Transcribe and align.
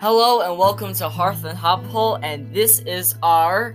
Hello 0.00 0.40
and 0.40 0.58
welcome 0.58 0.94
to 0.94 1.08
Hearth 1.08 1.44
and 1.44 1.58
Hophole, 1.58 2.18
and 2.22 2.52
this 2.54 2.80
is 2.80 3.16
our 3.22 3.74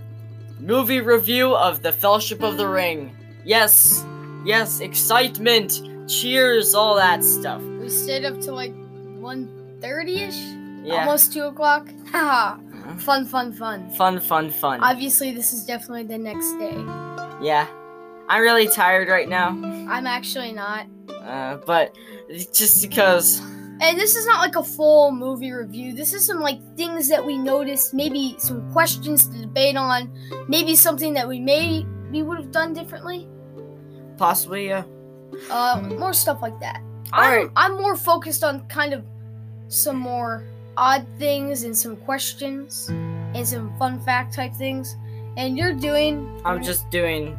movie 0.58 1.00
review 1.00 1.54
of 1.54 1.82
The 1.82 1.92
Fellowship 1.92 2.42
of 2.42 2.56
the 2.56 2.68
Ring. 2.68 3.14
Yes, 3.44 4.04
yes, 4.44 4.80
excitement, 4.80 5.80
cheers, 6.08 6.74
all 6.74 6.96
that 6.96 7.22
stuff. 7.22 7.62
We 7.62 7.88
stayed 7.88 8.24
up 8.24 8.40
till 8.40 8.54
like 8.54 8.72
1.30ish? 8.74 10.84
Yeah, 10.84 11.00
Almost 11.00 11.32
2 11.32 11.44
o'clock? 11.44 11.88
Haha. 12.10 12.56
fun, 12.96 13.24
fun, 13.26 13.52
fun. 13.52 13.90
fun, 13.92 14.18
fun, 14.20 14.50
fun. 14.50 14.80
Obviously, 14.82 15.32
this 15.32 15.52
is 15.52 15.64
definitely 15.64 16.04
the 16.04 16.18
next 16.18 16.52
day. 16.58 16.74
yeah, 17.40 17.68
I'm 18.28 18.42
really 18.42 18.66
tired 18.68 19.08
right 19.08 19.28
now, 19.28 19.50
I'm 19.88 20.06
actually 20.08 20.52
not. 20.52 20.86
uh, 21.22 21.58
but 21.66 21.94
just 22.52 22.82
because. 22.82 23.40
And 23.80 23.98
this 23.98 24.16
is 24.16 24.24
not 24.26 24.40
like 24.40 24.56
a 24.56 24.62
full 24.62 25.12
movie 25.12 25.52
review. 25.52 25.92
This 25.92 26.14
is 26.14 26.24
some 26.24 26.40
like 26.40 26.60
things 26.76 27.08
that 27.08 27.24
we 27.24 27.36
noticed, 27.36 27.92
maybe 27.92 28.36
some 28.38 28.70
questions 28.72 29.28
to 29.28 29.38
debate 29.38 29.76
on, 29.76 30.10
maybe 30.48 30.74
something 30.74 31.12
that 31.14 31.28
we 31.28 31.38
may 31.38 31.86
we 32.10 32.22
would 32.22 32.38
have 32.38 32.50
done 32.52 32.72
differently. 32.72 33.28
Possibly, 34.16 34.68
yeah. 34.68 34.84
Uh, 35.50 35.82
more 35.98 36.12
stuff 36.12 36.40
like 36.40 36.58
that. 36.60 36.80
Alright. 37.12 37.50
I'm, 37.56 37.72
I'm 37.72 37.76
more 37.76 37.96
focused 37.96 38.42
on 38.42 38.66
kind 38.68 38.94
of 38.94 39.04
some 39.68 39.96
more 39.96 40.44
odd 40.76 41.06
things 41.18 41.64
and 41.64 41.76
some 41.76 41.96
questions 41.96 42.88
and 42.88 43.46
some 43.46 43.76
fun 43.78 44.00
fact 44.00 44.34
type 44.34 44.54
things. 44.54 44.96
And 45.36 45.58
you're 45.58 45.74
doing. 45.74 46.40
I'm 46.44 46.62
just 46.62 46.88
doing 46.90 47.38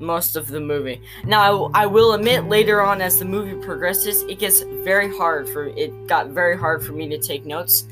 most 0.00 0.34
of 0.36 0.48
the 0.48 0.60
movie. 0.60 1.00
Now, 1.24 1.66
I, 1.74 1.82
I 1.82 1.86
will 1.86 2.14
admit 2.14 2.44
later 2.44 2.80
on 2.82 3.00
as 3.00 3.18
the 3.18 3.24
movie 3.24 3.54
progresses, 3.64 4.22
it 4.22 4.38
gets 4.38 4.60
very 4.84 5.14
hard 5.16 5.48
for 5.48 5.66
it 5.66 6.06
got 6.06 6.28
very 6.28 6.56
hard 6.56 6.82
for 6.84 6.92
me 6.92 7.08
to 7.10 7.18
take 7.18 7.44
notes 7.46 7.84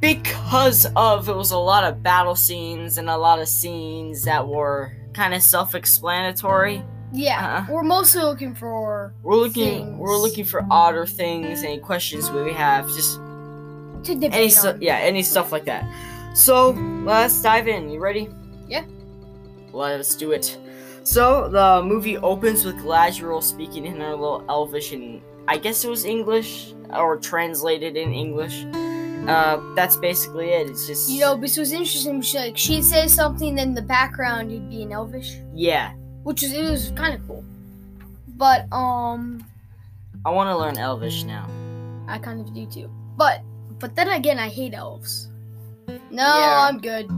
because 0.00 0.86
of 0.96 1.28
it 1.28 1.34
was 1.36 1.50
a 1.50 1.58
lot 1.58 1.84
of 1.84 2.02
battle 2.02 2.34
scenes 2.34 2.96
and 2.98 3.10
a 3.10 3.16
lot 3.16 3.38
of 3.38 3.48
scenes 3.48 4.24
that 4.24 4.46
were 4.46 4.92
kind 5.12 5.34
of 5.34 5.42
self-explanatory. 5.42 6.82
Yeah, 7.12 7.64
Uh-uh. 7.68 7.74
we're 7.74 7.82
mostly 7.82 8.22
looking 8.22 8.54
for 8.54 9.12
We're 9.22 9.34
looking 9.36 9.84
Things. 9.86 9.98
we're 9.98 10.16
looking 10.16 10.44
for 10.44 10.64
odder 10.70 11.04
things, 11.06 11.64
any 11.64 11.78
questions 11.80 12.30
we 12.30 12.52
have, 12.52 12.86
just 12.86 13.16
to 13.16 14.14
debate 14.14 14.32
any 14.32 14.48
stu- 14.48 14.78
yeah, 14.80 14.96
any 14.98 15.22
stuff 15.24 15.50
like 15.50 15.64
that. 15.64 15.84
So 16.36 16.70
let's 17.04 17.42
dive 17.42 17.66
in. 17.66 17.90
You 17.90 17.98
ready? 18.00 18.28
Yeah. 18.68 18.84
Let's 19.72 20.14
do 20.14 20.30
it. 20.30 20.56
So 21.10 21.48
the 21.48 21.82
movie 21.82 22.18
opens 22.18 22.64
with 22.64 22.76
Galadriel 22.76 23.42
speaking 23.42 23.84
in 23.84 24.00
her 24.00 24.14
little 24.14 24.44
Elvish, 24.48 24.92
and 24.92 25.20
I 25.48 25.58
guess 25.58 25.84
it 25.84 25.90
was 25.90 26.04
English 26.04 26.72
or 26.88 27.16
translated 27.16 27.96
in 27.96 28.12
English. 28.12 28.64
Uh, 29.26 29.58
that's 29.74 29.96
basically 29.96 30.50
it. 30.50 30.70
It's 30.70 30.86
just 30.86 31.10
You 31.10 31.18
know, 31.22 31.36
this 31.36 31.56
was 31.56 31.72
interesting. 31.72 32.22
She 32.22 32.38
like 32.38 32.56
she'd 32.56 32.84
say 32.84 33.08
something, 33.08 33.56
then 33.56 33.74
the 33.74 33.82
background 33.82 34.52
would 34.52 34.70
be 34.70 34.82
in 34.82 34.92
Elvish, 34.92 35.40
yeah. 35.52 35.94
which 36.22 36.44
is 36.44 36.52
it 36.52 36.62
was 36.62 36.92
kind 36.94 37.12
of 37.12 37.26
cool. 37.26 37.42
But 38.36 38.72
um, 38.72 39.44
I 40.24 40.30
want 40.30 40.46
to 40.46 40.56
learn 40.56 40.78
Elvish 40.78 41.24
now. 41.24 41.50
I 42.06 42.18
kind 42.18 42.40
of 42.40 42.54
do 42.54 42.66
too. 42.66 42.88
But 43.16 43.42
but 43.80 43.96
then 43.96 44.10
again, 44.10 44.38
I 44.38 44.48
hate 44.48 44.74
elves. 44.74 45.28
No, 45.88 46.22
Yeah. 46.22 46.68
I'm 46.70 46.78
good. 46.78 47.10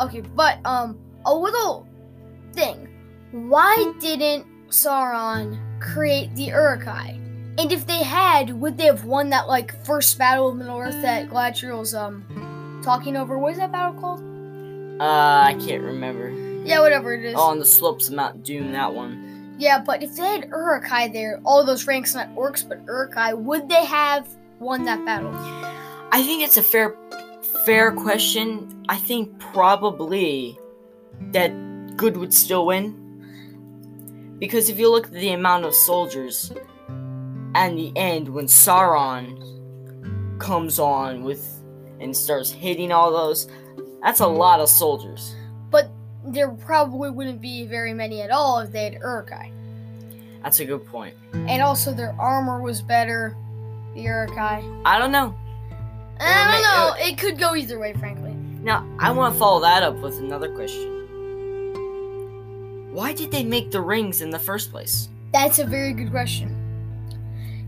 Okay, 0.00 0.20
but 0.20 0.58
um, 0.66 0.98
a 1.24 1.34
little 1.34 1.88
thing. 2.52 2.87
Why 3.32 3.92
didn't 4.00 4.46
Sauron 4.68 5.58
create 5.80 6.34
the 6.34 6.44
Uruk-hai? 6.44 7.20
And 7.58 7.72
if 7.72 7.86
they 7.86 8.02
had, 8.02 8.50
would 8.60 8.78
they 8.78 8.86
have 8.86 9.04
won 9.04 9.30
that 9.30 9.48
like 9.48 9.84
first 9.84 10.16
battle 10.16 10.48
of 10.50 10.56
Middle 10.56 10.78
Earth 10.78 11.02
that 11.02 11.28
Galadriel's 11.28 11.94
um 11.94 12.80
talking 12.84 13.16
over? 13.16 13.38
What 13.38 13.52
is 13.52 13.58
that 13.58 13.72
battle 13.72 14.00
called? 14.00 14.20
Uh, 15.00 15.42
I 15.44 15.56
can't 15.66 15.82
remember. 15.82 16.30
Yeah, 16.64 16.80
whatever 16.80 17.12
it 17.14 17.24
is. 17.24 17.34
Oh, 17.36 17.42
on 17.50 17.58
the 17.58 17.64
slopes 17.64 18.08
of 18.08 18.14
Mount 18.14 18.44
Doom, 18.44 18.72
that 18.72 18.92
one. 18.92 19.56
Yeah, 19.58 19.82
but 19.82 20.02
if 20.02 20.14
they 20.16 20.22
had 20.22 20.48
Uruk-hai 20.48 21.08
there, 21.08 21.40
all 21.44 21.64
those 21.64 21.86
ranks 21.86 22.14
not 22.14 22.32
orcs 22.34 22.66
but 22.66 22.80
Uruk-hai, 22.86 23.34
would 23.34 23.68
they 23.68 23.84
have 23.84 24.28
won 24.60 24.84
that 24.84 25.04
battle? 25.04 25.32
I 26.12 26.22
think 26.22 26.42
it's 26.42 26.56
a 26.56 26.62
fair 26.62 26.96
fair 27.64 27.92
question. 27.92 28.84
I 28.88 28.96
think 28.96 29.38
probably 29.40 30.58
that 31.32 31.50
good 31.96 32.16
would 32.16 32.32
still 32.32 32.66
win. 32.66 32.97
Because 34.38 34.68
if 34.68 34.78
you 34.78 34.90
look 34.90 35.06
at 35.06 35.12
the 35.12 35.30
amount 35.30 35.64
of 35.64 35.74
soldiers 35.74 36.52
and 37.54 37.76
the 37.76 37.92
end 37.96 38.28
when 38.28 38.46
Sauron 38.46 39.38
comes 40.38 40.78
on 40.78 41.24
with 41.24 41.44
and 42.00 42.16
starts 42.16 42.50
hitting 42.50 42.92
all 42.92 43.10
those, 43.10 43.48
that's 44.02 44.20
a 44.20 44.26
lot 44.26 44.60
of 44.60 44.68
soldiers. 44.68 45.34
But 45.70 45.90
there 46.24 46.50
probably 46.50 47.10
wouldn't 47.10 47.40
be 47.40 47.66
very 47.66 47.92
many 47.92 48.22
at 48.22 48.30
all 48.30 48.60
if 48.60 48.70
they 48.70 48.84
had 48.84 48.94
Uruk-hai. 48.94 49.50
That's 50.42 50.60
a 50.60 50.64
good 50.64 50.86
point. 50.86 51.16
And 51.32 51.60
also 51.60 51.92
their 51.92 52.14
armor 52.20 52.62
was 52.62 52.80
better, 52.80 53.36
the 53.94 54.02
Uruk-hai. 54.02 54.62
I 54.84 54.98
don't 54.98 55.10
know. 55.10 55.34
I 56.20 56.52
don't 56.52 56.62
know, 56.62 56.94
it 57.04 57.18
could 57.18 57.38
go 57.38 57.54
either 57.54 57.78
way, 57.78 57.92
frankly. 57.94 58.34
Now, 58.34 58.86
I 58.98 59.10
want 59.12 59.34
to 59.34 59.38
follow 59.38 59.60
that 59.60 59.82
up 59.82 59.96
with 59.96 60.18
another 60.18 60.52
question. 60.52 60.97
Why 62.98 63.12
did 63.12 63.30
they 63.30 63.44
make 63.44 63.70
the 63.70 63.80
rings 63.80 64.22
in 64.22 64.30
the 64.30 64.40
first 64.40 64.72
place? 64.72 65.08
That's 65.32 65.60
a 65.60 65.64
very 65.64 65.92
good 65.92 66.10
question. 66.10 66.50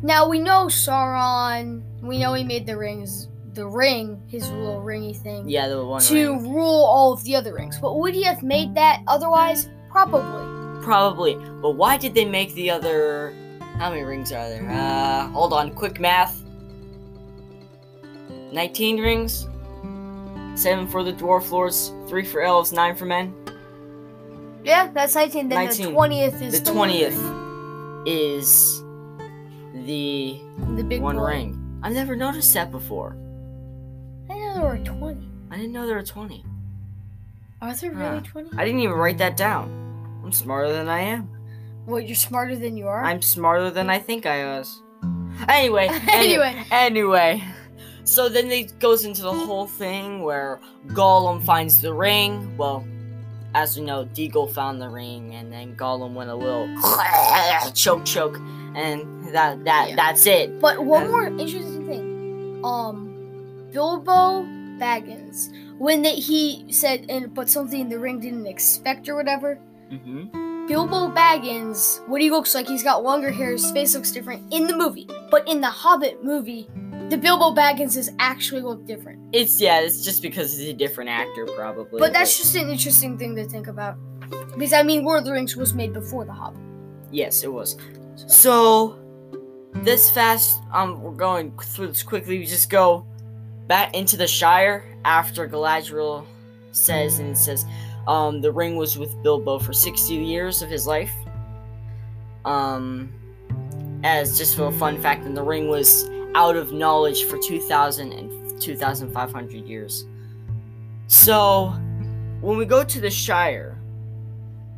Now 0.03 0.29
we 0.29 0.41
know 0.41 0.67
Sauron, 0.67 1.83
we 2.03 2.19
know 2.19 2.35
he 2.35 2.43
made 2.43 2.67
the 2.67 2.77
rings, 2.77 3.29
the 3.55 3.65
ring, 3.65 4.21
his 4.27 4.51
little 4.51 4.83
ringy 4.83 5.17
thing. 5.17 5.49
Yeah, 5.49 5.69
the 5.69 5.85
one 5.87 6.03
to 6.03 6.33
ring. 6.33 6.53
rule 6.53 6.85
all 6.85 7.13
of 7.13 7.23
the 7.23 7.37
other 7.37 7.55
rings. 7.55 7.79
But 7.79 8.01
would 8.01 8.13
he 8.13 8.25
have 8.25 8.43
made 8.43 8.75
that 8.75 9.05
otherwise? 9.07 9.69
Probably. 9.89 10.83
Probably. 10.83 11.37
But 11.63 11.77
why 11.77 11.97
did 11.97 12.13
they 12.13 12.25
make 12.25 12.53
the 12.55 12.69
other. 12.69 13.33
How 13.79 13.91
many 13.91 14.03
rings 14.03 14.33
are 14.33 14.49
there? 14.49 14.69
Uh, 14.69 15.29
hold 15.29 15.53
on. 15.53 15.71
Quick 15.71 16.01
math. 16.01 16.43
19 18.51 19.01
rings? 19.01 19.47
7 20.57 20.89
for 20.89 21.05
the 21.05 21.13
dwarf 21.13 21.53
lords, 21.53 21.93
3 22.09 22.25
for 22.25 22.43
elves, 22.43 22.73
9 22.73 22.97
for 22.97 23.07
men. 23.07 23.33
Yeah, 24.65 24.91
that's 24.93 25.15
19. 25.15 25.49
Then 25.49 25.65
19. 25.67 25.87
the 25.87 25.93
20th 25.93 26.43
is 26.43 26.63
The 26.63 26.73
one 26.73 26.91
20th 26.91 28.07
is 28.07 28.83
the. 29.87 30.41
The 30.77 30.85
big 30.85 31.01
one 31.01 31.17
boy. 31.17 31.23
ring. 31.25 31.81
I've 31.83 31.95
never 31.95 32.15
noticed 32.17 32.53
that 32.55 32.71
before. 32.71 33.17
I 34.29 34.35
know 34.39 34.55
there 34.55 34.63
were 34.65 34.79
20. 34.79 35.29
I 35.51 35.57
didn't 35.57 35.73
know 35.73 35.87
there 35.87 35.97
were 35.97 36.03
20. 36.03 36.45
Are 37.63 37.75
there 37.75 37.93
Huh. 37.95 38.11
really 38.11 38.21
20? 38.23 38.51
I 38.57 38.65
didn't 38.65 38.81
even 38.81 38.97
write 38.97 39.19
that 39.19 39.37
down. 39.37 39.69
I'm 40.25 40.33
smarter 40.33 40.73
than 40.73 40.89
I 40.89 41.01
am. 41.01 41.29
What, 41.87 42.07
you're 42.07 42.15
smarter 42.15 42.57
than 42.57 42.77
you 42.77 42.87
are? 42.89 43.03
I'm 43.05 43.23
smarter 43.23 43.71
than 43.71 43.89
I 43.91 43.99
think 43.99 44.27
I 44.27 44.45
was. 44.45 44.83
Anyway, 45.49 45.89
Anyway. 46.13 46.65
anyway. 46.71 47.43
So 48.05 48.29
then 48.29 48.51
it 48.51 48.79
goes 48.79 49.05
into 49.05 49.23
the 49.23 49.33
whole 49.33 49.67
thing 49.67 50.23
where 50.23 50.61
Gollum 50.89 51.43
finds 51.43 51.81
the 51.81 51.93
ring. 51.95 52.57
Well, 52.57 52.85
as 53.55 53.77
we 53.77 53.85
know, 53.85 54.05
Déagol 54.05 54.53
found 54.53 54.81
the 54.81 54.89
ring, 54.89 55.35
and 55.35 55.53
then 55.53 55.75
Gollum 55.77 56.15
went 56.15 56.31
a 56.31 56.35
little 56.35 56.69
choke 57.75 58.05
choke, 58.05 58.39
and 58.75 59.35
that 59.35 59.65
that 59.65 59.91
Yeah. 59.91 59.97
that's 59.97 60.27
it. 60.27 60.61
But 60.61 60.85
one 60.85 61.05
Uh, 61.07 61.09
more 61.09 61.27
interesting 61.27 61.87
thing. 61.87 62.61
Um, 62.65 63.69
Bilbo 63.73 64.45
Baggins, 64.79 65.49
when 65.79 66.03
they, 66.03 66.15
he 66.17 66.67
said 66.71 67.07
and 67.09 67.35
put 67.35 67.49
something 67.49 67.81
in 67.81 67.89
the 67.89 67.99
ring 67.99 68.21
didn't 68.21 68.47
expect 68.47 69.09
or 69.09 69.17
whatever, 69.17 69.57
hmm 69.89 70.27
Bilbo 70.67 71.09
Baggins, 71.11 72.07
what 72.07 72.21
he 72.21 72.31
looks 72.31 72.55
like, 72.55 72.69
he's 72.69 72.85
got 72.85 73.03
longer 73.03 73.31
hair, 73.33 73.51
his 73.51 73.69
face 73.73 73.93
looks 73.95 74.13
different 74.13 74.53
in 74.53 74.69
the 74.69 74.77
movie. 74.77 75.09
But 75.29 75.49
in 75.49 75.61
the 75.61 75.67
Hobbit 75.71 76.23
movie, 76.23 76.69
the 77.11 77.17
Bilbo 77.17 77.53
Baggins 77.53 77.97
is 77.97 78.13
actually 78.21 78.63
look 78.63 78.87
different. 78.87 79.21
It's 79.33 79.61
yeah, 79.61 79.81
it's 79.81 80.05
just 80.05 80.23
because 80.23 80.57
he's 80.57 80.69
a 80.69 80.73
different 80.73 81.11
actor, 81.11 81.45
probably. 81.57 81.99
But 81.99 82.13
that's 82.13 82.39
just 82.39 82.55
an 82.55 82.71
interesting 82.71 83.19
thing 83.19 83.35
to 83.37 83.45
think 83.45 83.67
about. 83.67 83.97
Because 84.55 84.73
I 84.73 84.85
mean, 84.85 85.05
Lord 85.05 85.19
of 85.19 85.25
the 85.25 85.33
Rings 85.33 85.57
was 85.57 85.75
made 85.75 85.93
before 85.93 86.25
the 86.25 86.33
Hobbit. 86.33 86.61
Yes, 87.11 87.43
it 87.43 87.53
was. 87.53 87.77
So 88.29 88.99
this 89.75 90.09
fast, 90.11 90.61
um, 90.73 91.03
we're 91.03 91.11
going 91.11 91.53
through 91.59 91.89
this 91.89 92.05
quickly. 92.05 92.39
We 92.39 92.47
just 92.47 92.71
go 92.71 93.05
back 93.67 93.95
into 93.95 94.17
the 94.17 94.29
Shire 94.29 94.85
after 95.05 95.49
Galadriel 95.49 96.25
says, 96.71 97.19
and 97.19 97.31
it 97.31 97.37
says, 97.37 97.67
um, 98.07 98.41
the 98.41 98.53
ring 98.53 98.77
was 98.77 98.97
with 98.97 99.21
Bilbo 99.25 99.59
for 99.59 99.73
sixty 99.73 100.15
years 100.15 100.63
of 100.63 100.71
his 100.71 100.87
life. 100.87 101.13
Um, 102.45 103.13
as 104.05 104.39
just 104.39 104.57
for 104.57 104.67
a 104.67 104.73
fun 104.73 105.01
fact, 105.03 105.27
and 105.27 105.37
the 105.37 105.43
ring 105.43 105.69
was 105.69 106.09
out 106.35 106.57
of 106.57 106.73
knowledge 106.73 107.25
for 107.25 107.39
2,000 107.39 108.13
and 108.13 108.61
2,500 108.61 109.67
years. 109.67 110.05
So 111.07 111.69
when 112.41 112.57
we 112.57 112.65
go 112.65 112.85
to 112.85 113.01
the 113.01 113.11
Shire, 113.11 113.79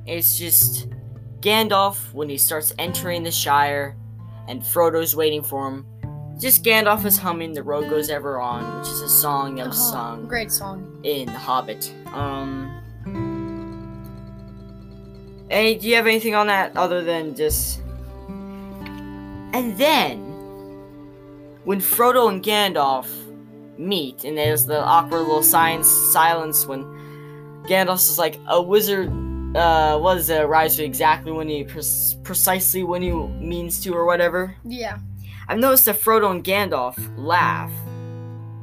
it's 0.07 0.37
just 0.39 0.89
Gandalf 1.41 2.13
when 2.13 2.29
he 2.29 2.39
starts 2.39 2.73
entering 2.79 3.23
the 3.23 3.31
Shire, 3.31 3.97
and 4.49 4.65
Frodo's 4.65 5.15
waiting 5.15 5.43
for 5.43 5.69
him 5.69 5.87
just 6.43 6.65
Gandalf 6.65 7.05
is 7.05 7.19
humming 7.19 7.53
"The 7.53 7.63
Road 7.63 7.89
Goes 7.89 8.11
Ever 8.11 8.41
On," 8.41 8.79
which 8.81 8.89
is 8.89 9.01
a 9.01 9.09
song 9.09 9.55
that 9.57 9.69
was 9.69 9.79
Oh, 9.79 9.93
sung 9.93 10.27
Great 10.27 10.51
song. 10.51 10.99
in 11.05 11.27
The 11.27 11.33
Hobbit. 11.39 11.95
Um. 12.07 12.69
Hey, 15.49 15.77
do 15.77 15.87
you 15.89 15.95
have 15.95 16.07
anything 16.09 16.35
on 16.35 16.49
that 16.49 16.77
other 16.77 17.03
than 17.05 17.37
just? 17.37 17.81
And 18.29 19.77
then, 19.79 20.32
when 21.65 21.81
Frodo 21.81 22.29
and 22.29 22.43
Gandalf 22.43 23.09
meet, 23.79 24.25
and 24.25 24.37
there's 24.37 24.67
the 24.67 24.81
awkward 24.83 25.21
little 25.21 25.43
science 25.43 25.89
silence 26.13 26.67
when 26.67 26.85
Gandalf 27.69 27.97
is 27.97 28.19
like, 28.19 28.39
"A 28.49 28.61
wizard, 28.61 29.09
uh, 29.57 29.99
was 30.01 30.31
rise 30.31 30.77
to 30.77 30.85
exactly 30.85 31.33
when 31.33 31.49
he 31.49 31.65
pre- 31.65 31.83
precisely 32.23 32.85
when 32.85 33.03
he 33.03 33.13
means 33.13 33.81
to, 33.83 33.93
or 33.95 34.05
whatever." 34.05 34.55
Yeah. 34.65 34.99
I've 35.49 35.59
noticed 35.59 35.87
that 35.87 36.01
Frodo 36.01 36.31
and 36.31 36.45
Gandalf 36.45 36.97
laugh, 37.17 37.71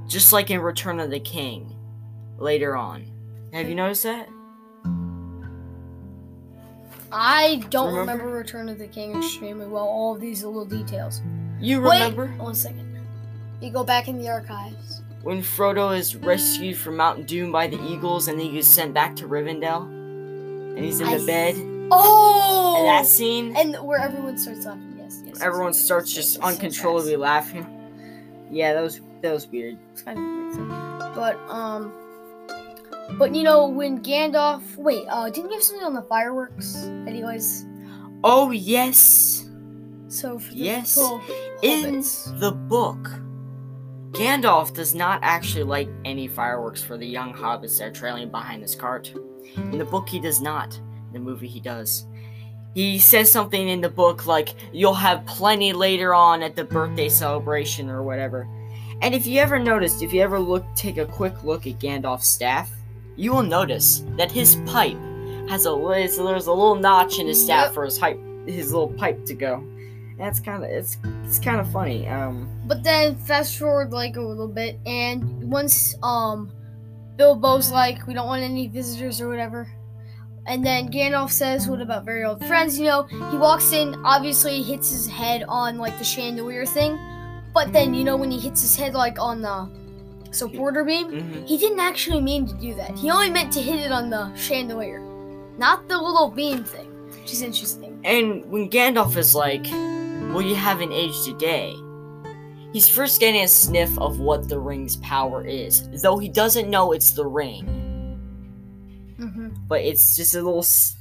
just 0.07 0.31
like 0.33 0.49
in 0.49 0.59
Return 0.61 0.99
of 0.99 1.09
the 1.09 1.19
King, 1.19 1.75
later 2.37 2.75
on. 2.75 3.05
Have 3.53 3.67
you 3.67 3.75
noticed 3.75 4.03
that? 4.03 4.29
I 7.11 7.63
don't 7.69 7.87
Remember? 7.93 8.11
remember 8.23 8.37
Return 8.37 8.69
of 8.69 8.77
the 8.77 8.87
King 8.87 9.17
extremely 9.17 9.65
well. 9.65 9.83
All 9.85 10.13
of 10.15 10.21
these 10.21 10.43
little 10.43 10.65
details. 10.65 11.21
You 11.59 11.81
remember? 11.81 11.89
Wait, 11.89 12.17
remember 12.17 12.43
one 12.43 12.55
second. 12.55 12.88
You 13.61 13.71
go 13.71 13.83
back 13.83 14.07
in 14.07 14.17
the 14.17 14.29
archives. 14.29 15.01
when 15.23 15.41
Frodo 15.41 15.97
is 15.97 16.15
rescued 16.15 16.77
from 16.77 16.95
Mount 16.97 17.27
Doom 17.27 17.51
by 17.51 17.67
the 17.67 17.81
Eagles 17.91 18.27
and 18.27 18.39
then 18.39 18.45
he 18.47 18.53
gets 18.53 18.67
sent 18.67 18.93
back 18.93 19.15
to 19.17 19.27
Rivendell? 19.27 19.83
And 20.75 20.79
he's 20.85 21.01
in 21.01 21.07
I 21.07 21.17
the 21.17 21.25
bed? 21.25 21.55
Oh! 21.91 22.75
And 22.77 22.87
that 22.87 23.05
scene, 23.05 23.55
And 23.57 23.75
where 23.85 23.99
everyone 23.99 24.37
starts 24.37 24.65
laughing. 24.65 24.95
Yes, 24.97 25.21
yes. 25.25 25.41
everyone 25.41 25.73
yes, 25.73 25.81
starts 25.81 26.15
yes, 26.15 26.25
just 26.25 26.37
yes, 26.37 26.45
uncontrollably 26.47 27.15
laughing. 27.17 27.65
Yeah, 28.51 28.73
that 28.73 28.81
was 28.81 29.01
that 29.21 29.33
was 29.33 29.45
weird. 29.47 29.77
It's 29.91 30.01
kind 30.03 30.17
of 30.17 30.57
weird. 30.57 30.69
But 31.15 31.35
um, 31.49 31.91
but 33.17 33.35
you 33.35 33.43
know 33.43 33.67
when 33.67 34.01
Gandalf. 34.01 34.61
Wait, 34.77 35.03
uh, 35.09 35.29
didn't 35.29 35.49
you 35.49 35.55
have 35.57 35.63
something 35.63 35.85
on 35.85 35.93
the 35.93 36.01
fireworks? 36.03 36.75
Anyways, 37.07 37.65
Oh 38.23 38.51
yes, 38.51 39.49
so 40.07 40.39
for 40.39 40.51
the 40.51 40.57
Yes, 40.57 40.97
in 41.61 42.01
the 42.39 42.51
book, 42.51 43.09
Gandalf 44.19 44.73
does 44.73 44.93
not 44.93 45.21
actually 45.23 45.63
light 45.63 45.89
any 46.03 46.27
fireworks 46.27 46.83
for 46.83 46.97
the 46.97 47.07
young 47.07 47.33
hobbits 47.33 47.77
that 47.79 47.87
are 47.87 47.91
trailing 47.91 48.29
behind 48.29 48.61
his 48.61 48.75
cart. 48.75 49.13
In 49.55 49.77
the 49.77 49.85
book, 49.85 50.09
he 50.09 50.19
does 50.19 50.41
not. 50.41 50.75
In 50.75 51.13
the 51.13 51.19
movie, 51.19 51.47
he 51.47 51.61
does. 51.61 52.05
He 52.75 52.99
says 52.99 53.31
something 53.31 53.69
in 53.69 53.79
the 53.79 53.89
book 53.89 54.27
like, 54.27 54.49
You'll 54.73 54.93
have 54.93 55.25
plenty 55.25 55.71
later 55.71 56.13
on 56.13 56.43
at 56.43 56.57
the 56.57 56.65
birthday 56.65 57.07
celebration 57.07 57.89
or 57.89 58.03
whatever. 58.03 58.45
And 59.01 59.15
if 59.15 59.25
you 59.25 59.39
ever 59.39 59.57
noticed, 59.57 60.03
if 60.03 60.11
you 60.11 60.21
ever 60.21 60.37
look, 60.37 60.65
take 60.75 60.97
a 60.97 61.05
quick 61.05 61.45
look 61.45 61.65
at 61.65 61.79
Gandalf's 61.79 62.27
staff, 62.27 62.69
you 63.15 63.31
will 63.31 63.43
notice 63.43 64.03
that 64.17 64.29
his 64.29 64.57
pipe 64.65 64.97
has 65.47 65.65
a 65.65 65.69
there's 65.69 66.17
a 66.17 66.51
little 66.53 66.75
notch 66.75 67.19
in 67.19 67.27
his 67.27 67.41
staff 67.41 67.67
Yep. 67.67 67.73
for 67.73 67.85
his 67.85 67.97
pipe, 67.97 68.19
his 68.45 68.73
little 68.73 68.89
pipe 68.89 69.25
to 69.27 69.33
go. 69.33 69.63
And 70.19 70.27
it's 70.27 70.39
kind 70.39 70.63
of 70.63 70.69
it's 70.69 70.97
it's 71.23 71.39
kind 71.39 71.59
of 71.59 71.71
funny. 71.71 72.07
Um, 72.07 72.47
But 72.67 72.83
then 72.83 73.15
fast 73.15 73.57
forward 73.57 73.91
like 73.91 74.17
a 74.17 74.21
little 74.21 74.47
bit, 74.49 74.79
and 74.85 75.49
once 75.49 75.95
um 76.03 76.51
Bilbo's 77.15 77.71
like, 77.71 78.07
we 78.07 78.13
don't 78.13 78.27
want 78.27 78.43
any 78.43 78.67
visitors 78.67 79.19
or 79.19 79.27
whatever. 79.27 79.67
And 80.47 80.65
then 80.65 80.89
Gandalf 80.89 81.31
says, 81.31 81.67
What 81.67 81.81
about 81.81 82.05
very 82.05 82.23
old 82.23 82.43
friends? 82.45 82.79
You 82.79 82.85
know, 82.85 83.03
he 83.03 83.37
walks 83.37 83.73
in, 83.73 83.95
obviously 84.05 84.61
hits 84.61 84.89
his 84.89 85.05
head 85.07 85.43
on 85.47 85.77
like 85.77 85.97
the 85.99 86.05
chandelier 86.05 86.65
thing. 86.65 86.97
But 87.53 87.73
then, 87.73 87.93
you 87.93 88.03
know, 88.03 88.15
when 88.15 88.31
he 88.31 88.39
hits 88.39 88.61
his 88.61 88.75
head 88.75 88.93
like 88.93 89.19
on 89.19 89.41
the 89.41 89.69
supporter 90.31 90.83
beam, 90.83 91.11
mhm. 91.11 91.47
he 91.47 91.57
didn't 91.57 91.79
actually 91.79 92.21
mean 92.21 92.47
to 92.47 92.53
do 92.55 92.73
that. 92.75 92.97
He 92.97 93.09
only 93.11 93.29
meant 93.29 93.51
to 93.53 93.61
hit 93.61 93.79
it 93.79 93.91
on 93.91 94.09
the 94.09 94.33
chandelier, 94.35 95.01
not 95.57 95.87
the 95.87 95.97
little 95.97 96.29
beam 96.29 96.63
thing, 96.63 96.87
which 97.11 97.33
is 97.33 97.41
interesting. 97.41 97.99
And 98.03 98.45
when 98.45 98.69
Gandalf 98.69 99.17
is 99.17 99.35
like, 99.35 99.65
Well, 100.29 100.41
you 100.43 100.55
haven't 100.55 100.91
aged 100.91 101.27
a 101.27 101.33
day, 101.37 101.75
he's 102.71 102.87
first 102.87 103.19
getting 103.19 103.41
a 103.43 103.47
sniff 103.47 103.97
of 103.97 104.19
what 104.19 104.47
the 104.47 104.59
ring's 104.59 104.95
power 104.97 105.43
is, 105.45 105.89
though 106.01 106.17
he 106.19 106.29
doesn't 106.29 106.69
know 106.69 106.91
it's 106.91 107.11
the 107.11 107.25
ring. 107.25 107.65
hmm 109.17 109.49
But 109.67 109.81
it's 109.81 110.15
just 110.15 110.35
a 110.35 110.41
little 110.41 110.59
s- 110.59 110.95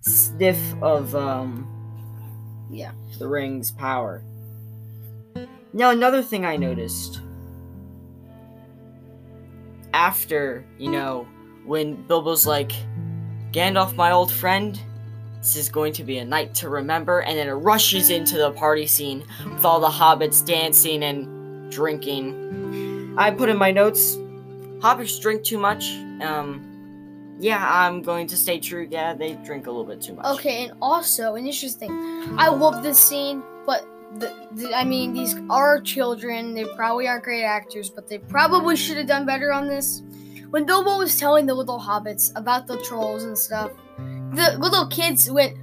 sniff 0.00 0.60
of, 0.80 1.14
um, 1.16 1.66
Yeah. 2.70 2.92
the 3.18 3.28
ring's 3.28 3.70
power. 3.72 4.22
Now, 5.72 5.90
another 5.90 6.22
thing 6.22 6.44
I 6.46 6.56
noticed 6.56 7.20
after, 9.92 10.64
you 10.78 10.90
know, 10.90 11.26
when 11.66 11.96
Bilbo's 12.06 12.46
like, 12.46 12.72
Gandalf, 13.52 13.96
my 13.96 14.12
old 14.12 14.30
friend, 14.30 14.80
this 15.48 15.64
is 15.64 15.70
going 15.70 15.94
to 15.94 16.04
be 16.04 16.18
a 16.18 16.24
night 16.24 16.54
to 16.56 16.68
remember, 16.68 17.20
and 17.20 17.38
then 17.38 17.48
it 17.48 17.52
rushes 17.52 18.10
into 18.10 18.36
the 18.36 18.50
party 18.52 18.86
scene 18.86 19.24
with 19.54 19.64
all 19.64 19.80
the 19.80 19.88
hobbits 19.88 20.44
dancing 20.44 21.02
and 21.02 21.72
drinking. 21.72 23.14
I 23.16 23.30
put 23.30 23.48
in 23.48 23.56
my 23.56 23.70
notes, 23.70 24.16
hobbits 24.80 25.20
drink 25.20 25.42
too 25.42 25.58
much. 25.58 25.90
Um, 26.20 27.36
yeah, 27.40 27.66
I'm 27.66 28.02
going 28.02 28.26
to 28.26 28.36
stay 28.36 28.60
true. 28.60 28.86
Yeah, 28.90 29.14
they 29.14 29.34
drink 29.36 29.66
a 29.66 29.70
little 29.70 29.86
bit 29.86 30.02
too 30.02 30.14
much. 30.14 30.26
Okay, 30.26 30.64
and 30.64 30.76
also 30.82 31.34
an 31.36 31.46
interesting. 31.46 31.90
I 32.36 32.48
love 32.48 32.82
this 32.82 32.98
scene, 32.98 33.42
but 33.64 33.86
the, 34.16 34.34
the, 34.52 34.74
I 34.74 34.84
mean, 34.84 35.14
these 35.14 35.34
are 35.48 35.80
children. 35.80 36.52
They 36.52 36.66
probably 36.76 37.08
aren't 37.08 37.24
great 37.24 37.44
actors, 37.44 37.88
but 37.88 38.06
they 38.06 38.18
probably 38.18 38.76
should 38.76 38.98
have 38.98 39.06
done 39.06 39.24
better 39.24 39.50
on 39.52 39.66
this. 39.66 40.02
When 40.50 40.66
Bilbo 40.66 40.98
was 40.98 41.18
telling 41.18 41.46
the 41.46 41.54
little 41.54 41.78
hobbits 41.78 42.32
about 42.34 42.66
the 42.66 42.76
trolls 42.78 43.24
and 43.24 43.38
stuff, 43.38 43.70
the 44.32 44.56
little 44.58 44.86
kids 44.86 45.30
went, 45.30 45.56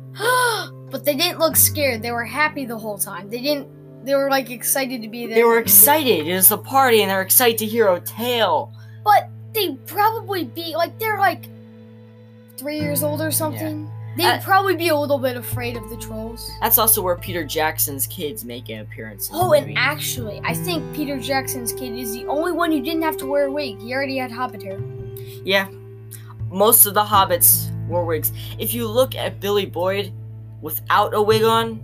but 0.92 1.04
they 1.06 1.16
didn't 1.16 1.40
look 1.40 1.56
scared. 1.56 2.02
They 2.02 2.12
were 2.12 2.26
happy 2.26 2.66
the 2.66 2.78
whole 2.78 2.98
time. 2.98 3.30
They 3.30 3.42
didn't. 3.42 3.68
They 4.06 4.14
were 4.16 4.30
like 4.30 4.52
excited 4.52 5.02
to 5.02 5.08
be 5.08 5.26
there. 5.26 5.36
They 5.36 5.44
were 5.44 5.58
excited. 5.60 6.28
It 6.28 6.36
was 6.36 6.52
a 6.52 6.58
party, 6.58 7.02
and 7.02 7.10
they're 7.10 7.22
excited 7.22 7.58
to 7.60 7.66
hear 7.66 7.88
a 7.92 8.00
tale. 8.00 8.72
but 9.04 9.30
they'd 9.54 9.84
probably 9.88 10.44
be 10.46 10.76
like 10.76 10.98
they're 11.00 11.18
like 11.18 11.46
three 12.58 12.80
years 12.80 13.04
old 13.04 13.22
or 13.22 13.32
something. 13.32 13.86
Yeah. 13.86 13.92
They'd 14.18 14.26
Uh, 14.40 14.42
probably 14.42 14.76
be 14.78 14.88
a 14.90 14.96
little 14.96 15.20
bit 15.20 15.36
afraid 15.36 15.76
of 15.76 15.90
the 15.90 15.98
trolls. 15.98 16.50
That's 16.62 16.78
also 16.78 17.02
where 17.02 17.18
Peter 17.18 17.44
Jackson's 17.44 18.08
kids 18.08 18.46
make 18.46 18.70
an 18.70 18.80
appearance. 18.80 19.30
Oh, 19.34 19.52
and 19.54 19.78
actually, 19.78 20.40
I 20.46 20.54
think 20.54 20.96
Peter 20.96 21.20
Jackson's 21.20 21.74
kid 21.74 21.98
is 21.98 22.14
the 22.14 22.26
only 22.28 22.54
one 22.54 22.72
who 22.72 22.82
didn't 22.82 23.02
have 23.02 23.18
to 23.18 23.26
wear 23.26 23.48
a 23.48 23.52
wig. 23.52 23.78
He 23.82 23.94
already 23.94 24.18
had 24.18 24.32
hobbit 24.32 24.64
hair. 24.64 24.80
yeah, 25.44 25.68
most 26.50 26.86
of 26.86 26.94
the 26.94 27.04
hobbits 27.04 27.70
wore 27.88 28.06
wigs. 28.06 28.32
If 28.58 28.74
you 28.74 28.88
look 28.88 29.16
at 29.16 29.40
Billy 29.40 29.66
Boyd 29.66 30.14
without 30.62 31.14
a 31.14 31.22
wig 31.22 31.44
on, 31.44 31.84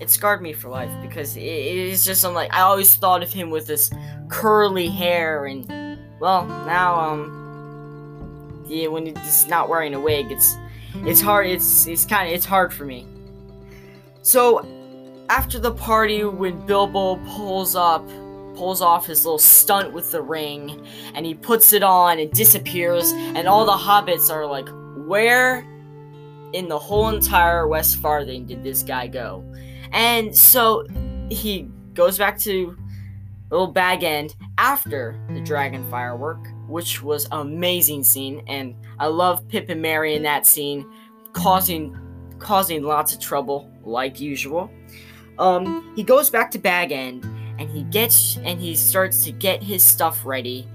it 0.00 0.10
scarred 0.10 0.42
me 0.42 0.52
for 0.52 0.68
life 0.68 0.90
because 1.02 1.36
it, 1.36 1.42
is 1.42 2.04
just 2.04 2.24
I'm 2.24 2.34
like 2.34 2.52
I 2.52 2.62
always 2.62 2.94
thought 2.94 3.22
of 3.22 3.32
him 3.32 3.50
with 3.50 3.66
this 3.66 3.90
curly 4.28 4.88
hair, 4.88 5.46
and 5.46 5.66
well, 6.20 6.46
now 6.46 6.98
um, 6.98 8.64
yeah, 8.66 8.88
when 8.88 9.06
he's 9.06 9.46
not 9.46 9.68
wearing 9.68 9.94
a 9.94 10.00
wig, 10.00 10.30
it's 10.30 10.56
it's 10.96 11.20
hard. 11.20 11.46
It's 11.46 11.86
it's 11.86 12.04
kind 12.04 12.28
of 12.28 12.34
it's 12.34 12.44
hard 12.44 12.72
for 12.72 12.84
me. 12.84 13.06
So 14.22 14.66
after 15.28 15.58
the 15.58 15.72
party, 15.72 16.24
when 16.24 16.64
Bilbo 16.66 17.16
pulls 17.36 17.76
up, 17.76 18.06
pulls 18.56 18.80
off 18.80 19.06
his 19.06 19.24
little 19.24 19.38
stunt 19.38 19.92
with 19.92 20.10
the 20.10 20.22
ring, 20.22 20.86
and 21.14 21.24
he 21.24 21.34
puts 21.34 21.72
it 21.72 21.82
on 21.82 22.18
and 22.18 22.30
disappears, 22.32 23.12
and 23.12 23.46
all 23.46 23.64
the 23.64 23.72
hobbits 23.72 24.30
are 24.30 24.46
like, 24.46 24.68
"Where 25.06 25.66
in 26.52 26.68
the 26.68 26.78
whole 26.78 27.08
entire 27.08 27.66
West 27.66 27.96
Farthing 27.96 28.46
did 28.46 28.62
this 28.62 28.82
guy 28.82 29.06
go?" 29.06 29.44
And 29.92 30.34
so 30.36 30.86
he 31.30 31.68
goes 31.94 32.18
back 32.18 32.38
to 32.40 32.76
Little 33.50 33.68
Bag 33.68 34.02
End 34.02 34.34
after 34.58 35.18
the 35.28 35.40
dragon 35.40 35.88
firework, 35.90 36.48
which 36.66 37.02
was 37.02 37.28
amazing 37.30 38.02
scene, 38.04 38.42
and 38.46 38.74
I 38.98 39.06
love 39.06 39.46
Pip 39.48 39.68
and 39.68 39.80
Merry 39.82 40.14
in 40.14 40.22
that 40.24 40.46
scene, 40.46 40.86
causing 41.32 41.96
causing 42.38 42.82
lots 42.82 43.14
of 43.14 43.20
trouble 43.20 43.70
like 43.84 44.20
usual. 44.20 44.70
Um, 45.38 45.92
he 45.96 46.02
goes 46.02 46.30
back 46.30 46.50
to 46.52 46.58
Bag 46.58 46.92
End 46.92 47.24
and 47.58 47.70
he 47.70 47.84
gets 47.84 48.36
and 48.38 48.60
he 48.60 48.74
starts 48.74 49.24
to 49.24 49.32
get 49.32 49.62
his 49.62 49.82
stuff 49.82 50.24
ready, 50.24 50.66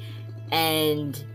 and 0.51 1.25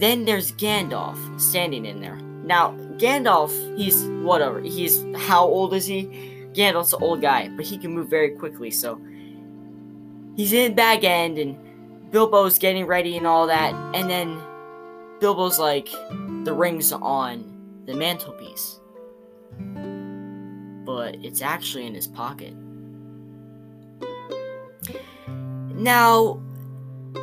then 0.00 0.24
there's 0.24 0.52
Gandalf 0.52 1.40
standing 1.40 1.86
in 1.86 2.00
there. 2.00 2.16
Now 2.16 2.72
Gandalf, 2.98 3.50
he's 3.76 4.04
whatever. 4.24 4.60
He's 4.60 5.04
how 5.16 5.44
old 5.44 5.74
is 5.74 5.86
he? 5.86 6.04
Gandalf's 6.52 6.92
an 6.92 7.02
old 7.02 7.20
guy, 7.20 7.48
but 7.48 7.64
he 7.64 7.78
can 7.78 7.92
move 7.92 8.08
very 8.08 8.30
quickly, 8.30 8.70
so 8.70 9.00
he's 10.36 10.52
in 10.52 10.74
Bag 10.74 11.04
End 11.04 11.38
and 11.38 11.58
Bilbo's 12.10 12.58
getting 12.58 12.86
ready 12.86 13.16
and 13.16 13.26
all 13.26 13.48
that, 13.48 13.74
and 13.94 14.08
then 14.08 14.40
Bilbo's 15.18 15.58
like, 15.58 15.88
the 16.44 16.54
ring's 16.54 16.92
on 16.92 17.82
the 17.86 17.94
mantelpiece. 17.94 18.78
But 20.84 21.16
it's 21.24 21.42
actually 21.42 21.86
in 21.86 21.94
his 21.94 22.06
pocket. 22.06 22.54
Now, 25.74 26.40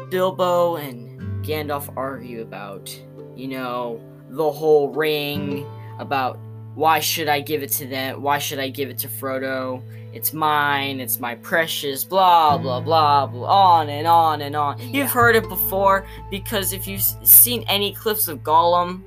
Bilbo 0.10 0.76
and 0.76 1.11
Gandalf 1.44 1.92
argue 1.98 2.42
about, 2.42 2.96
you 3.36 3.48
know, 3.48 4.02
the 4.30 4.52
whole 4.52 4.90
ring, 4.90 5.66
about 6.00 6.40
why 6.76 7.00
should 7.00 7.28
I 7.28 7.42
give 7.42 7.64
it 7.64 7.72
to 7.74 7.88
them? 7.88 8.22
Why 8.22 8.38
should 8.38 8.60
I 8.60 8.70
give 8.70 8.90
it 8.90 8.98
to 9.00 9.08
Frodo? 9.08 9.84
It's 10.14 10.34
mine, 10.34 11.00
it's 11.00 11.20
my 11.20 11.36
precious, 11.36 12.04
blah, 12.04 12.58
blah, 12.58 12.82
blah, 12.82 13.28
blah, 13.28 13.48
on 13.48 13.90
and 13.90 14.08
on 14.08 14.42
and 14.42 14.56
on. 14.56 14.78
Yeah. 14.80 14.86
You've 14.86 15.12
heard 15.12 15.36
it 15.36 15.48
before 15.48 16.06
because 16.30 16.74
if 16.74 16.88
you've 16.88 17.02
seen 17.02 17.64
any 17.68 17.94
clips 17.94 18.28
of 18.28 18.40
Gollum, 18.40 19.04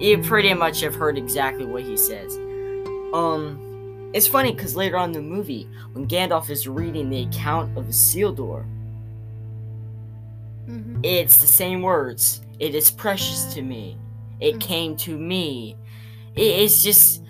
you 0.00 0.18
pretty 0.18 0.52
much 0.54 0.80
have 0.80 0.94
heard 0.94 1.16
exactly 1.16 1.64
what 1.64 1.82
he 1.82 1.96
says. 1.96 2.36
Um, 3.12 4.10
it's 4.12 4.26
funny 4.26 4.52
because 4.52 4.76
later 4.76 4.96
on 4.96 5.10
in 5.10 5.12
the 5.12 5.22
movie, 5.22 5.68
when 5.92 6.06
Gandalf 6.06 6.50
is 6.50 6.68
reading 6.68 7.10
the 7.10 7.22
account 7.22 7.76
of 7.76 7.86
Isildur, 7.86 8.64
hmm 10.66 11.00
it's 11.02 11.40
the 11.40 11.46
same 11.46 11.82
words. 11.82 12.40
It 12.58 12.74
is 12.74 12.90
precious 12.90 13.44
to 13.54 13.62
me. 13.62 13.96
It 14.40 14.56
Mhm. 14.56 14.60
came 14.60 14.96
to 14.98 15.16
me. 15.16 15.76
It, 16.34 16.42
it's 16.62 16.82
just, 16.82 17.22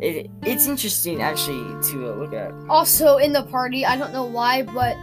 it, 0.00 0.30
it's 0.42 0.66
interesting 0.66 1.20
actually 1.22 1.64
to 1.90 2.10
uh, 2.12 2.14
look 2.16 2.32
at. 2.32 2.52
Also, 2.68 3.16
in 3.16 3.32
the 3.32 3.42
party, 3.44 3.84
I 3.84 3.96
don't 3.96 4.12
know 4.12 4.24
why, 4.24 4.62
but 4.62 4.96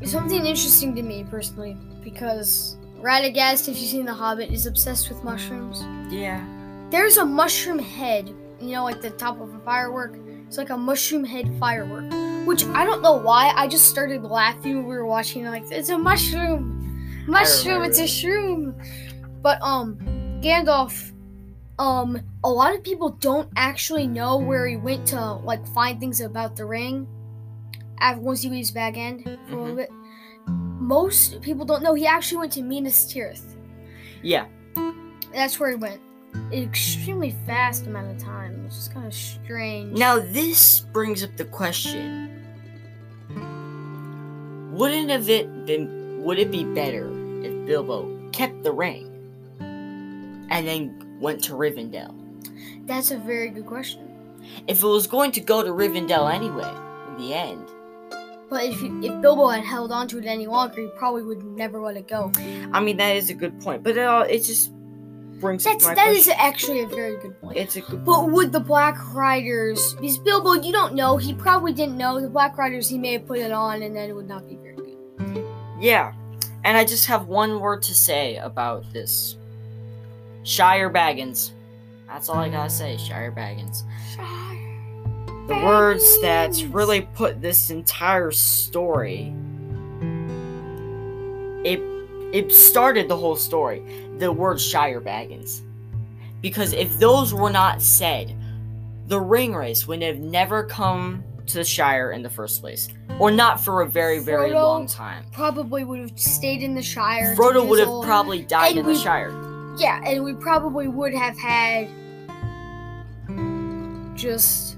it's 0.00 0.12
something 0.12 0.44
interesting 0.44 0.94
to 0.96 1.02
me 1.02 1.24
personally 1.30 1.76
because 2.04 2.76
Radagast, 3.00 3.68
if 3.68 3.78
you've 3.78 3.90
seen 3.90 4.04
The 4.04 4.12
Hobbit, 4.14 4.50
is 4.52 4.66
obsessed 4.66 5.08
with 5.08 5.22
mushrooms. 5.24 5.82
Yeah. 6.12 6.44
There's 6.90 7.16
a 7.16 7.24
mushroom 7.24 7.78
head, 7.78 8.28
you 8.60 8.72
know, 8.72 8.84
like 8.84 9.00
the 9.00 9.10
top 9.10 9.40
of 9.40 9.54
a 9.54 9.58
firework. 9.60 10.16
It's 10.46 10.58
like 10.58 10.70
a 10.70 10.76
mushroom 10.76 11.24
head 11.24 11.48
firework, 11.58 12.04
which 12.46 12.64
I 12.66 12.84
don't 12.84 13.02
know 13.02 13.14
why. 13.16 13.52
I 13.56 13.66
just 13.66 13.86
started 13.86 14.22
laughing 14.24 14.76
when 14.78 14.86
we 14.86 14.94
were 14.96 15.06
watching. 15.06 15.44
it, 15.46 15.50
Like 15.50 15.64
it's 15.70 15.88
a 15.88 15.96
mushroom, 15.98 16.81
mushroom. 17.26 17.82
It's 17.84 17.98
a 17.98 18.02
shroom. 18.04 18.74
But 19.42 19.60
um, 19.62 19.98
Gandalf, 20.42 21.12
um, 21.78 22.20
a 22.44 22.50
lot 22.50 22.74
of 22.74 22.82
people 22.84 23.10
don't 23.10 23.48
actually 23.56 24.06
know 24.06 24.36
where 24.38 24.66
he 24.66 24.76
went 24.76 25.06
to 25.08 25.20
like 25.34 25.66
find 25.68 25.98
things 25.98 26.20
about 26.20 26.56
the 26.56 26.64
ring. 26.64 27.06
After 28.00 28.20
once 28.20 28.42
he 28.42 28.48
leaves 28.50 28.70
Bag 28.70 28.96
End 28.98 29.24
for 29.24 29.30
a 29.30 29.62
little 29.62 29.74
Mhm. 29.74 29.76
bit, 29.76 29.90
most 30.48 31.40
people 31.40 31.64
don't 31.64 31.82
know 31.82 31.94
he 31.94 32.06
actually 32.06 32.38
went 32.38 32.52
to 32.52 32.62
Minas 32.62 33.04
Tirith. 33.12 33.56
Yeah. 34.22 34.46
That's 35.32 35.58
where 35.58 35.70
he 35.70 35.76
went. 35.76 36.00
An 36.34 36.52
extremely 36.62 37.34
fast 37.46 37.86
amount 37.86 38.10
of 38.10 38.18
time, 38.18 38.64
which 38.64 38.72
is 38.74 38.88
kind 38.88 39.06
of 39.06 39.14
strange. 39.14 39.96
Now 39.98 40.18
this 40.18 40.80
brings 40.80 41.22
up 41.22 41.36
the 41.36 41.44
question: 41.44 42.30
Wouldn't 44.72 45.10
have 45.10 45.28
it 45.28 45.66
been? 45.66 46.01
Would 46.22 46.38
it 46.38 46.50
be 46.52 46.64
better 46.64 47.10
if 47.42 47.66
Bilbo 47.66 48.30
kept 48.30 48.62
the 48.62 48.70
ring 48.72 49.08
and 49.60 50.66
then 50.68 51.18
went 51.20 51.42
to 51.44 51.54
Rivendell? 51.54 52.14
That's 52.86 53.10
a 53.10 53.18
very 53.18 53.48
good 53.50 53.66
question. 53.66 54.08
If 54.68 54.82
it 54.82 54.86
was 54.86 55.06
going 55.06 55.32
to 55.32 55.40
go 55.40 55.62
to 55.62 55.70
Rivendell 55.70 56.32
anyway, 56.32 56.72
in 57.08 57.16
the 57.18 57.34
end, 57.34 57.66
But 58.48 58.64
if 58.64 58.80
you, 58.82 59.02
if 59.02 59.20
Bilbo 59.20 59.48
had 59.48 59.64
held 59.64 59.90
on 59.90 60.06
to 60.08 60.18
it 60.18 60.26
any 60.26 60.46
longer, 60.46 60.82
he 60.82 60.88
probably 60.96 61.22
would 61.22 61.42
never 61.42 61.80
let 61.80 61.96
it 61.96 62.06
go. 62.06 62.30
I 62.72 62.80
mean 62.80 62.98
that 62.98 63.16
is 63.16 63.28
a 63.30 63.34
good 63.34 63.60
point, 63.60 63.82
but 63.82 63.96
it, 63.96 64.04
all, 64.04 64.22
it 64.22 64.40
just 64.44 64.72
brings 65.40 65.64
That's 65.64 65.86
that 65.86 66.08
is 66.08 66.28
actually 66.28 66.82
a 66.82 66.86
very 66.86 67.16
good 67.20 67.40
point. 67.40 67.56
It's 67.56 67.76
a 67.76 67.80
good 67.80 68.04
But 68.04 68.30
would 68.30 68.52
the 68.52 68.60
Black 68.60 68.96
Riders? 69.12 69.94
Because 69.94 70.18
Bilbo, 70.18 70.52
you 70.54 70.70
don't 70.72 70.94
know. 70.94 71.16
He 71.16 71.34
probably 71.34 71.72
didn't 71.72 71.96
know 71.96 72.20
the 72.20 72.28
Black 72.28 72.56
Riders. 72.56 72.88
He 72.88 72.98
may 72.98 73.14
have 73.14 73.26
put 73.26 73.38
it 73.38 73.50
on, 73.52 73.82
and 73.82 73.96
then 73.96 74.08
it 74.08 74.14
would 74.14 74.28
not 74.28 74.46
be. 74.46 74.58
Yeah, 75.82 76.12
and 76.62 76.76
I 76.76 76.84
just 76.84 77.06
have 77.06 77.26
one 77.26 77.58
word 77.58 77.82
to 77.82 77.94
say 77.94 78.36
about 78.36 78.90
this. 78.92 79.36
Shire 80.44 80.88
Baggins. 80.88 81.50
That's 82.06 82.28
all 82.28 82.36
I 82.36 82.48
gotta 82.48 82.70
say, 82.70 82.96
Shire 82.96 83.32
Baggins. 83.32 83.82
The 85.48 85.56
words 85.56 86.20
that 86.20 86.64
really 86.70 87.00
put 87.00 87.42
this 87.42 87.70
entire 87.70 88.30
story. 88.30 89.34
It 91.64 91.80
it 92.32 92.52
started 92.52 93.08
the 93.08 93.16
whole 93.16 93.34
story. 93.34 93.82
The 94.18 94.30
word 94.30 94.60
Shire 94.60 95.00
Baggins. 95.00 95.62
Because 96.40 96.74
if 96.74 96.96
those 97.00 97.34
were 97.34 97.50
not 97.50 97.82
said, 97.82 98.36
the 99.08 99.20
ring 99.20 99.52
wraiths 99.52 99.88
would 99.88 100.02
have 100.02 100.20
never 100.20 100.62
come 100.62 101.24
to 101.48 101.58
the 101.58 101.64
Shire 101.64 102.12
in 102.12 102.22
the 102.22 102.30
first 102.30 102.60
place. 102.60 102.88
Or 103.18 103.30
not 103.30 103.60
for 103.60 103.82
a 103.82 103.86
very, 103.86 104.18
very 104.20 104.50
Frodo 104.50 104.62
long 104.62 104.86
time. 104.86 105.24
Probably 105.32 105.84
would 105.84 106.00
have 106.00 106.18
stayed 106.18 106.62
in 106.62 106.74
the 106.74 106.82
Shire. 106.82 107.34
Frodo 107.36 107.66
would 107.66 107.78
have 107.78 108.02
probably 108.04 108.42
died 108.42 108.76
in 108.76 108.86
the 108.86 108.94
Shire. 108.94 109.30
Yeah, 109.78 110.00
and 110.04 110.22
we 110.24 110.34
probably 110.34 110.88
would 110.88 111.14
have 111.14 111.38
had 111.38 111.88
just 114.16 114.76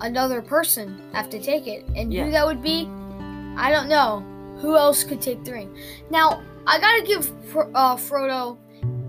another 0.00 0.40
person 0.42 1.00
have 1.12 1.28
to 1.30 1.40
take 1.40 1.66
it. 1.66 1.84
And 1.96 2.12
Yeah. 2.12 2.24
who 2.26 2.30
that 2.32 2.46
would 2.46 2.62
be, 2.62 2.88
I 3.56 3.70
don't 3.70 3.88
know. 3.88 4.22
Who 4.60 4.76
else 4.76 5.04
could 5.04 5.20
take 5.20 5.44
the 5.44 5.52
ring? 5.52 5.76
Now, 6.10 6.42
I 6.66 6.78
gotta 6.78 7.02
give 7.02 7.30
Fro- 7.46 7.70
uh, 7.74 7.96
Frodo. 7.96 8.56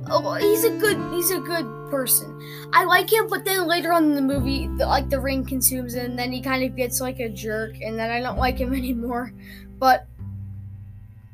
Oh, 0.10 0.34
he's 0.36 0.64
a 0.64 0.70
good. 0.72 0.98
He's 1.12 1.32
a 1.32 1.40
good 1.40 1.66
person. 1.90 2.40
I 2.74 2.84
like 2.86 3.12
him, 3.12 3.28
but 3.30 3.46
then 3.46 3.68
later 3.68 3.94
on 3.94 4.06
in 4.06 4.16
the 4.16 4.22
movie, 4.22 4.68
the, 4.78 4.86
like 4.86 5.10
the 5.10 5.20
ring 5.20 5.46
consumes 5.46 5.96
him, 5.96 6.06
and 6.06 6.20
then 6.20 6.32
he 6.32 6.42
kind 6.42 6.64
of 6.64 6.76
gets 6.76 7.02
like 7.02 7.20
a 7.20 7.30
jerk, 7.30 7.76
and 7.82 7.98
then 7.98 8.10
I 8.10 8.22
don't 8.22 8.38
like 8.46 8.58
him 8.58 8.74
anymore. 8.74 9.34
But 9.78 10.08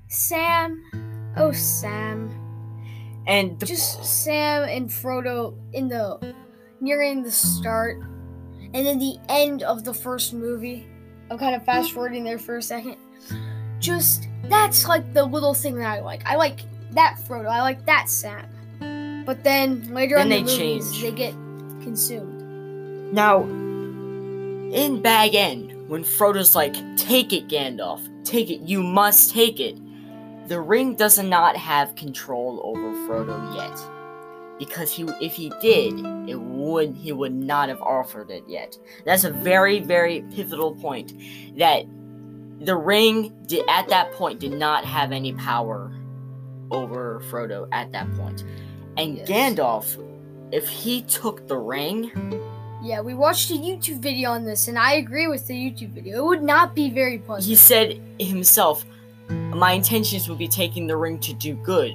Sam, 0.07 0.83
oh 1.38 1.51
Sam, 1.51 2.29
And 3.27 3.59
the, 3.59 3.65
just 3.65 4.03
Sam 4.05 4.63
and 4.63 4.89
Frodo 4.89 5.57
in 5.74 5.88
the 5.89 6.33
nearing 6.81 7.24
the 7.24 7.31
start 7.31 7.97
and 8.74 8.85
then 8.85 9.00
the 9.00 9.17
end 9.29 9.63
of 9.63 9.83
the 9.83 9.93
first 9.93 10.33
movie. 10.33 10.88
I'm 11.31 11.38
kind 11.38 11.55
of 11.55 11.65
fast 11.65 11.91
forwarding 11.91 12.24
there 12.24 12.38
for 12.38 12.57
a 12.57 12.62
second. 12.62 12.97
Just 13.79 14.27
that's 14.43 14.88
like 14.88 15.13
the 15.13 15.25
little 15.25 15.53
thing 15.53 15.75
that 15.75 15.89
I 15.89 16.01
like. 16.01 16.24
I 16.25 16.35
like 16.35 16.59
that 16.91 17.17
Frodo. 17.27 17.47
I 17.47 17.62
like 17.62 17.85
that 17.85 18.09
Sam. 18.09 18.47
But 19.25 19.44
then 19.44 19.94
later 19.94 20.15
Then 20.15 20.27
on 20.27 20.32
in 20.32 20.46
the 20.46 20.51
they 20.55 20.63
movies, 20.65 20.91
change. 20.91 21.01
they 21.01 21.12
get 21.12 21.34
consumed. 21.82 23.13
now, 23.13 23.44
in 23.44 25.01
Bag 25.01 25.36
End, 25.36 25.74
when 25.89 26.03
Frodo's 26.03 26.55
like, 26.55 26.75
"Take 26.98 27.32
it, 27.34 27.48
Gandalf. 27.48 28.01
Take 28.24 28.50
it. 28.50 28.62
You 28.62 28.82
must 28.84 29.32
take 29.32 29.60
it." 29.60 29.77
The 30.48 30.60
ring 30.62 30.96
does 30.96 31.17
not 31.17 31.55
have 31.58 31.96
control 31.96 32.62
over 32.63 32.91
Frodo 33.08 33.55
yet, 33.55 33.79
because 34.60 34.91
he, 34.91 35.03
if 35.22 35.34
he 35.34 35.51
did, 35.62 35.94
it 36.27 36.39
would 36.39 36.96
he 36.96 37.12
would 37.12 37.34
not 37.34 37.70
have 37.70 37.82
offered 37.82 38.29
it 38.29 38.44
yet. 38.48 38.77
That's 39.05 39.24
a 39.24 39.32
very, 39.32 39.79
very 39.79 40.22
pivotal 40.36 40.75
point. 40.75 41.13
That 41.58 41.86
the 42.60 42.75
ring 42.75 43.34
did, 43.48 43.65
at 43.70 43.88
that 43.89 44.12
point 44.13 44.39
did 44.39 44.53
not 44.53 44.86
have 44.86 45.12
any 45.12 45.34
power 45.34 45.91
over 46.72 47.22
Frodo 47.29 47.67
at 47.72 47.91
that 47.91 48.12
point. 48.15 48.44
And 48.98 49.18
Yes. 49.18 49.28
Gandalf, 49.30 49.98
if 50.52 50.68
he 50.68 51.02
took 51.04 51.48
the 51.48 51.58
ring, 51.58 52.12
Yeah, 52.84 53.02
we 53.02 53.16
watched 53.16 53.50
a 53.50 53.56
YouTube 53.56 54.00
video 54.00 54.30
on 54.30 54.46
this, 54.46 54.68
and 54.68 54.78
I 54.78 54.94
agree 54.94 55.28
with 55.28 55.48
the 55.48 55.54
YouTube 55.56 55.90
video. 55.90 56.20
It 56.20 56.25
would 56.25 56.44
not 56.44 56.75
be 56.75 56.92
very 56.92 57.18
pleasant. 57.18 57.50
he 57.50 57.56
said 57.56 58.00
himself, 58.20 58.86
My 59.30 59.72
intentions 59.72 60.30
would 60.30 60.38
be 60.38 60.48
taking 60.48 60.86
the 60.86 60.96
ring 60.96 61.18
to 61.20 61.34
do 61.34 61.56
good. 61.56 61.94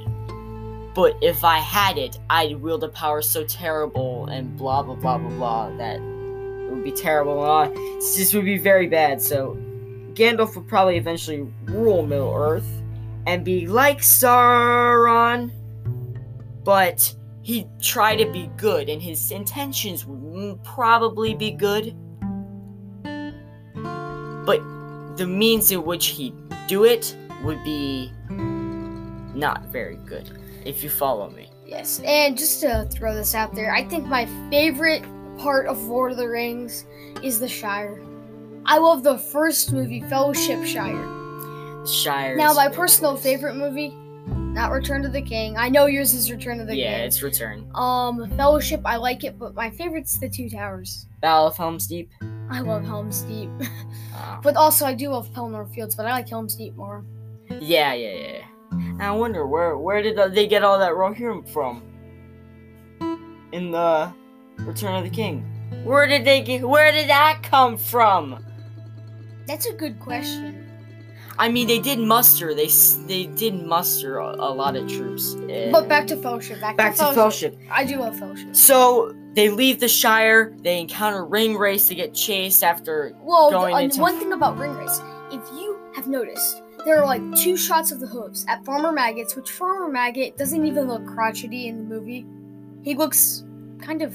But 0.94 1.16
if 1.22 1.44
I 1.44 1.58
had 1.58 1.96
it, 1.96 2.18
I'd 2.28 2.60
wield 2.60 2.82
a 2.82 2.88
power 2.88 3.22
so 3.22 3.44
terrible 3.44 4.26
and 4.26 4.56
blah 4.56 4.82
blah 4.82 4.96
blah 4.96 5.18
blah 5.18 5.30
blah 5.30 5.70
that 5.76 5.96
it 6.00 6.70
would 6.72 6.82
be 6.82 6.90
terrible. 6.90 7.40
Uh, 7.40 7.68
just 8.00 8.34
would 8.34 8.44
be 8.44 8.58
very 8.58 8.88
bad. 8.88 9.22
So 9.22 9.56
Gandalf 10.14 10.56
would 10.56 10.66
probably 10.66 10.96
eventually 10.96 11.46
rule 11.66 12.04
Middle 12.04 12.34
Earth 12.34 12.68
and 13.28 13.44
be 13.44 13.68
like 13.68 13.98
Sauron, 13.98 15.52
but 16.64 17.14
he'd 17.42 17.68
try 17.80 18.16
to 18.16 18.30
be 18.30 18.50
good, 18.56 18.88
and 18.88 19.00
his 19.00 19.30
intentions 19.30 20.04
would 20.06 20.62
probably 20.62 21.34
be 21.34 21.50
good. 21.50 21.94
But 24.44 24.60
the 25.16 25.26
means 25.26 25.70
in 25.70 25.84
which 25.84 26.08
he'd 26.08 26.34
do 26.68 26.84
it 26.84 27.16
would 27.42 27.62
be 27.64 28.12
not 28.30 29.66
very 29.66 29.96
good, 29.96 30.38
if 30.64 30.82
you 30.82 30.90
follow 30.90 31.30
me. 31.30 31.48
Yes, 31.66 32.00
and 32.00 32.36
just 32.36 32.60
to 32.62 32.88
throw 32.90 33.14
this 33.14 33.34
out 33.34 33.54
there, 33.54 33.72
I 33.72 33.84
think 33.84 34.06
my 34.06 34.26
favorite 34.50 35.04
part 35.38 35.66
of 35.66 35.82
Lord 35.84 36.12
of 36.12 36.18
the 36.18 36.28
Rings 36.28 36.84
is 37.22 37.38
the 37.40 37.48
Shire. 37.48 38.02
I 38.66 38.78
love 38.78 39.02
the 39.02 39.18
first 39.18 39.72
movie, 39.72 40.00
Fellowship 40.02 40.64
Shire. 40.64 41.06
Shire. 41.86 42.36
Now, 42.36 42.52
my 42.52 42.68
personal 42.68 43.16
favorite 43.16 43.54
movie, 43.54 43.94
not 44.52 44.72
Return 44.72 45.02
to 45.02 45.08
the 45.08 45.22
King. 45.22 45.56
I 45.56 45.68
know 45.68 45.86
yours 45.86 46.12
is 46.14 46.30
Return 46.30 46.58
to 46.58 46.64
the 46.64 46.76
Yeah, 46.76 46.84
King. 46.90 46.98
Yeah, 47.00 47.04
it's 47.06 47.22
Return. 47.22 47.70
Um, 47.74 48.28
Fellowship, 48.36 48.82
I 48.84 48.96
like 48.96 49.24
it, 49.24 49.38
but 49.38 49.54
my 49.54 49.70
favorite's 49.70 50.18
The 50.18 50.28
Two 50.28 50.48
Towers. 50.50 51.06
Battle 51.20 51.46
of 51.46 51.56
Helm's 51.56 51.86
Deep. 51.86 52.10
I 52.50 52.60
love 52.60 52.84
Helm's 52.84 53.22
Deep, 53.22 53.48
Uh, 54.14 54.40
but 54.42 54.56
also 54.56 54.84
I 54.84 54.94
do 54.94 55.10
love 55.10 55.30
Pelennor 55.32 55.72
Fields, 55.72 55.94
but 55.94 56.04
I 56.06 56.10
like 56.10 56.28
Helm's 56.28 56.56
Deep 56.56 56.74
more. 56.76 57.04
yeah, 57.60 57.92
yeah, 57.94 58.12
yeah. 58.14 58.44
And 58.72 59.02
I 59.02 59.10
wonder 59.12 59.46
where 59.46 59.76
where 59.78 60.00
did 60.02 60.16
they 60.34 60.46
get 60.46 60.62
all 60.62 60.78
that 60.78 60.92
Rohirrim 60.92 61.48
from? 61.48 61.82
In 63.52 63.70
the 63.72 64.12
Return 64.58 64.94
of 64.94 65.02
the 65.04 65.10
King, 65.10 65.42
where 65.84 66.06
did 66.06 66.24
they 66.24 66.40
get? 66.42 66.68
Where 66.68 66.92
did 66.92 67.08
that 67.08 67.42
come 67.42 67.76
from? 67.76 68.44
That's 69.46 69.66
a 69.66 69.72
good 69.72 69.98
question. 69.98 70.59
I 71.40 71.48
mean, 71.48 71.66
they 71.66 71.78
did 71.78 71.98
muster. 71.98 72.54
They 72.54 72.68
they 73.06 73.24
did 73.26 73.54
muster 73.54 74.18
a, 74.18 74.26
a 74.34 74.52
lot 74.52 74.76
of 74.76 74.86
troops. 74.88 75.34
But 75.72 75.88
back 75.88 76.06
to 76.08 76.16
Fellowship. 76.16 76.60
Back, 76.60 76.76
back 76.76 76.94
to 76.96 77.12
Fellowship. 77.14 77.58
I 77.70 77.84
do 77.84 77.96
love 77.96 78.18
Fellowship. 78.18 78.54
So 78.54 79.14
they 79.34 79.48
leave 79.48 79.80
the 79.80 79.88
Shire. 79.88 80.54
They 80.60 80.78
encounter 80.78 81.24
Ring 81.24 81.56
Wraiths. 81.56 81.88
They 81.88 81.94
get 81.94 82.12
chased 82.12 82.62
after. 82.62 83.16
Well, 83.22 83.50
going 83.50 83.74
the, 83.74 83.82
into- 83.84 84.00
one 84.00 84.18
thing 84.18 84.32
about 84.34 84.58
ring 84.58 84.74
wraiths, 84.74 85.00
if 85.32 85.40
you 85.54 85.78
have 85.96 86.06
noticed, 86.08 86.62
there 86.84 87.00
are 87.00 87.06
like 87.06 87.22
two 87.36 87.56
shots 87.56 87.90
of 87.90 88.00
the 88.00 88.06
hooves 88.06 88.44
at 88.46 88.62
Farmer 88.66 88.92
Maggot's, 88.92 89.34
which 89.34 89.50
Farmer 89.50 89.88
Maggot 89.88 90.36
doesn't 90.36 90.66
even 90.66 90.88
look 90.88 91.06
crotchety 91.06 91.68
in 91.68 91.78
the 91.78 91.84
movie. 91.84 92.26
He 92.82 92.94
looks 92.94 93.44
kind 93.80 94.02
of 94.02 94.14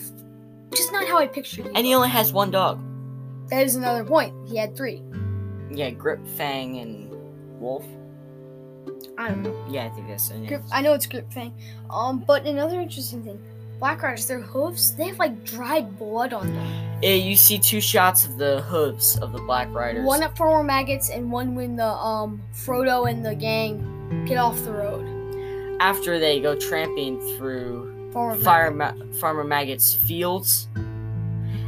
just 0.75 0.91
not 0.91 1.07
how 1.07 1.17
I 1.17 1.25
pictured 1.25 1.65
him. 1.65 1.71
And 1.75 1.87
he 1.87 1.95
only 1.95 2.09
has 2.09 2.31
one 2.31 2.51
dog. 2.51 2.79
that 3.49 3.65
is 3.65 3.75
another 3.75 4.03
point. 4.03 4.33
He 4.47 4.57
had 4.57 4.75
three. 4.77 5.01
Yeah, 5.71 5.89
Grip, 5.89 6.25
Fang, 6.37 6.77
and 6.77 7.04
Wolf. 7.65 7.85
I 9.17 9.29
don't 9.29 9.41
know. 9.43 9.65
Yeah, 9.69 9.85
I 9.85 9.89
think 9.89 10.07
that's. 10.07 10.29
Grip, 10.29 10.61
I 10.71 10.81
know 10.81 10.93
it's 10.93 11.05
Grip 11.07 11.31
Fang. 11.33 11.53
Um, 11.89 12.19
but 12.19 12.45
another 12.45 12.79
interesting 12.79 13.23
thing, 13.23 13.39
Black 13.79 14.03
Riders, 14.03 14.27
their 14.27 14.41
hooves, 14.41 14.95
they 14.95 15.07
have 15.07 15.17
like 15.19 15.43
dried 15.43 15.97
blood 15.97 16.31
on 16.33 16.53
them. 16.53 16.99
Eh, 17.01 17.15
you 17.15 17.35
see 17.35 17.57
two 17.57 17.81
shots 17.81 18.25
of 18.25 18.37
the 18.37 18.61
hooves 18.61 19.17
of 19.17 19.31
the 19.31 19.39
Black 19.39 19.73
Riders. 19.73 20.05
One 20.05 20.21
at 20.21 20.37
Farmer 20.37 20.63
Maggot's 20.63 21.09
and 21.09 21.31
one 21.31 21.55
when 21.55 21.75
the 21.75 21.87
um 21.87 22.41
Frodo 22.53 23.09
and 23.09 23.25
the 23.25 23.33
gang 23.35 24.23
get 24.27 24.37
off 24.37 24.57
the 24.63 24.71
road. 24.71 25.03
after 25.79 26.19
they 26.19 26.39
go 26.39 26.55
tramping 26.55 27.19
through 27.37 28.11
Farmer 28.13 28.35
Fire 28.35 28.71
Ma- 28.71 28.93
Farmer 29.19 29.43
Maggot's 29.43 29.93
fields, 29.93 30.67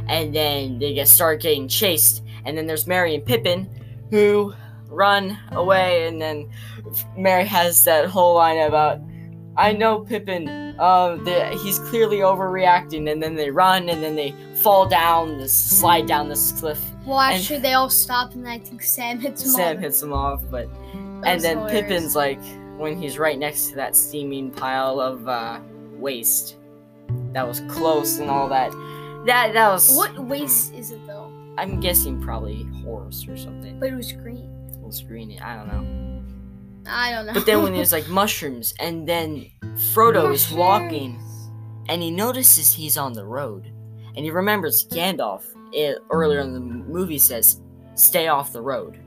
and 0.08 0.34
then 0.34 0.78
they 0.78 0.94
get 0.94 1.08
start 1.08 1.40
getting 1.42 1.66
chased. 1.66 2.22
And 2.44 2.56
then 2.56 2.66
there's 2.66 2.86
Merry 2.86 3.14
and 3.14 3.24
Pippin, 3.24 3.68
who 4.10 4.54
run 4.98 5.38
away. 5.52 6.06
And 6.08 6.20
then 6.20 6.50
Merry 7.16 7.44
has 7.44 7.84
that 7.84 8.10
whole 8.10 8.34
line 8.34 8.58
about, 8.58 9.00
"I 9.56 9.72
know 9.72 10.00
Pippin. 10.00 10.48
Um, 10.78 11.24
the, 11.24 11.48
he's 11.62 11.78
clearly 11.78 12.18
overreacting." 12.18 13.10
And 13.10 13.22
then 13.22 13.34
they 13.36 13.50
run, 13.50 13.88
and 13.88 14.02
then 14.02 14.16
they 14.16 14.34
fall 14.62 14.86
down, 14.86 15.38
this 15.38 15.52
slide 15.52 16.06
down 16.06 16.28
this 16.28 16.52
cliff. 16.52 16.80
Well, 17.06 17.20
actually, 17.20 17.60
they 17.60 17.72
all 17.72 17.88
stop, 17.88 18.34
and 18.34 18.46
I 18.46 18.58
think 18.58 18.82
Sam 18.82 19.18
hits 19.18 19.42
him. 19.42 19.50
Sam 19.50 19.76
off. 19.76 19.82
hits 19.82 20.00
them 20.00 20.12
off, 20.12 20.42
but 20.50 20.68
That 21.22 21.28
and 21.28 21.40
then 21.40 21.58
hilarious. 21.58 21.72
Pippin's 21.72 22.16
like 22.16 22.42
when 22.76 23.00
he's 23.00 23.18
right 23.18 23.38
next 23.38 23.70
to 23.70 23.76
that 23.76 23.96
steaming 23.96 24.50
pile 24.50 25.00
of 25.00 25.26
uh, 25.26 25.60
waste. 25.96 26.56
That 27.32 27.46
was 27.46 27.60
close 27.68 28.18
and 28.18 28.28
all 28.28 28.48
that. 28.48 28.72
That 29.26 29.54
that 29.54 29.68
was. 29.70 29.96
What 29.96 30.18
waste 30.18 30.74
is 30.74 30.90
it 30.90 31.00
though? 31.06 31.32
I'm 31.56 31.80
guessing 31.80 32.20
probably 32.20 32.64
horse 32.84 33.26
or 33.26 33.36
something. 33.36 33.80
But 33.80 33.88
it 33.90 33.96
was 33.96 34.12
green. 34.12 34.48
Little 34.88 35.06
screen. 35.06 35.38
I 35.42 35.54
don't 35.54 35.68
know. 35.68 36.90
I 36.90 37.10
don't 37.10 37.26
know. 37.26 37.34
But 37.34 37.44
then 37.44 37.62
when 37.62 37.74
there's 37.74 37.92
like 37.98 38.08
mushrooms, 38.08 38.72
and 38.80 39.06
then 39.06 39.50
Frodo 39.92 40.32
is 40.32 40.50
walking, 40.50 41.20
and 41.90 42.00
he 42.02 42.10
notices 42.10 42.72
he's 42.72 42.96
on 42.96 43.12
the 43.12 43.24
road, 43.24 43.70
and 44.16 44.24
he 44.24 44.30
remembers 44.30 44.88
Gandalf 44.88 45.44
it, 45.72 45.98
earlier 46.10 46.40
in 46.40 46.54
the 46.54 46.60
movie 46.60 47.18
says, 47.18 47.60
"Stay 47.96 48.28
off 48.28 48.52
the 48.54 48.62
road." 48.62 48.98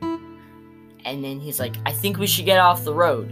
And 0.00 1.22
then 1.22 1.40
he's 1.40 1.60
like, 1.60 1.76
"I 1.84 1.92
think 1.92 2.16
we 2.18 2.26
should 2.26 2.46
get 2.46 2.58
off 2.58 2.84
the 2.84 2.94
road." 2.94 3.30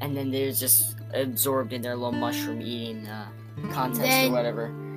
And 0.00 0.16
then 0.16 0.30
they're 0.30 0.52
just 0.52 0.96
absorbed 1.12 1.72
in 1.72 1.82
their 1.82 1.96
little 1.96 2.12
mushroom 2.12 2.62
eating 2.62 3.04
uh, 3.08 3.28
contest 3.72 4.02
Then- 4.02 4.30
or 4.30 4.34
whatever. 4.34 4.89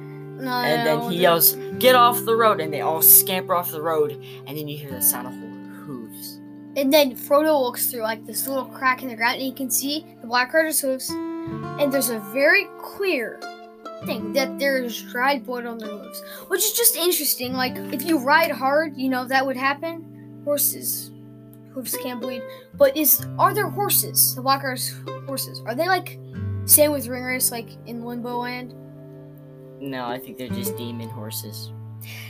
No, 0.43 0.51
And 0.51 0.85
then 0.85 1.11
he 1.11 1.19
yells, 1.19 1.55
"Get 1.79 1.95
off 1.95 2.25
the 2.25 2.35
road!" 2.35 2.59
And 2.59 2.73
they 2.73 2.81
all 2.81 3.01
scamper 3.01 3.55
off 3.55 3.71
the 3.71 3.81
road, 3.81 4.21
and 4.45 4.57
then 4.57 4.67
you 4.67 4.77
hear 4.77 4.91
the 4.91 5.01
sound 5.01 5.27
of 5.27 5.33
hooves. 5.33 6.39
And 6.75 6.91
then 6.91 7.15
Frodo 7.15 7.61
looks 7.61 7.89
through 7.89 8.01
like 8.01 8.25
this 8.25 8.47
little 8.47 8.65
crack 8.65 9.03
in 9.03 9.09
the 9.09 9.15
ground, 9.15 9.35
and 9.35 9.43
he 9.43 9.51
can 9.51 9.69
see 9.69 10.05
the 10.21 10.27
Black 10.27 10.53
Rider's 10.53 10.81
hooves. 10.81 11.09
And 11.09 11.91
there's 11.91 12.09
a 12.09 12.19
very 12.33 12.67
clear 12.81 13.39
thing 14.05 14.33
that 14.33 14.59
there's 14.59 15.01
dried 15.03 15.45
blood 15.45 15.65
on 15.65 15.77
their 15.77 15.89
hooves, 15.89 16.21
which 16.47 16.61
is 16.61 16.73
just 16.73 16.95
interesting. 16.95 17.53
Like 17.53 17.75
if 17.93 18.03
you 18.03 18.19
ride 18.19 18.51
hard, 18.51 18.97
you 18.97 19.09
know 19.09 19.25
that 19.25 19.45
would 19.45 19.57
happen. 19.57 20.41
Horses 20.43 21.11
hooves 21.73 21.95
can 21.97 22.19
bleed, 22.19 22.43
but 22.75 22.95
is 22.97 23.25
are 23.39 23.53
there 23.53 23.69
horses? 23.69 24.35
The 24.35 24.41
Black 24.41 24.61
Rider's 24.61 24.93
horses 25.25 25.61
are 25.65 25.73
they 25.73 25.87
like 25.87 26.19
same 26.65 26.91
with 26.91 27.07
Ring 27.07 27.23
Wraiths, 27.23 27.51
like 27.51 27.69
in 27.85 28.03
Limbo 28.03 28.37
Land? 28.39 28.73
No, 29.83 30.05
I 30.05 30.17
think 30.17 30.37
they're 30.37 30.47
just 30.47 30.77
demon 30.77 31.09
horses. 31.09 31.71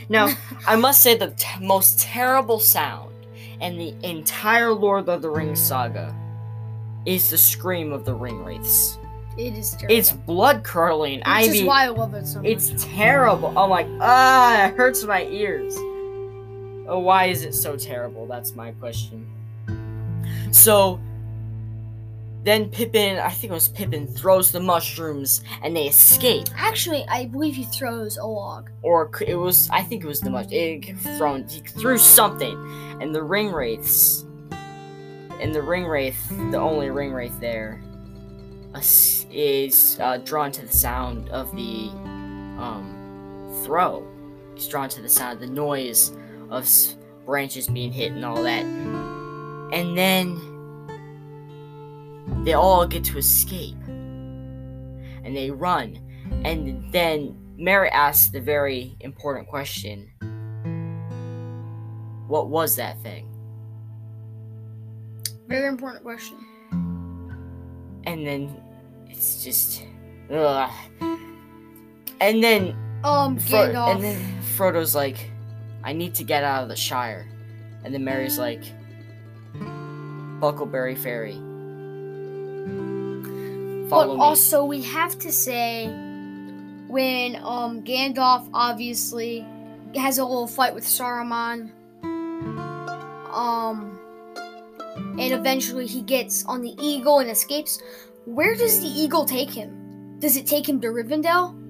Now, 0.08 0.34
I 0.66 0.76
must 0.76 1.02
say 1.02 1.16
the 1.16 1.30
t- 1.36 1.64
most 1.64 2.00
terrible 2.00 2.58
sound 2.58 3.14
in 3.60 3.78
the 3.78 3.94
entire 4.02 4.72
Lord 4.72 5.08
of 5.08 5.22
the 5.22 5.30
Rings 5.30 5.60
saga 5.60 6.14
is 7.06 7.30
the 7.30 7.38
scream 7.38 7.92
of 7.92 8.04
the 8.04 8.14
ring 8.14 8.42
wraiths. 8.44 8.98
It 9.38 9.54
is 9.54 9.70
terrible. 9.72 9.94
It's 9.96 10.12
blood 10.12 10.62
curdling. 10.64 11.18
Which 11.18 11.26
I 11.28 11.42
is 11.42 11.52
mean, 11.52 11.66
why 11.66 11.84
I 11.84 11.88
love 11.88 12.14
it 12.14 12.26
so 12.26 12.38
much. 12.38 12.46
it's 12.46 12.72
terrible. 12.84 13.56
I'm 13.58 13.70
like, 13.70 13.86
ah, 14.00 14.66
it 14.66 14.74
hurts 14.76 15.04
my 15.04 15.24
ears. 15.24 15.74
Oh, 16.86 16.98
why 16.98 17.26
is 17.26 17.44
it 17.44 17.54
so 17.54 17.76
terrible? 17.76 18.26
That's 18.26 18.54
my 18.54 18.72
question. 18.72 19.26
So, 20.50 21.00
then 22.44 22.68
Pippin, 22.68 23.18
I 23.18 23.30
think 23.30 23.50
it 23.50 23.54
was 23.54 23.68
Pippin, 23.68 24.06
throws 24.06 24.52
the 24.52 24.60
mushrooms 24.60 25.42
and 25.62 25.74
they 25.74 25.86
escape. 25.86 26.48
Actually, 26.54 27.04
I 27.08 27.24
believe 27.26 27.54
he 27.54 27.64
throws 27.64 28.18
a 28.18 28.26
log. 28.26 28.70
or 28.82 29.10
it 29.26 29.36
was 29.36 29.68
I 29.70 29.82
think 29.82 30.04
it 30.04 30.06
was 30.06 30.20
the 30.20 30.30
much 30.30 30.52
it 30.52 30.96
thrown 31.16 31.48
he 31.48 31.60
threw 31.60 31.96
something, 31.96 32.54
and 33.00 33.14
the 33.14 33.22
ring 33.22 33.50
wraiths, 33.50 34.26
and 35.40 35.54
the 35.54 35.62
ring 35.62 35.86
wraith, 35.86 36.28
the 36.50 36.58
only 36.58 36.90
ring 36.90 37.12
wraith 37.12 37.38
there, 37.40 37.82
is 39.30 39.98
uh, 40.00 40.18
drawn 40.18 40.52
to 40.52 40.66
the 40.66 40.72
sound 40.72 41.30
of 41.30 41.50
the 41.56 41.88
um 42.60 43.62
throw. 43.64 44.06
He's 44.54 44.68
drawn 44.68 44.88
to 44.90 45.00
the 45.00 45.08
sound, 45.08 45.34
of 45.34 45.48
the 45.48 45.54
noise 45.54 46.12
of 46.50 46.68
branches 47.24 47.68
being 47.68 47.90
hit 47.90 48.12
and 48.12 48.24
all 48.24 48.42
that, 48.42 48.64
and 48.64 49.96
then 49.96 50.53
they 52.44 52.52
all 52.54 52.86
get 52.86 53.04
to 53.04 53.18
escape, 53.18 53.76
and 53.86 55.34
they 55.36 55.50
run, 55.50 55.98
and 56.44 56.90
then 56.92 57.36
Merry 57.56 57.88
asks 57.90 58.28
the 58.30 58.40
very 58.40 58.96
important 59.00 59.48
question 59.48 60.10
What 62.28 62.48
was 62.48 62.76
that 62.76 63.00
thing? 63.02 63.28
Very 65.48 65.68
important 65.68 66.02
question. 66.02 66.38
And 68.06 68.26
then 68.26 68.56
it's 69.08 69.44
just. 69.44 69.82
Ugh. 70.30 70.70
And 72.20 72.42
then, 72.42 72.74
Um, 73.04 73.38
Fro- 73.38 73.68
Gandalf. 73.72 73.94
and 73.94 74.02
then 74.04 74.42
Frodo's 74.56 74.94
like, 74.94 75.30
I 75.82 75.92
need 75.92 76.14
to 76.16 76.24
get 76.24 76.44
out 76.44 76.62
of 76.62 76.68
the 76.70 76.76
Shire. 76.76 77.26
And 77.84 77.92
then 77.92 78.04
Merry's 78.04 78.38
like, 78.38 78.62
Bucklebury 80.40 80.96
Ferry. 80.96 81.38
Follow 83.88 84.08
but 84.08 84.14
me. 84.14 84.20
also, 84.20 84.64
we 84.64 84.82
have 84.82 85.18
to 85.20 85.32
say 85.32 85.86
when 86.88 87.36
um 87.36 87.82
Gandalf 87.82 88.48
obviously 88.54 89.46
has 89.94 90.18
a 90.18 90.24
little 90.24 90.46
fight 90.46 90.74
with 90.74 90.84
Saruman, 90.84 91.70
um, 93.32 93.98
and 94.96 95.32
eventually 95.32 95.86
he 95.86 96.02
gets 96.02 96.44
on 96.46 96.62
the 96.62 96.74
eagle 96.80 97.18
and 97.20 97.30
escapes. 97.30 97.80
Where 98.24 98.54
does 98.54 98.80
the 98.80 98.88
eagle 98.88 99.24
take 99.24 99.50
him? 99.50 100.18
Does 100.18 100.36
it 100.36 100.46
take 100.46 100.68
him 100.68 100.80
to 100.80 100.88
Rivendell? 100.88 101.60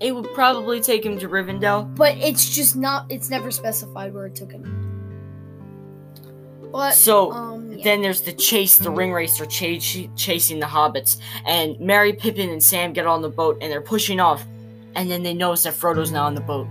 it 0.00 0.14
would 0.14 0.32
probably 0.32 0.80
take 0.80 1.04
him 1.04 1.18
to 1.18 1.28
Rivendell. 1.28 1.94
But 1.94 2.16
it's 2.16 2.48
just 2.48 2.74
not. 2.74 3.06
It's 3.10 3.30
never 3.30 3.50
specified 3.50 4.14
where 4.14 4.26
it 4.26 4.34
took 4.34 4.50
him. 4.50 4.86
But 6.72 6.94
So, 6.94 7.32
um, 7.32 7.69
yeah. 7.80 7.84
Then 7.92 8.02
there's 8.02 8.22
the 8.22 8.32
chase. 8.32 8.78
The 8.78 8.90
ring 8.90 9.12
racer 9.12 9.46
chase, 9.46 9.98
chasing 10.16 10.60
the 10.60 10.66
hobbits, 10.66 11.18
and 11.46 11.78
Merry, 11.80 12.12
Pippin, 12.12 12.50
and 12.50 12.62
Sam 12.62 12.92
get 12.92 13.06
on 13.06 13.22
the 13.22 13.28
boat, 13.28 13.58
and 13.60 13.70
they're 13.70 13.80
pushing 13.80 14.20
off. 14.20 14.44
And 14.94 15.10
then 15.10 15.22
they 15.22 15.34
notice 15.34 15.62
that 15.64 15.74
Frodo's 15.74 16.10
now 16.10 16.24
on 16.26 16.34
the 16.34 16.40
boat, 16.40 16.66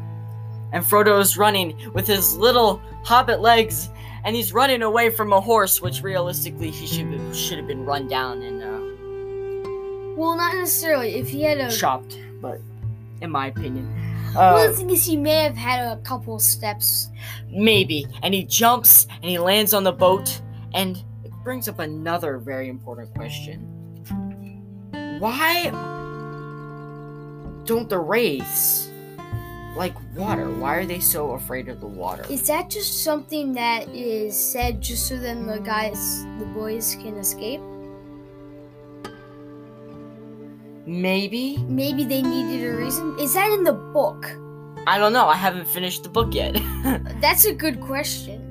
and 0.73 0.85
Frodo's 0.85 1.37
running 1.37 1.75
with 1.93 2.05
his 2.07 2.35
little 2.35 2.81
hobbit 3.03 3.39
legs, 3.39 3.89
and 4.25 4.35
he's 4.35 4.51
running 4.53 4.81
away 4.81 5.09
from 5.09 5.31
a 5.33 5.39
horse, 5.39 5.81
which 5.81 6.01
realistically 6.03 6.69
he 6.71 6.85
should 6.85 7.35
should 7.35 7.57
have 7.57 7.67
been 7.67 7.85
run 7.85 8.07
down 8.07 8.41
and 8.41 8.61
uh, 8.61 8.79
well, 10.17 10.35
not 10.35 10.53
necessarily. 10.53 11.15
If 11.15 11.29
he 11.29 11.43
had 11.43 11.59
a 11.59 11.71
chopped. 11.71 12.17
But 12.41 12.59
in 13.21 13.31
my 13.31 13.47
opinion, 13.47 13.87
well, 14.35 14.57
Uh, 14.57 14.67
the 14.67 14.73
thing 14.75 14.89
is, 14.89 15.05
he 15.05 15.15
may 15.17 15.43
have 15.43 15.55
had 15.55 15.97
a 15.97 16.01
couple 16.01 16.37
steps. 16.39 17.09
maybe. 17.49 18.05
And 18.21 18.33
he 18.33 18.43
jumps 18.43 19.07
and 19.21 19.25
he 19.25 19.39
lands 19.39 19.73
on 19.73 19.83
the 19.83 19.91
boat. 19.93 20.41
And 20.73 20.97
it 21.23 21.31
brings 21.43 21.67
up 21.67 21.79
another 21.79 22.37
very 22.37 22.69
important 22.69 23.13
question. 23.13 23.61
Why 25.19 25.69
don't 27.65 27.89
the 27.89 27.99
wraiths 27.99 28.89
like 29.75 29.93
water? 30.15 30.49
Why 30.49 30.75
are 30.77 30.85
they 30.85 30.99
so 30.99 31.31
afraid 31.31 31.69
of 31.69 31.79
the 31.79 31.87
water? 31.87 32.25
Is 32.29 32.47
that 32.47 32.69
just 32.69 33.03
something 33.03 33.53
that 33.53 33.87
is 33.89 34.37
said 34.37 34.81
just 34.81 35.07
so 35.07 35.17
then 35.17 35.45
the 35.45 35.59
guys, 35.59 36.23
the 36.39 36.45
boys, 36.45 36.95
can 36.95 37.17
escape? 37.17 37.61
Maybe? 40.85 41.57
Maybe 41.67 42.03
they 42.03 42.21
needed 42.21 42.65
a 42.67 42.75
reason. 42.75 43.17
Is 43.19 43.33
that 43.35 43.51
in 43.51 43.63
the 43.63 43.73
book? 43.73 44.25
I 44.87 44.97
don't 44.97 45.13
know. 45.13 45.27
I 45.27 45.35
haven't 45.35 45.67
finished 45.67 46.03
the 46.03 46.09
book 46.09 46.33
yet. 46.33 46.53
That's 47.21 47.45
a 47.45 47.53
good 47.53 47.79
question. 47.79 48.48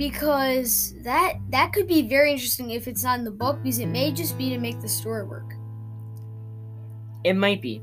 Because 0.00 0.94
that 1.02 1.34
that 1.50 1.74
could 1.74 1.86
be 1.86 2.08
very 2.08 2.32
interesting 2.32 2.70
if 2.70 2.88
it's 2.88 3.04
not 3.04 3.18
in 3.18 3.24
the 3.26 3.30
book, 3.30 3.62
because 3.62 3.80
it 3.80 3.86
may 3.86 4.12
just 4.12 4.38
be 4.38 4.48
to 4.48 4.56
make 4.56 4.80
the 4.80 4.88
story 4.88 5.24
work. 5.24 5.52
It 7.22 7.34
might 7.34 7.60
be. 7.60 7.82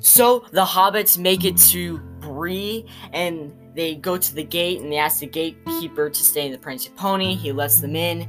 So 0.00 0.44
the 0.50 0.64
hobbits 0.64 1.16
make 1.16 1.44
it 1.44 1.56
to 1.70 1.98
Bree 2.18 2.84
and 3.12 3.52
they 3.76 3.94
go 3.94 4.18
to 4.18 4.34
the 4.34 4.42
gate 4.42 4.80
and 4.80 4.90
they 4.90 4.96
ask 4.96 5.20
the 5.20 5.28
gatekeeper 5.28 6.10
to 6.10 6.24
stay 6.24 6.46
in 6.46 6.52
the 6.52 6.58
Prancing 6.58 6.94
Pony. 6.94 7.36
He 7.36 7.52
lets 7.52 7.80
them 7.80 7.94
in. 7.94 8.22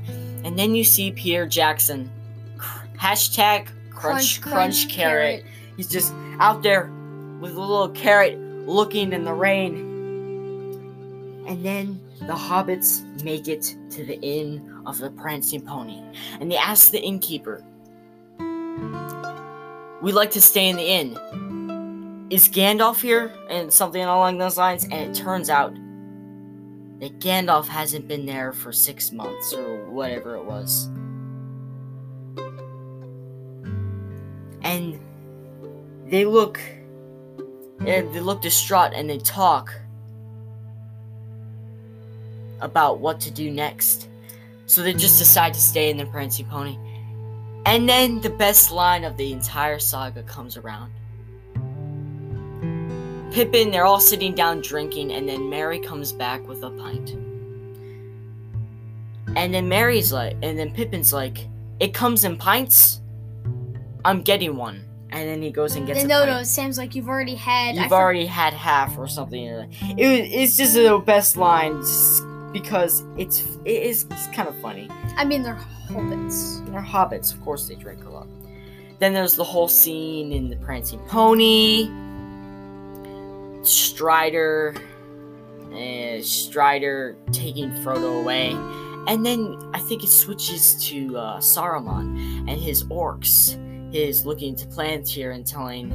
And 0.45 0.59
then 0.59 0.75
you 0.75 0.83
see 0.83 1.11
Peter 1.11 1.47
Jackson. 1.47 2.11
Hashtag 2.99 3.69
crunch 3.89 4.41
crunch, 4.41 4.89
carrot. 4.89 5.43
He's 5.75 5.89
just 5.89 6.13
out 6.39 6.61
there 6.61 6.91
with 7.39 7.55
a 7.55 7.59
little 7.59 7.89
carrot 7.89 8.37
looking 8.67 9.11
in 9.11 9.25
the 9.25 9.33
rain. 9.33 9.96
And 11.47 11.65
then 11.65 11.99
the 12.19 12.33
hobbits 12.33 13.23
make 13.23 13.47
it 13.47 13.75
to 13.91 14.03
the 14.03 14.19
inn 14.19 14.83
of 14.85 14.97
the 14.97 15.09
Prancing 15.09 15.61
Pony. 15.61 16.03
And 16.41 16.51
they 16.51 16.57
ask 16.57 16.91
the 16.91 17.01
innkeeper, 17.01 17.63
We'd 20.01 20.13
like 20.13 20.31
to 20.31 20.41
stay 20.41 20.67
in 20.67 20.75
the 20.75 20.83
inn. 20.83 22.27
Is 22.29 22.49
Gandalf 22.49 23.01
here? 23.01 23.33
And 23.49 23.71
something 23.71 24.03
along 24.03 24.37
those 24.37 24.57
lines. 24.57 24.83
And 24.83 24.93
it 24.93 25.15
turns 25.15 25.49
out 25.49 25.73
that 26.99 27.19
Gandalf 27.19 27.67
hasn't 27.67 28.07
been 28.07 28.25
there 28.25 28.51
for 28.51 28.71
six 28.71 29.11
months 29.11 29.53
or 29.53 29.89
whatever 29.89 30.35
it 30.35 30.43
was. 30.43 30.89
And 34.61 34.99
they 36.07 36.25
look 36.25 36.59
and 37.79 38.13
they 38.13 38.19
look 38.19 38.41
distraught 38.41 38.93
and 38.93 39.09
they 39.09 39.19
talk 39.19 39.73
about 42.61 42.99
what 42.99 43.19
to 43.21 43.31
do 43.31 43.51
next. 43.51 44.09
So 44.65 44.81
they 44.83 44.93
just 44.93 45.17
decide 45.17 45.53
to 45.53 45.61
stay 45.61 45.89
in 45.89 45.97
the 45.97 46.05
Prancing 46.05 46.45
Pony. 46.47 46.77
And 47.65 47.87
then 47.87 48.21
the 48.21 48.29
best 48.29 48.71
line 48.71 49.03
of 49.03 49.17
the 49.17 49.31
entire 49.31 49.79
saga 49.79 50.23
comes 50.23 50.57
around. 50.57 50.91
Pippin, 53.31 53.71
they're 53.71 53.85
all 53.85 53.99
sitting 53.99 54.33
down 54.33 54.61
drinking, 54.61 55.11
and 55.11 55.27
then 55.27 55.49
Merry 55.49 55.79
comes 55.79 56.13
back 56.13 56.47
with 56.47 56.63
a 56.63 56.71
pint. 56.71 57.11
And 59.35 59.53
then 59.53 59.67
Merry's 59.67 60.11
like, 60.11 60.37
and 60.41 60.57
then 60.57 60.73
Pippin's 60.73 61.13
like, 61.13 61.47
it 61.79 61.93
comes 61.93 62.23
in 62.23 62.37
pints? 62.37 63.01
I'm 64.05 64.21
getting 64.21 64.55
one. 64.55 64.83
And 65.11 65.27
then 65.27 65.41
he 65.41 65.51
goes 65.51 65.75
and 65.75 65.85
gets 65.85 66.03
a 66.03 66.07
no, 66.07 66.19
pint. 66.25 66.31
no, 66.31 66.43
Sam's 66.43 66.77
like, 66.77 66.95
you've 66.95 67.09
already 67.09 67.35
had. 67.35 67.77
I 67.77 67.81
You've 67.81 67.89
for- 67.89 67.95
already 67.95 68.25
had 68.25 68.53
half 68.53 68.97
or 68.97 69.07
something. 69.07 69.43
It 69.45 70.07
was, 70.07 70.29
it's 70.31 70.57
just 70.57 70.73
the 70.73 70.97
best 71.05 71.37
line 71.37 71.81
just 71.81 72.23
because 72.57 73.03
it's 73.17 73.43
it 73.65 73.83
is 73.83 74.07
it's 74.09 74.27
kind 74.27 74.49
of 74.49 74.59
funny. 74.59 74.89
I 75.15 75.25
mean, 75.25 75.43
they're 75.43 75.59
hobbits. 75.89 76.65
They're 76.71 76.81
hobbits, 76.81 77.31
of 77.31 77.39
course 77.41 77.67
they 77.67 77.75
drink 77.75 78.03
a 78.05 78.09
lot. 78.09 78.27
Then 78.97 79.13
there's 79.13 79.35
the 79.35 79.43
whole 79.43 79.67
scene 79.67 80.31
in 80.31 80.49
the 80.49 80.55
Prancing 80.55 80.99
Pony, 81.07 81.87
Strider, 83.61 84.75
uh, 85.71 86.21
Strider 86.23 87.15
taking 87.31 87.69
Frodo 87.83 88.21
away, 88.21 88.53
and 89.07 89.23
then 89.23 89.59
I 89.75 89.79
think 89.79 90.03
it 90.03 90.09
switches 90.09 90.83
to 90.87 91.15
uh, 91.15 91.37
Saruman 91.37 92.49
and 92.49 92.59
his 92.59 92.85
orcs. 92.85 93.63
His 93.93 94.25
looking 94.25 94.55
to 94.55 94.65
Palantir 94.65 95.33
and 95.33 95.45
telling, 95.45 95.91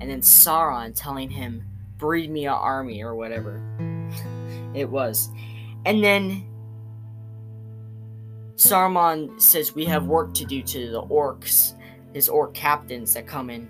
and 0.00 0.10
then 0.10 0.20
Sauron 0.20 0.92
telling 0.94 1.30
him, 1.30 1.64
"Breed 1.96 2.30
me 2.30 2.46
a 2.46 2.52
army" 2.52 3.02
or 3.02 3.14
whatever 3.14 3.62
it 4.74 4.88
was, 4.88 5.30
and 5.84 6.02
then 6.02 6.44
Saruman 8.56 9.40
says 9.40 9.74
we 9.74 9.84
have 9.86 10.06
work 10.06 10.34
to 10.34 10.44
do 10.44 10.62
to 10.62 10.90
the 10.90 11.02
orcs, 11.02 11.74
his 12.14 12.28
orc 12.28 12.54
captains 12.54 13.14
that 13.14 13.26
come 13.26 13.50
in. 13.50 13.68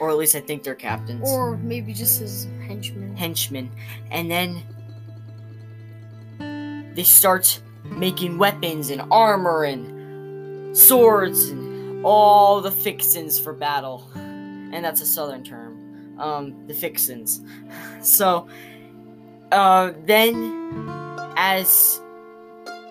Or 0.00 0.10
at 0.10 0.16
least 0.16 0.34
I 0.34 0.40
think 0.40 0.62
they're 0.62 0.74
captains. 0.74 1.28
Or 1.28 1.56
maybe 1.56 1.92
just 1.92 2.20
his 2.20 2.46
henchmen. 2.66 3.16
henchmen. 3.16 3.70
And 4.10 4.30
then 4.30 4.62
they 6.94 7.02
start 7.02 7.60
making 7.84 8.38
weapons 8.38 8.90
and 8.90 9.02
armor 9.10 9.64
and 9.64 10.76
swords 10.76 11.48
and 11.48 12.04
all 12.04 12.60
the 12.60 12.70
fixins 12.70 13.38
for 13.38 13.52
battle. 13.52 14.08
And 14.14 14.84
that's 14.84 15.00
a 15.00 15.06
southern 15.06 15.42
term. 15.42 16.18
Um, 16.18 16.66
the 16.66 16.74
fixins. 16.74 17.42
So 18.02 18.48
uh, 19.52 19.92
then 20.04 20.54
as 21.36 22.00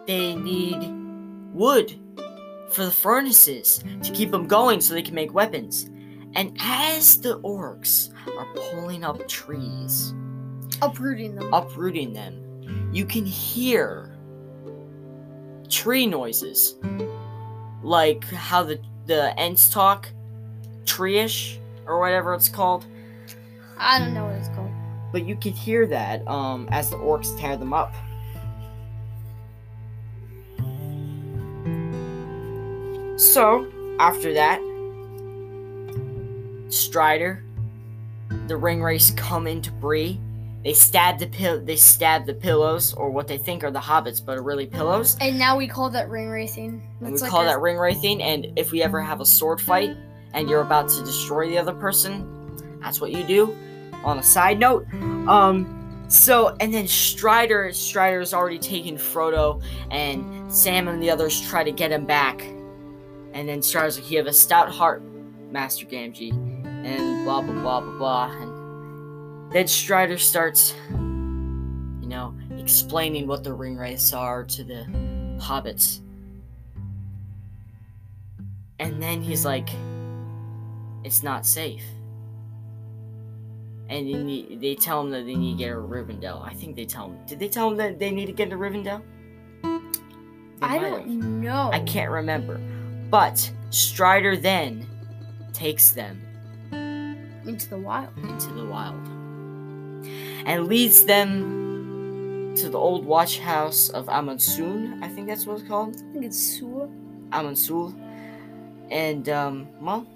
they 0.05 0.35
need 0.35 0.89
wood 1.53 1.99
for 2.69 2.85
the 2.85 2.91
furnaces 2.91 3.83
to 4.03 4.11
keep 4.11 4.31
them 4.31 4.47
going 4.47 4.81
so 4.81 4.93
they 4.93 5.01
can 5.01 5.15
make 5.15 5.33
weapons. 5.33 5.89
And 6.35 6.55
as 6.59 7.19
the 7.19 7.39
orcs 7.41 8.11
are 8.37 8.45
pulling 8.71 9.03
up 9.03 9.27
trees, 9.27 10.13
Uprooting 10.81 11.35
them. 11.35 11.53
uprooting 11.53 12.13
them, 12.13 12.89
you 12.93 13.05
can 13.05 13.25
hear 13.25 14.15
tree 15.69 16.05
noises. 16.05 16.75
Like 17.83 18.23
how 18.25 18.63
the, 18.63 18.79
the 19.05 19.37
Ents 19.39 19.69
talk, 19.69 20.09
tree-ish, 20.85 21.59
or 21.85 21.99
whatever 21.99 22.33
it's 22.33 22.49
called. 22.49 22.85
I 23.77 23.99
don't 23.99 24.13
know 24.13 24.25
what 24.25 24.35
it's 24.35 24.49
called. 24.49 24.66
But 25.11 25.25
you 25.25 25.35
can 25.35 25.53
hear 25.53 25.85
that 25.87 26.27
um, 26.27 26.67
as 26.71 26.89
the 26.89 26.97
orcs 26.97 27.37
tear 27.39 27.57
them 27.57 27.73
up. 27.73 27.93
So, 33.17 33.67
after 33.99 34.33
that, 34.33 34.61
Strider, 36.69 37.43
the 38.47 38.57
ring 38.57 38.83
wraiths 38.83 39.11
come 39.11 39.47
into 39.47 39.71
Bree. 39.71 40.19
They 40.63 40.73
stab 40.73 41.17
the 41.17 41.27
pill. 41.27 41.63
They 41.63 41.77
stab 41.77 42.25
the 42.25 42.33
pillows, 42.33 42.93
or 42.93 43.09
what 43.09 43.27
they 43.27 43.37
think 43.37 43.63
are 43.63 43.71
the 43.71 43.79
hobbits, 43.79 44.23
but 44.23 44.37
are 44.37 44.43
really 44.43 44.67
pillows. 44.67 45.17
And 45.21 45.39
now 45.39 45.57
we 45.57 45.67
call 45.67 45.89
that 45.91 46.09
ring 46.09 46.29
racing. 46.29 46.81
And 46.99 47.13
we 47.13 47.17
like 47.17 47.31
call 47.31 47.41
a- 47.41 47.45
that 47.45 47.61
ring 47.61 47.77
racing. 47.77 48.21
And 48.21 48.47
if 48.55 48.71
we 48.71 48.83
ever 48.83 49.01
have 49.01 49.21
a 49.21 49.25
sword 49.25 49.61
fight 49.61 49.95
and 50.33 50.49
you're 50.49 50.61
about 50.61 50.89
to 50.89 50.99
destroy 51.03 51.47
the 51.47 51.57
other 51.57 51.73
person, 51.73 52.79
that's 52.81 52.99
what 52.99 53.11
you 53.11 53.23
do. 53.23 53.55
On 54.03 54.19
a 54.19 54.23
side 54.23 54.59
note, 54.59 54.87
um, 55.27 56.05
so 56.07 56.55
and 56.59 56.73
then 56.73 56.87
Strider, 56.87 57.71
Strider's 57.73 58.33
already 58.33 58.59
taken 58.59 58.95
Frodo, 58.95 59.61
and 59.91 60.51
Sam 60.53 60.87
and 60.87 61.01
the 61.01 61.09
others 61.09 61.41
try 61.49 61.63
to 61.63 61.71
get 61.71 61.91
him 61.91 62.05
back. 62.05 62.41
And 63.33 63.49
then 63.49 63.61
Strider's 63.61 63.99
like, 63.99 64.09
"You 64.09 64.17
have 64.19 64.27
a 64.27 64.33
stout 64.33 64.69
heart, 64.69 65.01
Master 65.51 65.85
Gamgee," 65.85 66.31
and 66.85 67.25
blah 67.25 67.41
blah 67.41 67.53
blah 67.53 67.81
blah 67.81 67.97
blah. 67.97 68.31
And 68.31 69.51
then 69.51 69.67
Strider 69.67 70.17
starts, 70.17 70.73
you 70.89 72.07
know, 72.07 72.33
explaining 72.57 73.27
what 73.27 73.43
the 73.43 73.53
ring 73.53 73.77
wraiths 73.77 74.13
are 74.13 74.43
to 74.45 74.63
the 74.63 74.85
hobbits. 75.39 76.01
And 78.79 79.01
then 79.01 79.21
he's 79.21 79.43
like, 79.45 79.69
it's 81.03 81.23
not 81.23 81.45
safe. 81.45 81.83
And 83.89 84.05
need, 84.05 84.59
they 84.59 84.75
tell 84.75 85.01
him 85.01 85.11
that 85.11 85.25
they 85.25 85.35
need 85.35 85.53
to 85.53 85.57
get 85.63 85.69
to 85.69 85.75
Rivendell. 85.77 86.45
I 86.45 86.53
think 86.53 86.75
they 86.75 86.85
tell 86.85 87.05
him. 87.05 87.25
Did 87.25 87.39
they 87.39 87.47
tell 87.47 87.69
him 87.69 87.77
that 87.77 87.99
they 87.99 88.11
need 88.11 88.25
to 88.25 88.33
get 88.33 88.49
to 88.49 88.57
Rivendell? 88.57 89.01
They 89.63 90.65
I 90.65 90.79
don't 90.79 90.99
have. 90.99 91.07
know. 91.07 91.69
I 91.71 91.79
can't 91.81 92.11
remember. 92.11 92.59
But 93.09 93.49
Strider 93.69 94.35
then 94.35 94.85
takes 95.53 95.91
them 95.91 96.21
Into 97.45 97.69
the 97.69 97.77
wild. 97.77 98.09
into 98.17 98.51
the 98.53 98.65
wild 98.65 98.95
and 100.45 100.67
leads 100.67 101.03
them 101.05 102.53
to 102.55 102.69
the 102.69 102.77
old 102.77 103.05
watch 103.05 103.39
house 103.39 103.89
of 103.89 104.07
Amonsoon. 104.09 105.01
I 105.03 105.07
think 105.09 105.27
that's 105.27 105.45
what 105.45 105.59
it's 105.59 105.67
called. 105.67 105.95
I 105.95 106.13
think 106.13 106.25
it's 106.25 106.37
Sua. 106.59 106.87
Amon 107.33 107.53
Sûl. 107.53 107.93
And, 108.89 109.27
um, 109.29 109.67
well, 109.81 110.07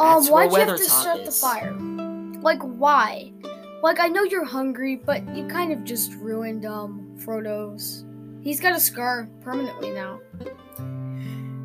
Um, 0.00 0.26
why'd 0.26 0.50
you 0.50 0.58
have 0.58 0.76
to 0.76 0.84
start 0.84 1.24
the 1.26 1.30
fire? 1.30 1.72
Like, 2.40 2.62
why? 2.62 3.32
Like, 3.82 4.00
I 4.00 4.08
know 4.08 4.24
you're 4.24 4.46
hungry, 4.46 4.96
but 4.96 5.36
you 5.36 5.46
kind 5.46 5.72
of 5.72 5.84
just 5.84 6.14
ruined 6.14 6.64
um 6.64 7.14
Frodo's. 7.18 8.04
He's 8.40 8.60
got 8.60 8.74
a 8.74 8.80
scar 8.80 9.28
permanently 9.42 9.90
now. 9.90 10.20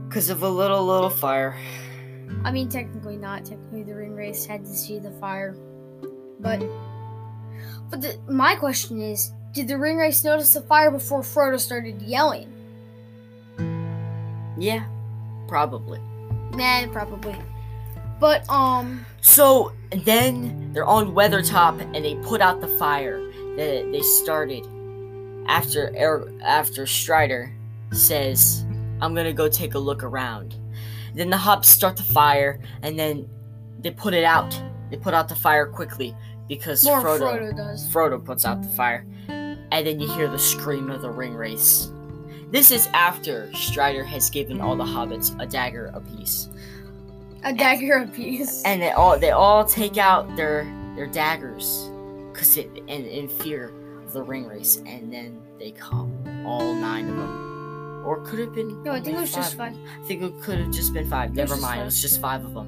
Because 0.07 0.29
of 0.29 0.43
a 0.43 0.49
little, 0.49 0.85
little 0.85 1.09
fire. 1.09 1.57
I 2.43 2.51
mean, 2.51 2.67
technically 2.67 3.15
not. 3.15 3.45
Technically, 3.45 3.83
the 3.83 3.95
ring 3.95 4.15
wraiths 4.15 4.45
had 4.45 4.65
to 4.65 4.75
see 4.75 4.99
the 4.99 5.11
fire, 5.11 5.55
but 6.39 6.61
but 7.89 8.01
the, 8.01 8.19
my 8.27 8.55
question 8.55 9.01
is, 9.01 9.31
did 9.53 9.67
the 9.69 9.77
ring 9.77 9.97
wraiths 9.97 10.23
notice 10.23 10.53
the 10.53 10.61
fire 10.61 10.91
before 10.91 11.21
Frodo 11.21 11.59
started 11.59 12.01
yelling? 12.01 12.51
Yeah, 14.57 14.85
probably. 15.47 15.99
Nah, 16.51 16.87
probably. 16.87 17.35
But 18.19 18.49
um, 18.49 19.05
So 19.21 19.73
then 20.03 20.71
they're 20.73 20.85
on 20.85 21.13
Weathertop 21.13 21.81
and 21.81 22.05
they 22.05 22.15
put 22.15 22.41
out 22.41 22.61
the 22.61 22.67
fire 22.79 23.19
that 23.57 23.89
they 23.91 24.01
started 24.01 24.65
after 25.47 25.95
Air, 25.95 26.25
after 26.43 26.85
Strider 26.85 27.51
says, 27.91 28.65
"I'm 29.01 29.13
gonna 29.13 29.33
go 29.33 29.47
take 29.47 29.75
a 29.75 29.79
look 29.79 30.03
around." 30.03 30.55
Then 31.13 31.29
the 31.29 31.37
hobbits 31.37 31.65
start 31.65 31.97
the 31.97 32.03
fire 32.03 32.59
and 32.81 32.97
then 32.97 33.27
they 33.79 33.91
put 33.91 34.13
it 34.13 34.23
out. 34.23 34.59
They 34.89 34.97
put 34.97 35.13
out 35.13 35.27
the 35.29 35.35
fire 35.35 35.65
quickly 35.65 36.15
because 36.47 36.83
more 36.83 37.01
Frodo, 37.01 37.19
Frodo 37.19 37.55
does. 37.57 37.87
Frodo 37.87 38.23
puts 38.23 38.45
out 38.45 38.61
the 38.61 38.69
fire, 38.69 39.05
and 39.27 39.87
then 39.87 39.99
you 39.99 40.07
hear 40.11 40.27
the 40.27 40.39
scream 40.39 40.89
of 40.89 41.01
the 41.01 41.09
ring 41.09 41.33
wraiths. 41.35 41.91
This 42.51 42.71
is 42.71 42.87
after 42.93 43.51
Strider 43.53 44.03
has 44.03 44.29
given 44.29 44.61
all 44.61 44.75
the 44.75 44.83
hobbits 44.83 45.35
a 45.41 45.45
dagger 45.45 45.91
apiece. 45.93 46.49
A 47.45 47.53
dagger 47.53 47.97
apiece. 48.03 48.63
and 48.63 48.81
they 48.81 48.91
all 48.91 49.17
they 49.17 49.31
all 49.31 49.63
take 49.65 49.97
out 49.97 50.35
their 50.35 50.65
their 50.95 51.07
daggers 51.07 51.89
because 52.31 52.57
it 52.57 52.69
in, 52.87 53.05
in 53.05 53.27
fear 53.27 53.71
of 54.03 54.11
the 54.13 54.21
ring 54.21 54.45
wraiths 54.47 54.77
and 54.85 55.11
then 55.13 55.41
they 55.59 55.71
come 55.71 56.11
all 56.45 56.73
nine 56.73 57.07
of 57.09 57.15
them 57.15 58.03
or 58.05 58.21
could 58.25 58.39
have 58.39 58.53
been 58.53 58.83
no, 58.83 58.91
I 58.91 59.01
think 59.01 59.17
it 59.17 59.21
was 59.21 59.33
just 59.33 59.55
five. 59.55 59.73
i 59.75 60.07
think 60.07 60.21
it 60.21 60.41
could 60.41 60.59
have 60.59 60.71
just 60.71 60.93
been 60.93 61.09
five 61.09 61.31
It 61.31 61.35
never 61.35 61.55
mind 61.57 61.63
five. 61.75 61.81
it 61.81 61.85
was 61.85 62.01
just 62.01 62.21
five 62.21 62.43
of 62.45 62.53
them 62.53 62.67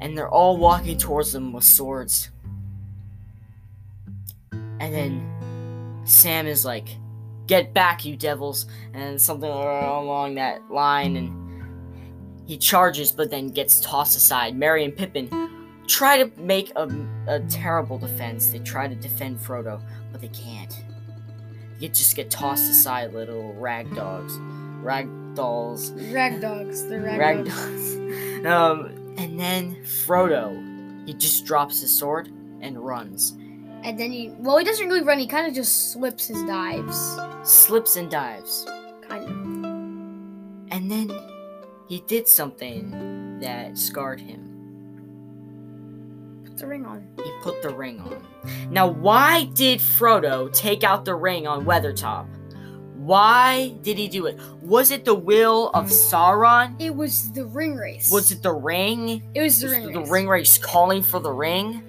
and 0.00 0.16
they're 0.18 0.28
all 0.28 0.56
walking 0.58 0.98
towards 0.98 1.32
them 1.32 1.52
with 1.52 1.64
swords 1.64 2.30
and 4.52 4.92
then 4.94 6.02
sam 6.04 6.46
is 6.46 6.64
like 6.64 6.88
get 7.46 7.72
back 7.74 8.04
you 8.04 8.16
devils 8.16 8.66
and 8.94 9.20
something 9.20 9.50
along 9.50 10.34
that 10.34 10.70
line 10.70 11.16
and 11.16 11.41
he 12.46 12.56
charges, 12.58 13.12
but 13.12 13.30
then 13.30 13.48
gets 13.48 13.80
tossed 13.80 14.16
aside. 14.16 14.56
Merry 14.56 14.84
and 14.84 14.96
Pippin 14.96 15.28
try 15.86 16.22
to 16.22 16.40
make 16.40 16.72
a, 16.76 16.88
a 17.28 17.40
terrible 17.48 17.98
defense. 17.98 18.48
They 18.48 18.58
try 18.60 18.88
to 18.88 18.94
defend 18.94 19.38
Frodo, 19.38 19.80
but 20.10 20.20
they 20.20 20.28
can't. 20.28 20.74
They 21.80 21.88
just 21.88 22.14
get 22.16 22.30
tossed 22.30 22.70
aside, 22.70 23.12
little 23.12 23.52
rag 23.54 23.92
dogs, 23.94 24.36
rag 24.82 25.08
dolls, 25.34 25.90
Rag 25.92 26.40
dogs. 26.40 26.86
The 26.86 27.00
rag, 27.00 27.18
rag 27.18 27.44
dogs. 27.44 27.94
dogs. 27.96 28.46
um, 28.46 29.14
and 29.18 29.38
then 29.38 29.76
Frodo, 29.84 31.06
he 31.06 31.14
just 31.14 31.44
drops 31.44 31.80
his 31.80 31.92
sword 31.96 32.28
and 32.60 32.78
runs, 32.78 33.32
And 33.82 33.98
then 33.98 34.12
he, 34.12 34.30
well, 34.38 34.56
he 34.58 34.64
doesn't 34.64 34.86
really 34.86 35.02
run. 35.02 35.18
He 35.18 35.26
kind 35.26 35.48
of 35.48 35.54
just 35.54 35.90
slips 35.92 36.28
his 36.28 36.40
dives. 36.44 36.96
slips 37.42 37.96
and 37.96 38.08
dives, 38.10 38.64
Kind 39.08 39.24
of. 39.24 39.30
and 40.70 40.88
then 40.90 41.10
he 41.92 42.00
did 42.06 42.26
something 42.26 43.38
that 43.40 43.76
scarred 43.76 44.18
him. 44.18 44.40
Put 46.46 46.56
the 46.56 46.66
ring 46.66 46.86
on. 46.86 47.06
He 47.22 47.30
put 47.42 47.60
the 47.60 47.68
ring 47.68 48.00
on. 48.00 48.26
Now, 48.70 48.86
why 48.86 49.44
did 49.52 49.78
Frodo 49.78 50.50
take 50.54 50.84
out 50.84 51.04
the 51.04 51.14
ring 51.14 51.46
on 51.46 51.66
Weathertop? 51.66 52.28
Why 52.96 53.74
did 53.82 53.98
he 53.98 54.08
do 54.08 54.24
it? 54.24 54.40
Was 54.62 54.90
it 54.90 55.04
the 55.04 55.14
will 55.14 55.68
of 55.74 55.88
Sauron? 55.88 56.80
It 56.80 56.96
was 56.96 57.30
the 57.32 57.44
ring 57.44 57.76
wraiths. 57.76 58.10
Was 58.10 58.32
it 58.32 58.42
the 58.42 58.54
ring? 58.54 59.22
It 59.34 59.42
was 59.42 59.60
the 59.60 59.66
Was 59.66 59.76
ring 59.76 59.92
the 59.92 60.00
race. 60.00 60.08
ring 60.10 60.28
wraiths 60.28 60.56
calling 60.56 61.02
for 61.02 61.20
the 61.20 61.30
ring? 61.30 61.82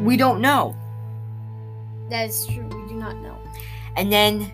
We 0.00 0.16
don't 0.16 0.40
know. 0.40 0.74
That 2.08 2.30
is 2.30 2.46
true. 2.46 2.64
We 2.64 2.88
do 2.88 2.94
not 2.94 3.18
know. 3.18 3.36
And 3.98 4.10
then, 4.10 4.50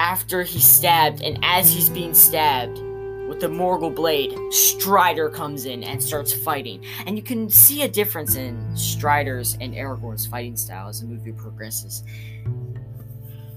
after 0.00 0.42
he's 0.42 0.66
stabbed, 0.66 1.22
and 1.22 1.38
as 1.44 1.72
he's 1.72 1.88
being 1.88 2.12
stabbed 2.12 2.82
with 3.28 3.40
the 3.40 3.46
Morgul 3.46 3.94
blade, 3.94 4.34
Strider 4.52 5.28
comes 5.28 5.66
in 5.66 5.84
and 5.84 6.02
starts 6.02 6.32
fighting. 6.32 6.84
And 7.06 7.16
you 7.16 7.22
can 7.22 7.48
see 7.50 7.82
a 7.82 7.88
difference 7.88 8.36
in 8.36 8.74
Strider's 8.76 9.56
and 9.60 9.74
Aragorn's 9.74 10.26
fighting 10.26 10.56
style 10.56 10.88
as 10.88 11.00
the 11.02 11.06
movie 11.06 11.32
progresses. 11.32 12.02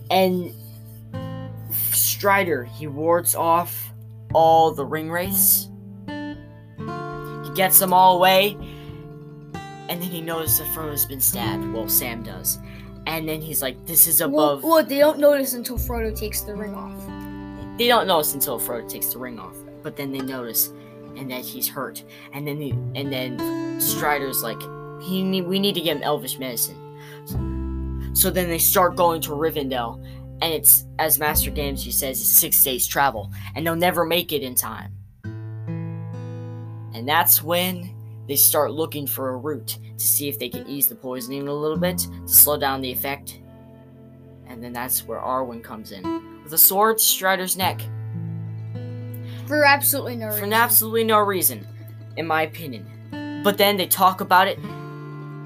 And 0.09 0.53
Strider, 1.91 2.65
he 2.65 2.87
wards 2.87 3.33
off 3.35 3.93
all 4.33 4.71
the 4.71 4.85
ring 4.85 5.09
wraiths. 5.09 5.69
He 6.07 7.49
gets 7.55 7.79
them 7.79 7.93
all 7.93 8.17
away. 8.17 8.57
And 9.89 10.01
then 10.01 10.09
he 10.09 10.21
notices 10.21 10.59
that 10.59 10.67
Frodo's 10.69 11.05
been 11.05 11.19
stabbed. 11.19 11.65
Well, 11.73 11.89
Sam 11.89 12.23
does. 12.23 12.59
And 13.07 13.27
then 13.27 13.41
he's 13.41 13.61
like, 13.61 13.85
this 13.85 14.07
is 14.07 14.21
Well, 14.21 14.27
above. 14.27 14.63
well, 14.63 14.83
they 14.83 14.99
don't 14.99 15.19
notice 15.19 15.53
until 15.53 15.77
Frodo 15.77 16.17
takes 16.17 16.41
the 16.41 16.55
ring 16.55 16.75
off. 16.75 16.95
They 17.77 17.87
don't 17.87 18.05
notice 18.07 18.33
until 18.33 18.59
Frodo 18.59 18.87
takes 18.87 19.07
the 19.07 19.17
ring 19.19 19.39
off, 19.39 19.55
but 19.83 19.95
then 19.95 20.11
they 20.11 20.19
notice, 20.19 20.71
and 21.15 21.29
that 21.31 21.41
he's 21.41 21.67
hurt. 21.67 22.03
And 22.33 22.47
then, 22.47 22.61
he, 22.61 22.71
and 22.95 23.11
then 23.11 23.79
Strider's 23.79 24.43
like, 24.43 24.61
he 25.01 25.23
need, 25.23 25.47
we 25.47 25.59
need 25.59 25.75
to 25.75 25.81
get 25.81 25.97
him 25.97 26.03
Elvish 26.03 26.37
medicine. 26.39 26.77
So 28.13 28.29
then 28.29 28.49
they 28.49 28.59
start 28.59 28.95
going 28.95 29.21
to 29.21 29.29
Rivendell, 29.31 30.03
and 30.41 30.53
it's 30.53 30.85
as 30.99 31.17
Master 31.17 31.49
Gamgee 31.49 31.93
says, 31.93 32.19
it's 32.19 32.29
six 32.29 32.63
days 32.63 32.85
travel, 32.85 33.31
and 33.55 33.65
they'll 33.65 33.75
never 33.75 34.05
make 34.05 34.31
it 34.31 34.43
in 34.43 34.55
time. 34.55 34.91
And 36.93 37.07
that's 37.07 37.41
when 37.41 37.89
they 38.27 38.35
start 38.35 38.71
looking 38.71 39.07
for 39.07 39.29
a 39.29 39.37
route 39.37 39.77
to 39.97 40.05
see 40.05 40.27
if 40.27 40.37
they 40.39 40.49
can 40.49 40.67
ease 40.67 40.87
the 40.87 40.95
poisoning 40.95 41.47
a 41.47 41.53
little 41.53 41.77
bit 41.77 41.97
to 41.99 42.27
slow 42.27 42.57
down 42.57 42.81
the 42.81 42.91
effect. 42.91 43.39
And 44.45 44.63
then 44.63 44.73
that's 44.73 45.05
where 45.05 45.19
Arwen 45.19 45.63
comes 45.63 45.91
in 45.91 46.43
with 46.43 46.53
a 46.53 46.57
sword 46.57 46.97
to 46.97 47.03
Strider's 47.03 47.55
neck 47.55 47.81
For 49.51 49.65
absolutely 49.65 50.15
no 50.15 50.27
reason. 50.27 50.43
for 50.43 50.53
absolutely 50.53 51.03
no 51.03 51.19
reason, 51.19 51.67
in 52.15 52.25
my 52.25 52.43
opinion. 52.43 53.41
But 53.43 53.57
then 53.57 53.75
they 53.75 53.85
talk 53.85 54.21
about 54.21 54.47
it. 54.47 54.57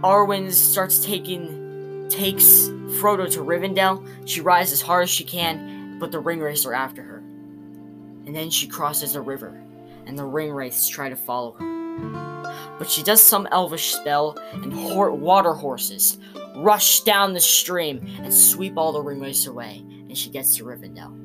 Arwen 0.04 0.52
starts 0.52 1.04
taking 1.04 2.08
takes 2.08 2.70
Frodo 3.00 3.28
to 3.32 3.40
Rivendell. 3.40 4.08
She 4.30 4.42
rides 4.42 4.72
as 4.72 4.80
hard 4.80 5.06
as 5.06 5.10
she 5.10 5.24
can, 5.24 5.98
but 5.98 6.12
the 6.12 6.20
ring 6.20 6.40
are 6.68 6.74
after 6.76 7.02
her. 7.02 7.18
And 7.18 8.36
then 8.36 8.52
she 8.52 8.68
crosses 8.68 9.16
a 9.16 9.22
river, 9.22 9.60
and 10.06 10.20
the 10.20 10.26
ring 10.26 10.52
wraiths 10.52 10.88
try 10.88 11.10
to 11.10 11.16
follow 11.16 11.54
her. 11.54 12.46
But 12.78 12.88
she 12.88 13.02
does 13.02 13.24
some 13.24 13.48
elvish 13.52 13.96
spell, 13.96 14.38
and 14.54 14.72
hor- 14.72 15.14
water 15.14 15.54
horses 15.54 16.20
rush 16.58 17.02
down 17.02 17.34
the 17.34 17.40
stream 17.40 18.06
and 18.22 18.32
sweep 18.32 18.78
all 18.78 18.92
the 18.92 19.02
ring 19.02 19.26
away, 19.48 19.80
and 19.80 20.16
she 20.16 20.30
gets 20.30 20.56
to 20.58 20.64
Rivendell. 20.64 21.25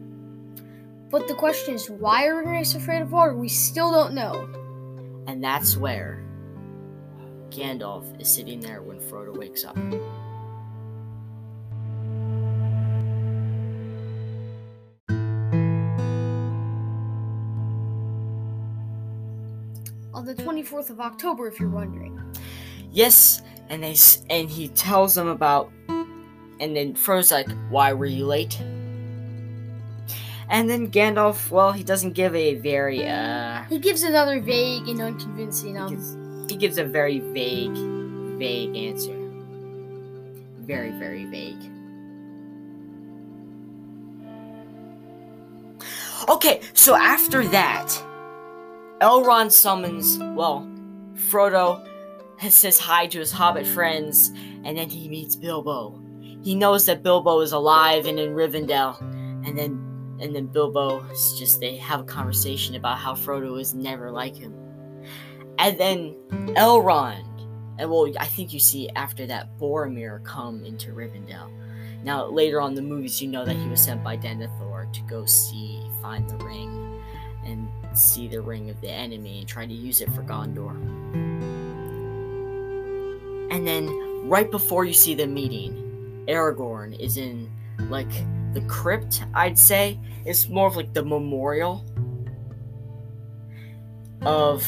But 1.10 1.26
the 1.26 1.34
question 1.34 1.74
is, 1.74 1.90
why 1.90 2.26
are 2.26 2.44
wraiths 2.44 2.76
afraid 2.76 3.02
of 3.02 3.10
water? 3.10 3.34
We 3.34 3.48
still 3.48 3.90
don't 3.90 4.14
know. 4.14 4.48
And 5.26 5.42
that's 5.42 5.76
where 5.76 6.24
Gandalf 7.50 8.20
is 8.20 8.28
sitting 8.32 8.60
there 8.60 8.80
when 8.80 9.00
Frodo 9.00 9.36
wakes 9.36 9.64
up. 9.64 9.76
On 20.14 20.24
the 20.24 20.34
24th 20.34 20.90
of 20.90 21.00
October, 21.00 21.48
if 21.48 21.58
you're 21.58 21.68
wondering. 21.70 22.20
Yes, 22.92 23.42
and 23.68 23.82
they 23.82 23.96
and 24.28 24.48
he 24.48 24.68
tells 24.68 25.14
them 25.14 25.26
about, 25.26 25.72
and 25.88 26.76
then 26.76 26.94
Frodo's 26.94 27.32
like, 27.32 27.48
"Why 27.68 27.92
were 27.92 28.06
you 28.06 28.26
late?" 28.26 28.60
And 30.50 30.68
then 30.68 30.90
Gandalf, 30.90 31.50
well, 31.50 31.70
he 31.70 31.84
doesn't 31.84 32.12
give 32.12 32.34
a 32.34 32.56
very 32.56 33.06
uh, 33.06 33.62
He 33.68 33.78
gives 33.78 34.02
another 34.02 34.40
vague 34.40 34.88
and 34.88 35.00
unconvincing 35.00 35.76
he 35.76 35.80
um, 35.80 35.90
gives, 35.90 36.50
he 36.50 36.56
gives 36.56 36.76
a 36.76 36.84
very 36.84 37.20
vague, 37.20 37.76
vague 38.36 38.76
answer. 38.76 39.16
Very, 40.58 40.90
very 40.90 41.24
vague. 41.26 41.70
Okay, 46.28 46.60
so 46.74 46.96
after 46.96 47.46
that, 47.48 47.86
Elrond 49.00 49.52
summons, 49.52 50.18
well, 50.36 50.68
Frodo 51.14 51.86
says 52.48 52.78
hi 52.78 53.06
to 53.06 53.20
his 53.20 53.30
hobbit 53.30 53.66
friends, 53.66 54.30
and 54.64 54.76
then 54.76 54.90
he 54.90 55.08
meets 55.08 55.36
Bilbo. 55.36 55.98
He 56.42 56.54
knows 56.54 56.86
that 56.86 57.02
Bilbo 57.02 57.40
is 57.40 57.52
alive 57.52 58.06
and 58.06 58.18
in 58.18 58.34
Rivendell, 58.34 59.00
and 59.46 59.56
then 59.56 59.79
and 60.20 60.34
then 60.34 60.46
Bilbo 60.46 61.04
just 61.38 61.60
they 61.60 61.76
have 61.76 62.00
a 62.00 62.04
conversation 62.04 62.74
about 62.74 62.98
how 62.98 63.14
Frodo 63.14 63.60
is 63.60 63.74
never 63.74 64.10
like 64.10 64.36
him. 64.36 64.54
And 65.58 65.78
then 65.78 66.14
Elrond, 66.56 67.26
and 67.78 67.90
well, 67.90 68.10
I 68.18 68.26
think 68.26 68.52
you 68.52 68.60
see 68.60 68.88
after 68.90 69.26
that 69.26 69.58
Boromir 69.58 70.22
come 70.24 70.64
into 70.64 70.92
Rivendell. 70.92 71.50
Now, 72.02 72.26
later 72.26 72.60
on 72.60 72.74
the 72.74 72.82
movies, 72.82 73.20
you 73.20 73.28
know 73.28 73.44
that 73.44 73.56
he 73.56 73.68
was 73.68 73.82
sent 73.82 74.02
by 74.02 74.16
Denethor 74.16 74.90
to 74.92 75.02
go 75.02 75.26
see, 75.26 75.82
find 76.00 76.28
the 76.28 76.36
ring, 76.36 76.98
and 77.44 77.68
see 77.92 78.26
the 78.26 78.40
ring 78.40 78.70
of 78.70 78.80
the 78.80 78.90
enemy 78.90 79.40
and 79.40 79.48
try 79.48 79.66
to 79.66 79.72
use 79.72 80.00
it 80.00 80.10
for 80.12 80.22
Gondor. 80.22 80.76
And 83.50 83.66
then, 83.66 84.28
right 84.28 84.50
before 84.50 84.84
you 84.84 84.94
see 84.94 85.14
the 85.14 85.26
meeting, 85.26 86.24
Aragorn 86.26 86.98
is 86.98 87.16
in, 87.16 87.50
like, 87.88 88.12
the 88.52 88.60
crypt, 88.62 89.24
I'd 89.34 89.58
say. 89.58 89.98
It's 90.24 90.48
more 90.48 90.66
of 90.66 90.76
like 90.76 90.92
the 90.92 91.04
memorial 91.04 91.84
of, 94.22 94.66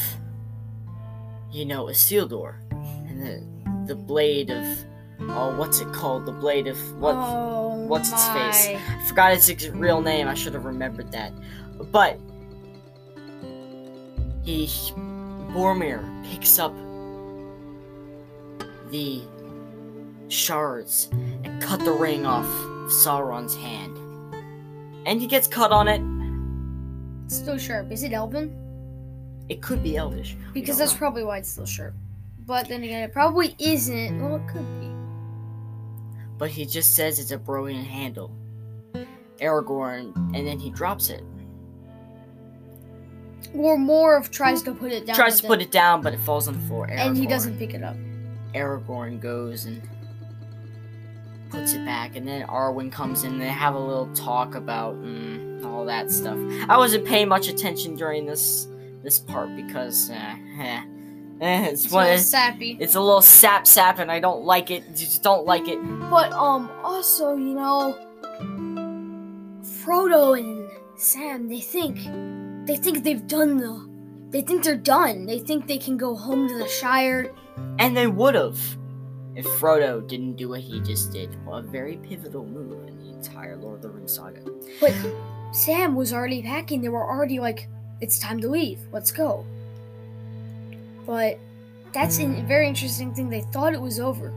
you 1.51 1.65
know, 1.65 1.85
Isildur. 1.85 2.55
And 2.71 3.21
the, 3.21 3.93
the 3.93 3.95
blade 3.95 4.49
of, 4.49 4.65
oh, 5.21 5.55
what's 5.57 5.79
it 5.79 5.91
called? 5.93 6.25
The 6.25 6.31
blade 6.31 6.67
of, 6.67 6.77
what? 6.99 7.15
Oh, 7.15 7.85
what's 7.87 8.11
its 8.11 8.27
face? 8.29 8.67
I 8.67 9.05
forgot 9.07 9.33
its 9.33 9.67
real 9.69 10.01
name. 10.01 10.27
I 10.27 10.33
should 10.33 10.53
have 10.53 10.65
remembered 10.65 11.11
that. 11.11 11.33
But 11.91 12.19
he 14.43 14.67
Boromir 15.53 16.01
picks 16.25 16.57
up 16.59 16.73
the 18.89 19.21
shards 20.27 21.09
and 21.43 21.61
cut 21.61 21.79
the 21.81 21.91
ring 21.91 22.25
off 22.25 22.47
Sauron's 22.85 23.55
hand. 23.55 23.97
And 25.05 25.19
he 25.19 25.27
gets 25.27 25.47
cut 25.47 25.71
on 25.71 25.87
it. 25.87 26.01
It's 27.25 27.37
still 27.37 27.57
sharp. 27.57 27.91
Is 27.91 28.03
it 28.03 28.13
Elven? 28.13 28.55
It 29.49 29.61
could 29.61 29.83
be 29.83 29.97
Elvish. 29.97 30.35
Because 30.53 30.77
that's 30.77 30.93
know. 30.93 30.97
probably 30.99 31.23
why 31.23 31.39
it's 31.39 31.49
still 31.49 31.65
sharp. 31.65 31.93
But 32.45 32.67
then 32.67 32.83
again, 32.83 33.03
it 33.03 33.13
probably 33.13 33.55
isn't. 33.59 34.21
Well, 34.21 34.35
it 34.35 34.47
could 34.47 34.79
be. 34.79 34.89
But 36.37 36.49
he 36.49 36.65
just 36.65 36.95
says 36.95 37.19
it's 37.19 37.31
a 37.31 37.37
broken 37.37 37.75
handle. 37.83 38.31
Aragorn, 39.39 40.15
and 40.35 40.47
then 40.47 40.59
he 40.59 40.69
drops 40.69 41.09
it. 41.09 41.23
Or 43.53 43.77
Morv 43.77 44.29
tries 44.29 44.63
to 44.63 44.73
put 44.73 44.91
it 44.91 45.05
down. 45.05 45.15
Tries 45.15 45.41
to 45.41 45.47
put 45.47 45.61
it 45.61 45.71
down, 45.71 46.01
but 46.01 46.13
it 46.13 46.19
falls 46.19 46.47
on 46.47 46.53
the 46.55 46.67
floor. 46.67 46.87
And 46.89 47.17
he 47.17 47.27
doesn't 47.27 47.57
pick 47.57 47.73
it 47.73 47.83
up. 47.83 47.95
Aragorn 48.53 49.19
goes 49.19 49.65
and 49.65 49.81
puts 51.53 51.73
it 51.73 51.85
back, 51.85 52.15
and 52.15 52.27
then 52.27 52.45
Arwen 52.47 52.91
comes 52.91 53.23
in. 53.23 53.33
And 53.33 53.41
they 53.41 53.47
have 53.47 53.75
a 53.75 53.79
little 53.79 54.07
talk 54.15 54.55
about 54.55 54.95
mm, 54.95 55.63
all 55.63 55.85
that 55.85 56.11
stuff. 56.11 56.37
I 56.67 56.77
wasn't 56.77 57.05
paying 57.05 57.27
much 57.27 57.47
attention 57.47 57.95
during 57.95 58.25
this 58.25 58.67
this 59.03 59.19
part 59.19 59.55
because 59.55 60.09
uh, 60.09 60.13
eh, 60.13 60.81
eh, 61.41 61.65
it's 61.65 61.85
It's 61.85 61.93
one. 61.93 62.05
a 62.05 62.09
little 62.09 62.23
sappy. 62.23 62.77
it's 62.79 62.95
a 62.95 63.01
little 63.01 63.21
sap 63.21 63.67
sap, 63.67 63.99
and 63.99 64.11
I 64.11 64.19
don't 64.19 64.43
like 64.43 64.71
it. 64.71 64.83
Just 64.95 65.23
don't 65.23 65.45
like 65.45 65.67
it. 65.67 65.79
But 66.09 66.33
um, 66.33 66.69
also 66.83 67.35
you 67.35 67.53
know, 67.53 67.97
Frodo 69.83 70.37
and 70.39 70.69
Sam, 70.95 71.47
they 71.47 71.59
think, 71.59 71.97
they 72.65 72.77
think 72.77 73.03
they've 73.03 73.25
done 73.27 73.57
the, 73.57 73.89
they 74.29 74.41
think 74.41 74.63
they're 74.63 74.75
done. 74.75 75.25
They 75.25 75.39
think 75.39 75.67
they 75.67 75.77
can 75.77 75.97
go 75.97 76.15
home 76.15 76.47
to 76.47 76.57
the 76.57 76.67
Shire. 76.67 77.31
And 77.77 77.95
they 77.95 78.07
would 78.07 78.35
have 78.35 78.59
if 79.35 79.45
Frodo 79.45 80.07
didn't 80.07 80.33
do 80.33 80.49
what 80.49 80.61
he 80.61 80.79
just 80.81 81.11
did. 81.11 81.29
Well, 81.45 81.57
a 81.57 81.61
very 81.61 81.97
pivotal 81.97 82.45
move 82.45 82.87
in 82.87 82.97
the 83.03 83.11
entire 83.11 83.55
Lord 83.57 83.77
of 83.77 83.81
the 83.81 83.89
Rings 83.89 84.13
saga. 84.13 84.41
But 84.79 84.93
Sam 85.51 85.95
was 85.95 86.13
already 86.13 86.41
packing. 86.41 86.81
They 86.81 86.89
were 86.89 87.03
already 87.07 87.39
like, 87.39 87.67
it's 88.01 88.19
time 88.19 88.39
to 88.41 88.47
leave. 88.49 88.79
Let's 88.91 89.11
go. 89.11 89.45
But 91.05 91.39
that's 91.93 92.19
a 92.19 92.27
very 92.47 92.67
interesting 92.67 93.13
thing. 93.13 93.29
They 93.29 93.41
thought 93.41 93.73
it 93.73 93.81
was 93.81 93.99
over. 93.99 94.29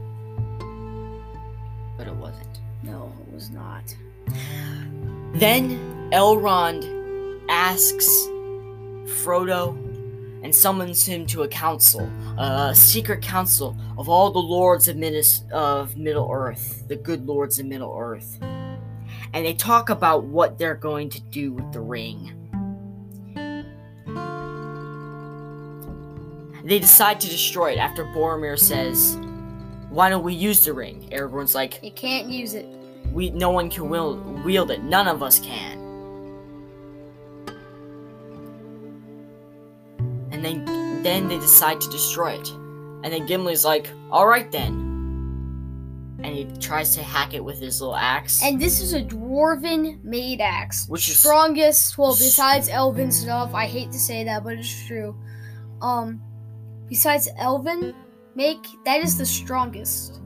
But 1.97 2.07
it 2.07 2.15
wasn't. 2.15 2.59
No, 2.83 3.11
it 3.27 3.33
was 3.33 3.49
not. 3.49 3.95
Then 5.33 5.79
Elrond 6.11 6.83
asks 7.49 8.07
Frodo 9.23 9.75
and 10.47 10.55
summons 10.55 11.05
him 11.05 11.25
to 11.25 11.43
a 11.43 11.47
council, 11.49 12.09
a 12.37 12.73
secret 12.73 13.21
council 13.21 13.75
of 13.97 14.07
all 14.07 14.31
the 14.31 14.39
lords 14.39 14.87
of, 14.87 14.95
Minas- 14.95 15.43
of 15.51 15.97
Middle 15.97 16.29
Earth, 16.31 16.87
the 16.87 16.95
good 16.95 17.27
lords 17.27 17.59
of 17.59 17.65
Middle 17.65 17.93
Earth. 17.93 18.37
And 18.41 19.45
they 19.45 19.53
talk 19.53 19.89
about 19.89 20.23
what 20.23 20.57
they're 20.57 20.73
going 20.73 21.09
to 21.09 21.19
do 21.19 21.51
with 21.51 21.73
the 21.73 21.81
ring. 21.81 22.31
They 26.63 26.79
decide 26.79 27.19
to 27.19 27.27
destroy 27.27 27.73
it 27.73 27.77
after 27.77 28.05
Boromir 28.05 28.57
says, 28.57 29.17
Why 29.89 30.07
don't 30.07 30.23
we 30.23 30.33
use 30.33 30.63
the 30.63 30.71
ring? 30.71 31.09
Aragorn's 31.11 31.55
like, 31.55 31.81
You 31.83 31.91
can't 31.91 32.29
use 32.29 32.53
it. 32.53 32.65
we 33.11 33.31
no 33.31 33.49
one 33.49 33.69
can 33.69 33.89
wield, 33.89 34.45
wield 34.45 34.71
it. 34.71 34.81
None 34.81 35.09
of 35.09 35.21
us 35.21 35.39
can. 35.39 35.76
And 40.37 40.45
then 40.45 41.01
then 41.03 41.27
they 41.27 41.39
decide 41.39 41.81
to 41.81 41.89
destroy 41.89 42.33
it. 42.33 42.49
And 43.03 43.05
then 43.05 43.25
Gimli's 43.27 43.65
like, 43.65 43.89
"All 44.11 44.27
right 44.27 44.51
then." 44.51 44.73
And 46.19 46.35
he 46.35 46.45
tries 46.59 46.93
to 46.95 47.01
hack 47.01 47.33
it 47.33 47.43
with 47.43 47.59
his 47.59 47.81
little 47.81 47.95
axe, 47.95 48.43
And 48.43 48.59
this 48.61 48.79
is 48.79 48.93
a 48.93 49.01
dwarven 49.01 50.03
made 50.03 50.41
axe. 50.41 50.87
which 50.89 51.09
is 51.09 51.19
strongest 51.19 51.97
well 51.97 52.11
besides 52.13 52.69
elven 52.69 53.11
stuff 53.11 53.53
i 53.53 53.65
hate 53.65 53.91
to 53.91 53.99
say 53.99 54.23
that 54.23 54.43
but 54.43 54.53
it's 54.53 54.85
true 54.87 55.15
um 55.81 56.19
besides 56.89 57.29
elven 57.37 57.93
make 58.35 58.65
that 58.83 58.99
is 59.01 59.15
the 59.17 59.25
strongest 59.25 60.19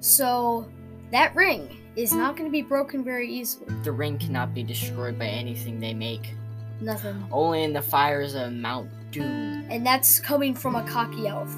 so 0.00 0.66
that 1.10 1.34
ring 1.34 1.68
is 1.96 2.12
not 2.12 2.36
going 2.36 2.48
to 2.48 2.52
be 2.52 2.62
broken 2.62 3.04
very 3.04 3.28
easily 3.30 3.66
the 3.84 3.92
ring 3.92 4.18
cannot 4.18 4.54
be 4.54 4.62
destroyed 4.62 5.18
by 5.18 5.26
anything 5.26 5.78
they 5.78 5.94
make. 5.94 6.34
nothing 6.80 7.22
Only 7.30 7.64
in 7.64 7.72
the 7.74 7.82
fires 7.82 8.34
of 8.34 8.52
Mount 8.52 8.88
Doom 9.20 9.66
and 9.70 9.84
that's 9.84 10.20
coming 10.20 10.54
from 10.54 10.74
a 10.74 10.82
cocky 10.84 11.26
elf 11.26 11.52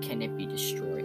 can 0.00 0.20
it 0.22 0.36
be 0.36 0.46
destroyed. 0.46 1.04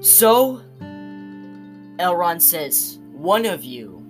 So, 0.00 0.62
Elrond 0.80 2.40
says, 2.40 2.98
one 3.12 3.46
of 3.46 3.62
you 3.62 4.04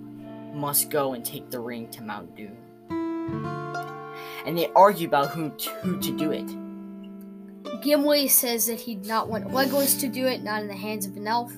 must 0.53 0.89
go 0.89 1.13
and 1.13 1.23
take 1.23 1.49
the 1.51 1.59
ring 1.59 1.87
to 1.89 2.01
Mount 2.01 2.35
Doom. 2.35 2.57
And 4.45 4.57
they 4.57 4.69
argue 4.75 5.07
about 5.07 5.29
who 5.29 5.51
to, 5.51 5.69
who 5.81 5.99
to 5.99 6.17
do 6.17 6.31
it. 6.31 6.47
gimli 7.81 8.27
says 8.27 8.65
that 8.67 8.79
he'd 8.79 9.05
not 9.05 9.29
want 9.29 9.47
legolas 9.49 9.99
to 9.99 10.07
do 10.07 10.25
it 10.25 10.41
not 10.41 10.61
in 10.61 10.67
the 10.67 10.75
hands 10.75 11.05
of 11.05 11.15
an 11.17 11.27
elf 11.27 11.51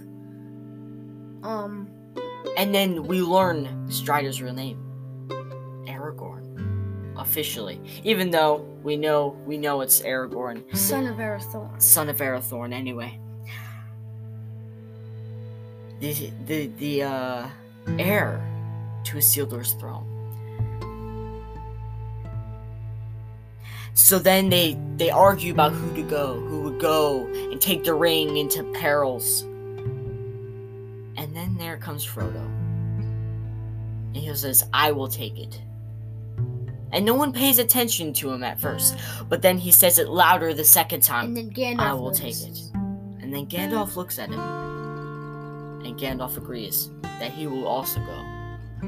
um 1.44 1.88
And 2.58 2.74
then 2.74 3.04
we 3.04 3.22
learn 3.22 3.90
Strider's 3.90 4.42
real 4.42 4.54
name, 4.54 4.80
Aragorn, 5.88 6.45
officially. 7.18 7.80
Even 8.04 8.32
though 8.32 8.66
we 8.84 8.98
know 8.98 9.38
we 9.46 9.58
know 9.58 9.82
it's 9.82 10.02
Aragorn, 10.02 10.64
son 10.76 11.08
of 11.08 11.18
arathorn 11.18 11.82
son 11.82 12.10
of 12.10 12.18
Arathorn. 12.18 12.74
Anyway, 12.74 13.20
the 16.00 16.32
the 16.46 16.68
the 16.78 17.04
uh, 17.04 17.48
heir 18.00 18.42
to 19.06 19.18
Isildur's 19.18 19.74
throne. 19.74 20.12
So 23.94 24.20
then 24.20 24.50
they 24.50 24.78
they 24.98 25.10
argue 25.10 25.54
about 25.54 25.72
who 25.72 25.96
to 25.96 26.04
go, 26.04 26.34
who 26.34 26.62
would 26.64 26.80
go 26.80 27.28
and 27.28 27.62
take 27.62 27.86
the 27.86 27.94
ring 27.94 28.38
into 28.38 28.64
perils. 28.74 29.44
And 31.18 31.34
then 31.34 31.56
there 31.58 31.78
comes 31.78 32.06
Frodo. 32.06 32.44
And 34.14 34.18
he 34.18 34.34
says, 34.36 34.66
I 34.74 34.92
will 34.92 35.08
take 35.08 35.40
it. 35.40 35.62
And 36.92 37.06
no 37.06 37.14
one 37.14 37.34
pays 37.34 37.60
attention 37.60 38.14
to 38.14 38.32
him 38.32 38.44
at 38.44 38.60
first. 38.60 38.96
But 39.28 39.42
then 39.42 39.58
he 39.58 39.72
says 39.72 40.00
it 40.00 40.10
louder 40.10 40.54
the 40.54 40.64
second 40.64 41.02
time. 41.02 41.26
and 41.26 41.38
then 41.38 41.50
gandalf 41.52 41.80
I 41.80 41.94
will 41.94 42.12
take 42.12 42.36
it. 42.42 42.60
And 43.22 43.34
then 43.34 43.48
Gandalf 43.48 43.96
looks 43.96 44.20
at 44.20 44.30
him. 44.30 44.40
And 44.40 45.98
Gandalf 46.00 46.38
agrees 46.38 46.92
that 47.02 47.32
he 47.32 47.48
will 47.48 47.68
also 47.68 48.00
go. 48.00 48.88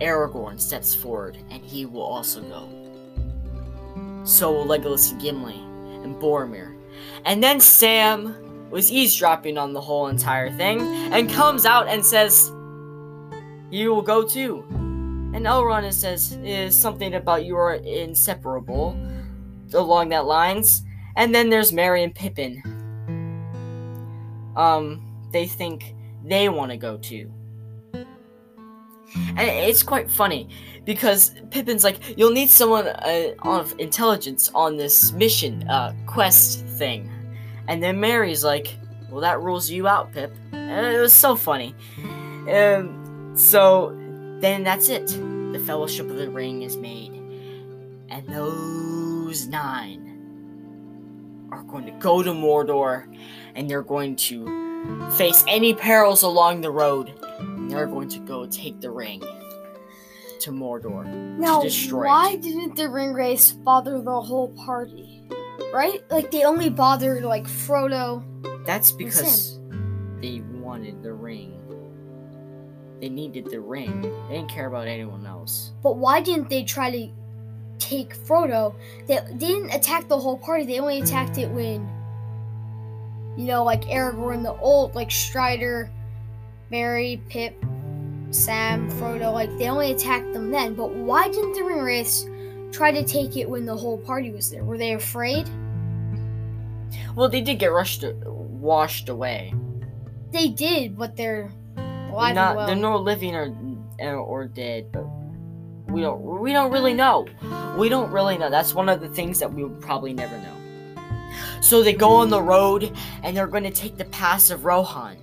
Aragorn 0.00 0.60
steps 0.60 0.94
forward 0.94 1.38
and 1.50 1.64
he 1.64 1.86
will 1.86 2.02
also 2.02 2.42
go. 2.42 2.68
So 4.24 4.52
will 4.52 4.66
Legolas 4.66 5.12
and 5.12 5.20
Gimli 5.20 5.58
and 6.04 6.14
Boromir. 6.16 6.76
And 7.24 7.42
then 7.42 7.58
Sam 7.58 8.68
was 8.70 8.92
eavesdropping 8.92 9.56
on 9.56 9.72
the 9.72 9.80
whole 9.80 10.08
entire 10.08 10.50
thing 10.50 10.80
and 11.12 11.30
comes 11.30 11.64
out 11.64 11.88
and 11.88 12.04
says, 12.04 12.50
You 13.70 13.94
will 13.94 14.02
go 14.02 14.22
too. 14.24 14.64
And 15.36 15.44
Elrond 15.44 15.92
says 15.92 16.32
is 16.42 16.74
something 16.74 17.12
about 17.12 17.44
you 17.44 17.58
are 17.58 17.74
inseparable 17.74 18.98
along 19.74 20.08
that 20.08 20.24
lines. 20.24 20.82
And 21.14 21.34
then 21.34 21.50
there's 21.50 21.74
Merry 21.74 22.02
and 22.02 22.14
Pippin. 22.14 22.62
Um, 24.56 25.28
they 25.32 25.46
think 25.46 25.94
they 26.24 26.48
want 26.48 26.70
to 26.70 26.78
go 26.78 26.96
too. 26.96 27.30
And 29.14 29.40
it's 29.40 29.82
quite 29.82 30.10
funny 30.10 30.48
because 30.86 31.32
Pippin's 31.50 31.84
like, 31.84 32.18
you'll 32.18 32.32
need 32.32 32.48
someone 32.48 32.86
uh, 32.86 33.34
of 33.42 33.74
intelligence 33.78 34.50
on 34.54 34.78
this 34.78 35.12
mission 35.12 35.68
uh, 35.68 35.94
quest 36.06 36.64
thing. 36.64 37.10
And 37.68 37.82
then 37.82 38.00
Merry's 38.00 38.42
like, 38.42 38.74
well, 39.10 39.20
that 39.20 39.42
rules 39.42 39.68
you 39.68 39.86
out, 39.86 40.14
Pip. 40.14 40.34
And 40.52 40.86
it 40.86 40.98
was 40.98 41.12
so 41.12 41.36
funny. 41.36 41.74
Um, 42.50 43.34
so 43.36 43.94
then 44.40 44.64
that's 44.64 44.88
it. 44.88 45.06
The 45.06 45.62
Fellowship 45.66 46.10
of 46.10 46.16
the 46.16 46.30
Ring 46.30 46.62
is 46.62 46.76
made. 46.76 47.12
And 48.08 48.26
those 48.28 49.46
nine 49.48 50.02
are 51.50 51.62
going 51.64 51.86
to 51.86 51.92
go 51.92 52.22
to 52.22 52.30
Mordor 52.30 53.06
and 53.54 53.68
they're 53.68 53.82
going 53.82 54.16
to 54.16 55.10
face 55.16 55.44
any 55.48 55.74
perils 55.74 56.22
along 56.22 56.60
the 56.60 56.70
road. 56.70 57.12
And 57.38 57.70
they're 57.70 57.86
going 57.86 58.08
to 58.10 58.18
go 58.20 58.46
take 58.46 58.80
the 58.80 58.90
ring 58.90 59.22
to 60.40 60.50
Mordor 60.50 61.04
Now, 61.38 61.60
to 61.62 61.68
destroy 61.68 62.06
why 62.06 62.30
it. 62.32 62.42
didn't 62.42 62.76
the 62.76 62.88
ring 62.88 63.12
wraiths 63.12 63.52
bother 63.52 64.00
the 64.00 64.20
whole 64.20 64.48
party? 64.64 65.28
Right? 65.72 66.02
Like 66.10 66.30
they 66.30 66.44
only 66.44 66.70
bothered 66.70 67.24
like 67.24 67.44
Frodo. 67.44 68.22
That's 68.64 68.92
because 68.92 69.58
they 70.20 70.42
wanted. 70.52 71.02
They 73.00 73.08
needed 73.08 73.50
the 73.50 73.60
ring. 73.60 74.02
They 74.28 74.36
didn't 74.36 74.50
care 74.50 74.66
about 74.66 74.86
anyone 74.86 75.26
else. 75.26 75.72
But 75.82 75.96
why 75.96 76.20
didn't 76.20 76.48
they 76.48 76.64
try 76.64 76.90
to 76.90 77.08
take 77.78 78.16
Frodo? 78.16 78.74
They, 79.06 79.18
they 79.32 79.48
didn't 79.48 79.70
attack 79.70 80.08
the 80.08 80.18
whole 80.18 80.38
party. 80.38 80.64
They 80.64 80.80
only 80.80 81.00
attacked 81.00 81.36
it 81.36 81.50
when, 81.50 81.86
you 83.36 83.46
know, 83.46 83.64
like 83.64 83.82
Aragorn, 83.82 84.42
the 84.42 84.54
old, 84.54 84.94
like 84.94 85.10
Strider, 85.10 85.90
Merry, 86.70 87.20
Pip, 87.28 87.54
Sam, 88.30 88.90
Frodo. 88.92 89.32
Like 89.32 89.56
they 89.58 89.68
only 89.68 89.92
attacked 89.92 90.32
them 90.32 90.50
then. 90.50 90.74
But 90.74 90.94
why 90.94 91.28
didn't 91.28 91.52
the 91.52 91.64
ring 91.64 91.82
wraiths 91.82 92.26
try 92.72 92.92
to 92.92 93.04
take 93.04 93.36
it 93.36 93.48
when 93.48 93.66
the 93.66 93.76
whole 93.76 93.98
party 93.98 94.30
was 94.30 94.50
there? 94.50 94.64
Were 94.64 94.78
they 94.78 94.94
afraid? 94.94 95.50
Well, 97.14 97.28
they 97.28 97.42
did 97.42 97.58
get 97.58 97.72
rushed, 97.72 98.04
washed 98.24 99.10
away. 99.10 99.52
They 100.32 100.48
did, 100.48 100.96
but 100.96 101.14
they're 101.16 101.52
alive 102.16 102.34
not, 102.34 102.48
and 102.48 102.56
well. 102.56 102.66
They're 102.66 102.76
not 102.76 103.02
living 103.02 103.34
or 103.34 103.54
or 104.16 104.46
dead, 104.46 104.90
but 104.92 105.06
we 105.88 106.00
don't 106.00 106.40
we 106.40 106.52
don't 106.52 106.72
really 106.72 106.94
know. 106.94 107.26
We 107.76 107.88
don't 107.88 108.10
really 108.10 108.38
know. 108.38 108.50
That's 108.50 108.74
one 108.74 108.88
of 108.88 109.00
the 109.00 109.08
things 109.08 109.38
that 109.38 109.52
we 109.52 109.64
would 109.64 109.80
probably 109.80 110.12
never 110.12 110.36
know. 110.38 110.52
So 111.60 111.82
they 111.82 111.92
go 111.92 112.10
on 112.10 112.30
the 112.30 112.42
road 112.42 112.96
and 113.22 113.36
they're 113.36 113.46
going 113.46 113.64
to 113.64 113.70
take 113.70 113.96
the 113.96 114.04
pass 114.06 114.50
of 114.50 114.64
Rohan. 114.64 115.16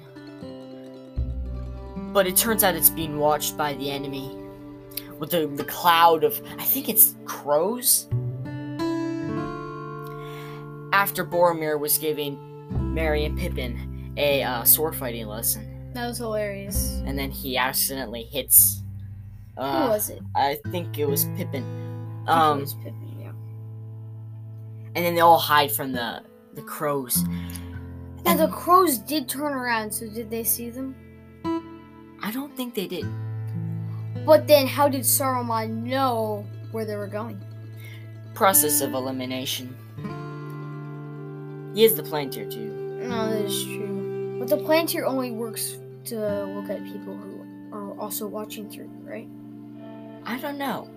But 2.14 2.28
it 2.28 2.38
turns 2.38 2.64
out 2.64 2.76
it's 2.76 2.90
being 2.90 3.18
watched 3.18 3.58
by 3.58 3.74
the 3.74 3.90
enemy 3.90 4.38
with 5.18 5.32
the, 5.32 5.48
the 5.48 5.64
cloud 5.64 6.24
of 6.24 6.40
I 6.60 6.64
think 6.64 6.90
it's 6.90 7.16
crows. 7.26 8.08
After 10.92 11.26
Boromir 11.26 11.80
was 11.80 11.98
giving 11.98 12.38
Merry 12.94 13.26
and 13.26 13.38
Pippin 13.38 14.14
a 14.16 14.44
uh, 14.44 14.64
sword 14.64 14.96
fighting 14.96 15.26
lesson 15.26 15.73
that 15.94 16.08
was 16.08 16.18
hilarious. 16.18 17.02
and 17.06 17.18
then 17.18 17.32
he 17.32 17.58
accidentally 17.58 18.24
hits. 18.24 18.82
Who 19.56 19.62
Uh, 19.64 19.90
was 19.90 20.10
it? 20.10 20.22
I 20.36 20.58
think 20.72 20.98
it 20.98 21.06
was 21.06 21.26
Pippin. 21.38 21.64
Think 21.64 22.28
it 22.28 22.32
Um, 22.32 22.60
was 22.62 22.74
Pippin, 22.76 23.16
yeah. 23.20 23.32
and 24.96 25.06
then 25.06 25.14
they 25.16 25.22
all 25.22 25.38
hide 25.40 25.72
from 25.72 25.92
the 25.92 26.22
the 26.56 26.62
crows. 26.62 27.24
Now 28.26 28.36
the 28.38 28.48
crows 28.48 28.98
did 29.00 29.28
turn 29.28 29.54
around, 29.54 29.92
so 29.94 30.08
did 30.08 30.30
they 30.30 30.44
see 30.44 30.70
them? 30.70 30.96
I 32.22 32.32
don't 32.32 32.56
think 32.56 32.74
they 32.74 32.88
did. 32.88 33.06
But 34.26 34.48
then, 34.48 34.66
how 34.68 34.88
did 34.88 35.02
Saruman 35.02 35.84
know 35.84 36.46
where 36.72 36.86
they 36.86 36.96
were 36.96 37.08
going? 37.08 37.38
Process 38.34 38.80
of 38.82 38.94
elimination. 38.94 39.76
He 41.76 41.84
is 41.84 41.96
the 41.96 42.04
palantír 42.04 42.50
too. 42.52 42.70
No, 43.10 43.30
that 43.30 43.46
is 43.46 43.64
true. 43.66 44.38
But 44.40 44.48
the 44.48 44.58
palantír 44.58 45.04
only 45.06 45.32
works 45.32 45.76
to 46.06 46.46
look 46.46 46.70
at 46.70 46.84
people 46.86 47.16
who 47.16 47.46
are 47.72 47.98
also 48.00 48.28
watching 48.28 48.70
through, 48.70 48.90
right? 49.02 49.28
I 50.26 50.38
don't 50.40 50.58
know. 50.58 50.90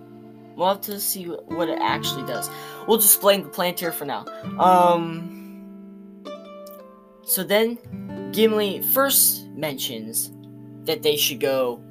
We'll 0.55 0.69
have 0.69 0.81
to 0.81 0.99
see 0.99 1.25
what 1.25 1.69
it 1.69 1.79
actually 1.81 2.25
does. 2.25 2.49
We'll 2.87 2.97
just 2.97 3.21
blame 3.21 3.43
the 3.43 3.49
palantír 3.49 3.93
for 3.93 4.05
now. 4.05 4.25
Um. 4.59 5.33
So 7.23 7.43
then, 7.43 7.77
Gimli 8.31 8.81
first 8.81 9.47
mentions 9.49 10.31
that 10.85 11.03
they 11.03 11.17
should 11.17 11.39
go 11.39 11.81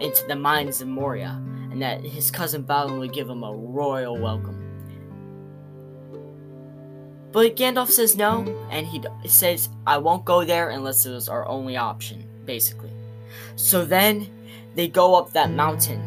into 0.00 0.26
the 0.26 0.36
mines 0.36 0.80
of 0.82 0.88
Moria, 0.88 1.40
and 1.70 1.80
that 1.80 2.04
his 2.04 2.30
cousin 2.30 2.62
Balin 2.62 2.98
would 2.98 3.12
give 3.12 3.30
him 3.30 3.44
a 3.44 3.52
royal 3.52 4.18
welcome. 4.18 4.62
But 7.32 7.54
Gandalf 7.54 7.90
says 7.90 8.16
no, 8.16 8.44
and 8.70 8.86
he 8.86 9.02
says, 9.26 9.68
I 9.86 9.98
won't 9.98 10.24
go 10.24 10.44
there 10.44 10.70
unless 10.70 11.04
it 11.06 11.12
was 11.12 11.28
our 11.28 11.46
only 11.46 11.76
option, 11.76 12.25
basically. 12.46 12.90
So 13.56 13.84
then, 13.84 14.30
they 14.74 14.88
go 14.88 15.14
up 15.14 15.32
that 15.32 15.50
mountain 15.50 16.00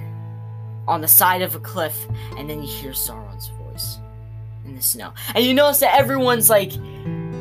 on 0.87 1.01
the 1.01 1.07
side 1.07 1.41
of 1.41 1.55
a 1.55 1.59
cliff, 1.59 2.07
and 2.37 2.49
then 2.49 2.61
you 2.61 2.67
hear 2.67 2.91
Sauron's 2.91 3.49
voice 3.49 3.97
in 4.65 4.75
the 4.75 4.81
snow. 4.81 5.13
And 5.35 5.43
you 5.43 5.53
notice 5.53 5.79
that 5.79 5.95
everyone's 5.95 6.49
like 6.49 6.71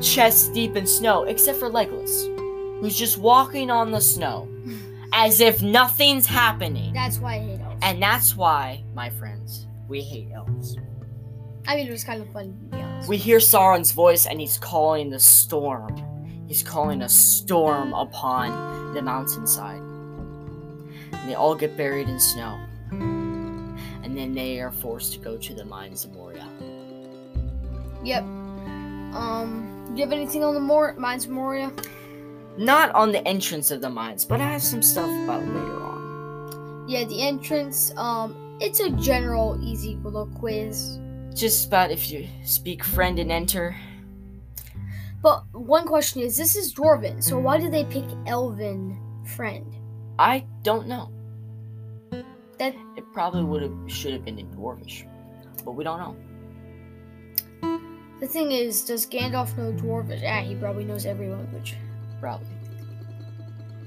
chest 0.02 0.52
deep 0.54 0.76
in 0.76 0.86
snow, 0.86 1.24
except 1.24 1.58
for 1.58 1.70
Legolas, 1.70 2.80
who's 2.80 2.96
just 2.96 3.18
walking 3.18 3.70
on 3.70 3.90
the 3.90 4.00
snow 4.00 4.48
as 5.12 5.40
if 5.40 5.62
nothing's 5.62 6.26
happening. 6.26 6.92
That's 6.92 7.18
why 7.18 7.34
I 7.34 7.38
hate 7.38 7.60
elves. 7.60 7.78
And 7.82 8.02
that's 8.02 8.36
why, 8.36 8.82
my 8.94 9.10
friends, 9.10 9.66
we 9.88 10.00
hate 10.00 10.28
elves. 10.34 10.76
I 11.66 11.76
mean, 11.76 11.86
it 11.86 11.90
was 11.90 12.04
kind 12.04 12.22
of 12.22 12.32
fun 12.32 12.56
to 12.70 12.76
be 12.76 12.82
honest. 12.82 13.08
We 13.08 13.18
hear 13.18 13.38
Sauron's 13.38 13.92
voice, 13.92 14.26
and 14.26 14.40
he's 14.40 14.58
calling 14.58 15.10
the 15.10 15.20
storm. 15.20 15.94
He's 16.48 16.62
calling 16.62 17.02
a 17.02 17.08
storm 17.08 17.92
upon 17.92 18.94
the 18.94 19.02
mountainside. 19.02 19.82
And 21.12 21.28
they 21.28 21.34
all 21.34 21.54
get 21.54 21.76
buried 21.76 22.08
in 22.08 22.18
snow. 22.18 22.58
And 22.90 24.16
then 24.16 24.34
they 24.34 24.58
are 24.60 24.72
forced 24.72 25.12
to 25.12 25.18
go 25.18 25.36
to 25.36 25.54
the 25.54 25.64
mines 25.64 26.06
of 26.06 26.12
Moria. 26.12 26.48
Yep. 28.02 28.22
Um, 28.22 29.84
do 29.88 30.00
you 30.00 30.04
have 30.04 30.12
anything 30.12 30.42
on 30.42 30.54
the 30.54 30.60
Mor- 30.60 30.94
Mines 30.98 31.26
of 31.26 31.30
Moria? 31.30 31.70
Not 32.56 32.90
on 32.92 33.12
the 33.12 33.26
entrance 33.28 33.70
of 33.70 33.80
the 33.82 33.90
mines, 33.90 34.24
but 34.24 34.40
I 34.40 34.50
have 34.50 34.62
some 34.62 34.82
stuff 34.82 35.10
about 35.24 35.46
later 35.46 35.80
on. 35.82 36.84
Yeah, 36.88 37.04
the 37.04 37.22
entrance. 37.22 37.92
Um, 37.96 38.56
it's 38.60 38.80
a 38.80 38.90
general 38.90 39.58
easy 39.62 39.96
little 39.96 40.26
quiz. 40.26 40.98
Just 41.34 41.66
about 41.68 41.90
if 41.90 42.10
you 42.10 42.26
speak 42.44 42.82
friend 42.82 43.18
and 43.18 43.30
enter. 43.30 43.76
But 45.28 45.44
one 45.52 45.86
question 45.86 46.22
is, 46.22 46.38
this 46.38 46.56
is 46.56 46.72
Dwarven, 46.72 47.22
so 47.22 47.38
why 47.38 47.58
did 47.58 47.70
they 47.70 47.84
pick 47.84 48.06
Elven 48.26 48.98
friend? 49.36 49.76
I 50.18 50.46
don't 50.62 50.88
know. 50.88 51.10
That 52.58 52.74
It 52.96 53.04
probably 53.12 53.44
would 53.44 53.60
have 53.60 53.74
should 53.88 54.14
have 54.14 54.24
been 54.24 54.38
in 54.38 54.46
Dwarvish, 54.46 55.06
but 55.66 55.72
we 55.72 55.84
don't 55.84 55.98
know. 56.00 56.16
the 58.20 58.26
thing 58.26 58.52
is, 58.52 58.86
does 58.86 59.04
Gandalf 59.04 59.54
know 59.58 59.70
Dwarvish? 59.70 60.24
Ah, 60.26 60.40
he 60.40 60.54
probably 60.54 60.86
knows 60.86 61.04
every 61.04 61.28
language. 61.28 61.76
Probably. 62.20 62.48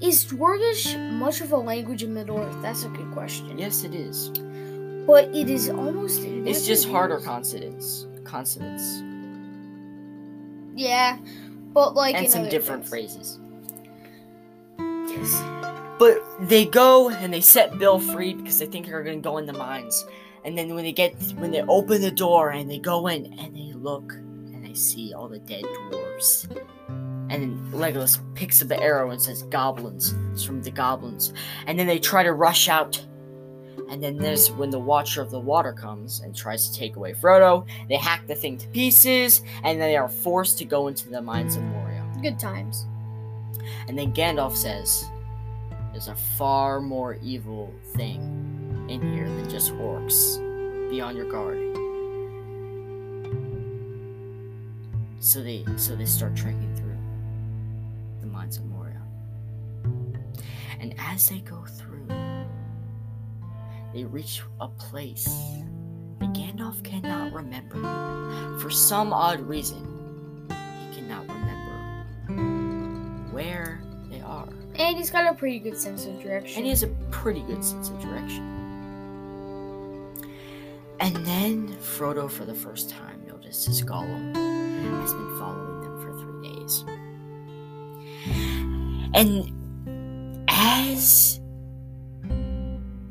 Is 0.00 0.24
Dwarvish 0.24 0.96
much 1.18 1.40
of 1.40 1.50
a 1.50 1.56
language 1.56 2.04
in 2.04 2.14
Middle 2.14 2.38
Earth? 2.38 2.62
That's 2.62 2.84
a 2.84 2.88
good 2.88 3.10
question. 3.10 3.58
Yes, 3.58 3.82
it 3.82 3.96
is. 3.96 4.28
But 5.08 5.24
it 5.34 5.50
is 5.50 5.68
almost. 5.68 6.22
It's 6.22 6.64
just 6.64 6.88
harder 6.88 7.18
consonants. 7.18 8.06
Consonants. 8.22 9.02
Yeah, 10.74 11.18
but 11.72 11.94
like 11.94 12.14
and 12.14 12.26
in 12.26 12.30
some 12.30 12.48
different 12.48 12.86
things. 12.86 12.90
phrases. 12.90 13.38
Yes. 14.78 15.42
But 15.98 16.22
they 16.48 16.64
go 16.64 17.10
and 17.10 17.32
they 17.32 17.40
set 17.40 17.78
Bill 17.78 18.00
free 18.00 18.34
because 18.34 18.58
they 18.58 18.66
think 18.66 18.86
they're 18.86 19.02
gonna 19.02 19.18
go 19.18 19.38
in 19.38 19.46
the 19.46 19.52
mines. 19.52 20.04
And 20.44 20.58
then 20.58 20.74
when 20.74 20.84
they 20.84 20.92
get 20.92 21.14
when 21.36 21.50
they 21.50 21.62
open 21.62 22.00
the 22.00 22.10
door 22.10 22.50
and 22.50 22.70
they 22.70 22.78
go 22.78 23.06
in 23.06 23.26
and 23.38 23.54
they 23.54 23.72
look 23.74 24.12
and 24.12 24.64
they 24.66 24.74
see 24.74 25.14
all 25.14 25.28
the 25.28 25.38
dead 25.38 25.62
dwarves. 25.62 26.48
And 27.30 27.42
then 27.42 27.70
Legolas 27.72 28.18
picks 28.34 28.60
up 28.60 28.68
the 28.68 28.80
arrow 28.80 29.10
and 29.10 29.22
says 29.22 29.44
goblins. 29.44 30.14
It's 30.32 30.44
from 30.44 30.60
the 30.62 30.70
goblins. 30.70 31.32
And 31.66 31.78
then 31.78 31.86
they 31.86 31.98
try 31.98 32.22
to 32.22 32.32
rush 32.32 32.68
out. 32.68 33.04
And 33.92 34.02
then 34.02 34.16
there's 34.16 34.50
when 34.50 34.70
the 34.70 34.78
Watcher 34.78 35.20
of 35.20 35.30
the 35.30 35.38
Water 35.38 35.70
comes 35.70 36.20
and 36.20 36.34
tries 36.34 36.66
to 36.70 36.78
take 36.78 36.96
away 36.96 37.12
Frodo. 37.12 37.66
They 37.90 37.96
hack 37.96 38.26
the 38.26 38.34
thing 38.34 38.56
to 38.56 38.66
pieces, 38.68 39.42
and 39.64 39.78
they 39.78 39.96
are 39.96 40.08
forced 40.08 40.56
to 40.58 40.64
go 40.64 40.88
into 40.88 41.10
the 41.10 41.20
mines 41.20 41.56
of 41.56 41.62
Moria. 41.62 42.02
Good 42.22 42.38
times. 42.38 42.86
And 43.88 43.98
then 43.98 44.14
Gandalf 44.14 44.56
says, 44.56 45.04
There's 45.92 46.08
a 46.08 46.14
far 46.14 46.80
more 46.80 47.18
evil 47.22 47.70
thing 47.94 48.86
in 48.88 49.12
here 49.12 49.26
than 49.26 49.50
just 49.50 49.74
orcs. 49.74 50.38
Be 50.88 51.02
on 51.02 51.14
your 51.14 51.30
guard. 51.30 51.58
So 55.20 55.42
they 55.42 55.66
so 55.76 55.94
they 55.94 56.06
start 56.06 56.34
trekking 56.34 56.74
through 56.76 56.96
the 58.22 58.26
mines 58.26 58.56
of 58.56 58.64
Moria. 58.64 59.02
And 60.80 60.94
as 60.98 61.28
they 61.28 61.40
go 61.40 61.62
through, 61.66 61.81
they 63.92 64.04
reach 64.04 64.42
a 64.60 64.68
place 64.68 65.24
that 66.18 66.32
Gandalf 66.32 66.82
cannot 66.84 67.32
remember. 67.32 67.76
For 68.60 68.70
some 68.70 69.12
odd 69.12 69.40
reason, 69.40 70.48
he 70.48 70.96
cannot 70.96 71.28
remember 71.28 71.72
where 73.32 73.82
they 74.10 74.20
are. 74.20 74.48
And 74.76 74.96
he's 74.96 75.10
got 75.10 75.26
a 75.30 75.34
pretty 75.34 75.58
good 75.58 75.76
sense 75.76 76.06
of 76.06 76.22
direction. 76.22 76.56
And 76.58 76.64
he 76.64 76.70
has 76.70 76.82
a 76.82 76.88
pretty 77.10 77.42
good 77.42 77.62
sense 77.64 77.90
of 77.90 78.00
direction. 78.00 78.48
And 81.00 81.16
then 81.26 81.68
Frodo, 81.78 82.30
for 82.30 82.44
the 82.44 82.54
first 82.54 82.88
time, 82.88 83.26
notices 83.26 83.82
Gollum 83.82 84.34
has 85.00 85.12
been 85.12 85.38
following 85.38 85.80
them 85.80 86.00
for 86.00 86.12
three 86.20 86.54
days. 86.54 86.84
And 89.14 90.46
as 90.48 91.40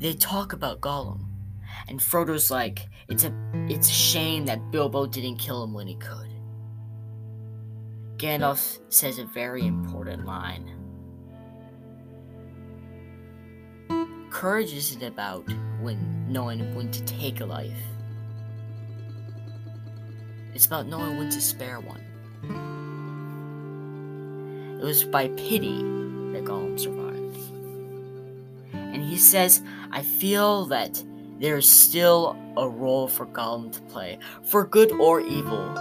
they 0.02 0.14
talk 0.14 0.52
about 0.52 0.80
Gollum, 0.80 1.26
and 1.86 2.02
Frodo's 2.02 2.50
like, 2.50 2.88
it's 3.08 3.24
a 3.24 3.32
it's 3.68 3.88
a 3.88 3.92
shame 3.92 4.44
that 4.46 4.72
Bilbo 4.72 5.06
didn't 5.06 5.36
kill 5.36 5.62
him 5.62 5.72
when 5.72 5.86
he 5.86 5.94
could. 5.94 6.28
Gandalf 8.16 8.80
says 8.88 9.18
a 9.18 9.24
very 9.24 9.64
important 9.64 10.26
line. 10.26 10.70
Courage 14.30 14.72
isn't 14.72 15.02
about 15.02 15.46
when 15.80 16.26
knowing 16.28 16.74
when 16.74 16.90
to 16.90 17.04
take 17.04 17.40
a 17.40 17.46
life. 17.46 17.82
It's 20.52 20.66
about 20.66 20.88
knowing 20.88 21.16
when 21.16 21.30
to 21.30 21.40
spare 21.40 21.80
one. 21.80 22.00
It 24.80 24.84
was 24.84 25.04
by 25.04 25.28
pity 25.28 25.76
that 26.32 26.44
Gollum 26.44 26.78
survived. 26.78 27.11
And 29.02 29.10
he 29.10 29.16
says, 29.16 29.62
I 29.90 30.02
feel 30.02 30.66
that 30.66 31.02
there 31.40 31.56
is 31.56 31.68
still 31.68 32.36
a 32.56 32.68
role 32.68 33.08
for 33.08 33.26
Gollum 33.26 33.72
to 33.72 33.80
play, 33.82 34.16
for 34.44 34.64
good 34.64 34.92
or 34.92 35.20
evil, 35.20 35.74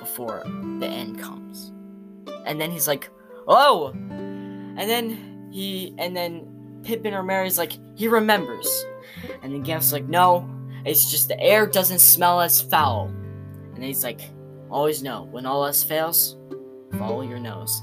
before 0.00 0.42
the 0.80 0.86
end 0.86 1.20
comes. 1.20 1.70
And 2.46 2.60
then 2.60 2.72
he's 2.72 2.88
like, 2.88 3.08
Oh! 3.46 3.90
And 3.92 4.76
then 4.76 5.48
he, 5.52 5.94
and 5.98 6.16
then 6.16 6.80
Pippin 6.82 7.14
or 7.14 7.22
Merry's 7.22 7.58
like, 7.58 7.74
he 7.94 8.08
remembers. 8.08 8.66
And 9.44 9.54
then 9.54 9.64
Gandalf's 9.64 9.92
like, 9.92 10.08
no, 10.08 10.50
it's 10.84 11.12
just 11.12 11.28
the 11.28 11.38
air 11.38 11.64
doesn't 11.64 12.00
smell 12.00 12.40
as 12.40 12.60
foul. 12.60 13.06
And 13.06 13.76
then 13.76 13.84
he's 13.84 14.02
like, 14.02 14.22
always 14.68 15.00
know, 15.00 15.28
when 15.30 15.46
all 15.46 15.64
else 15.64 15.84
fails, 15.84 16.36
follow 16.98 17.22
your 17.22 17.38
nose. 17.38 17.82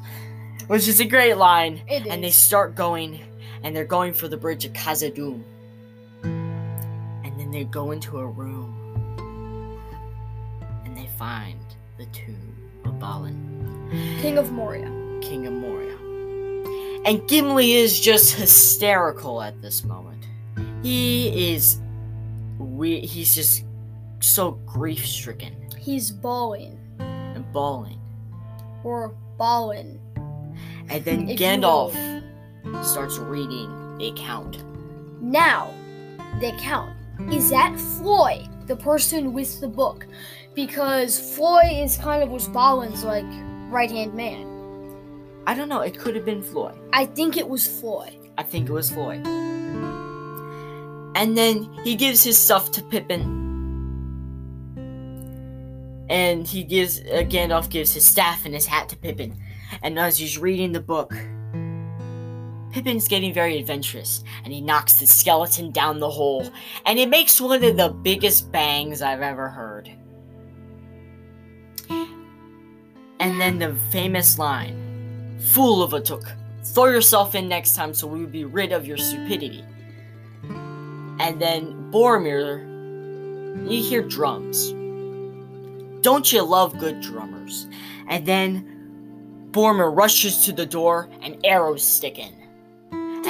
Which 0.68 0.90
is 0.90 1.00
a 1.00 1.06
great 1.06 1.36
line. 1.36 1.82
It 1.88 2.08
And 2.08 2.22
they 2.22 2.30
start 2.30 2.76
going, 2.76 3.22
and 3.64 3.76
they're 3.76 3.86
going 3.86 4.14
for 4.14 4.28
the 4.28 4.38
bridge 4.38 4.66
of 4.66 4.74
Khazad-dûm. 4.74 5.44
And 6.24 7.40
then 7.40 7.52
they 7.52 7.64
go 7.66 7.92
into 7.92 8.20
a 8.20 8.26
room, 8.28 8.76
and 10.86 10.96
they 10.96 11.08
find 11.18 11.60
the 11.98 12.06
tomb 12.08 12.56
of 12.86 13.00
Balin, 13.00 14.18
King 14.22 14.38
of 14.38 14.52
Moria. 14.52 14.90
King 15.22 15.48
of 15.48 15.54
Moria. 15.54 15.96
And 17.06 17.28
Gimli 17.28 17.74
is 17.74 18.00
just 18.00 18.36
hysterical 18.36 19.42
at 19.42 19.62
this 19.62 19.84
moment. 19.84 20.26
He 20.84 21.54
is, 21.54 21.80
we, 22.58 23.00
he's 23.02 23.36
just 23.36 23.66
so 24.22 24.52
grief-stricken 24.66 25.56
He's 25.78 26.12
bawling. 26.12 26.78
and 27.00 27.52
bawling. 27.54 28.00
Or 28.84 29.14
bawling. 29.38 30.00
And 30.90 31.04
then 31.06 31.28
Gandalf 31.28 31.94
starts 32.84 33.18
reading 33.18 33.98
the 33.98 34.08
account. 34.08 34.64
Now, 35.22 35.74
the 36.40 36.56
account. 36.56 36.96
Is 37.32 37.50
that 37.50 37.78
Floyd, 37.78 38.48
the 38.68 38.76
person 38.76 39.34
with 39.34 39.60
the 39.60 39.68
book? 39.68 40.08
Because 40.56 41.36
Floyd 41.36 41.72
is 41.72 41.98
kind 41.98 42.24
of 42.24 42.30
was 42.30 42.48
Balin's 42.48 43.04
like 43.04 43.26
right 43.70 43.92
hand 43.92 44.14
man. 44.14 44.48
I 45.46 45.54
don't 45.54 45.68
know. 45.70 45.82
It 45.82 45.98
could 45.98 46.16
have 46.16 46.26
been 46.26 46.42
Floyd. 46.42 46.78
I 46.94 47.06
think 47.06 47.36
it 47.36 47.48
was 47.48 47.68
Floyd. 47.68 48.16
I 48.38 48.44
think 48.44 48.70
it 48.70 48.72
was 48.72 48.90
Floyd. 48.90 49.26
And 51.16 51.38
then 51.38 51.64
he 51.84 51.96
gives 51.96 52.24
his 52.24 52.38
stuff 52.38 52.72
to 52.72 52.82
Pippin. 52.84 53.38
And 56.10 56.48
he 56.48 56.64
gives 56.64 57.02
uh, 57.02 57.24
Gandalf 57.28 57.70
gives 57.70 57.94
his 57.94 58.06
staff 58.06 58.46
and 58.46 58.54
his 58.54 58.66
hat 58.66 58.90
to 58.90 58.96
Pippin. 58.96 59.38
And 59.84 60.00
as 60.00 60.18
he's 60.18 60.38
reading 60.38 60.72
the 60.72 60.80
book, 60.80 61.14
Pippin's 62.72 63.08
getting 63.08 63.34
very 63.34 63.58
adventurous, 63.58 64.24
and 64.44 64.54
he 64.54 64.62
knocks 64.62 65.00
the 65.00 65.08
skeleton 65.08 65.72
down 65.72 66.00
the 66.00 66.10
hole, 66.10 66.50
and 66.86 67.00
it 67.00 67.10
makes 67.10 67.42
one 67.42 67.64
of 67.64 67.78
the 67.78 67.90
biggest 67.90 68.52
bangs 68.52 69.02
I've 69.02 69.22
ever 69.22 69.50
heard. 69.50 69.90
And 73.20 73.42
then 73.42 73.60
the 73.60 73.76
famous 73.92 74.40
line 74.40 75.38
Fool 75.40 75.82
of 75.82 75.94
a 75.94 76.02
Took, 76.02 76.24
throw 76.64 76.86
yourself 76.86 77.34
in 77.34 77.48
next 77.48 77.76
time 77.76 77.94
so 77.94 78.08
we 78.08 78.20
will 78.20 78.28
be 78.28 78.46
rid 78.46 78.72
of 78.72 78.86
your 78.86 78.98
stupidity. 78.98 79.64
And 80.44 81.42
then 81.42 81.92
Boromir, 81.92 82.66
you 83.70 83.84
hear 83.84 84.02
drums. 84.02 84.72
Don't 86.02 86.32
you 86.32 86.44
love 86.44 86.78
good 86.78 87.02
drummers? 87.02 87.68
And 88.08 88.26
then 88.26 89.50
Boromir 89.52 89.96
rushes 89.96 90.46
to 90.46 90.54
the 90.54 90.66
door 90.66 91.10
and 91.22 91.38
arrows 91.44 91.84
stick 91.84 92.20
in. 92.20 92.39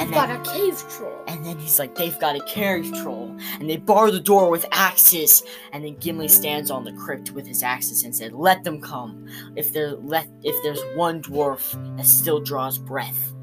They've 0.00 0.16
And 0.16 0.28
got 0.28 0.46
a 0.46 0.50
cave 0.50 0.82
troll. 0.88 1.24
And 1.26 1.44
then 1.44 1.58
he's 1.58 1.78
like, 1.78 1.94
they've 1.94 2.18
got 2.18 2.34
a 2.34 2.42
cave 2.44 2.90
troll. 3.02 3.36
And 3.58 3.68
they 3.68 3.76
bar 3.76 4.10
the 4.10 4.18
door 4.18 4.50
with 4.50 4.64
axes. 4.72 5.42
And 5.74 5.84
then 5.84 5.96
Gimli 5.96 6.28
stands 6.28 6.70
on 6.70 6.84
the 6.84 6.92
crypt 6.92 7.32
with 7.32 7.46
his 7.46 7.62
axes 7.62 8.02
and 8.02 8.16
said, 8.16 8.32
Let 8.32 8.64
them 8.64 8.80
come. 8.80 9.28
If 9.56 9.74
there 9.74 9.90
let 9.90 10.26
if 10.42 10.56
there's 10.62 10.80
one 10.96 11.20
dwarf 11.22 11.76
that 11.98 12.06
still 12.06 12.40
draws 12.40 12.78
breath. 12.78 13.34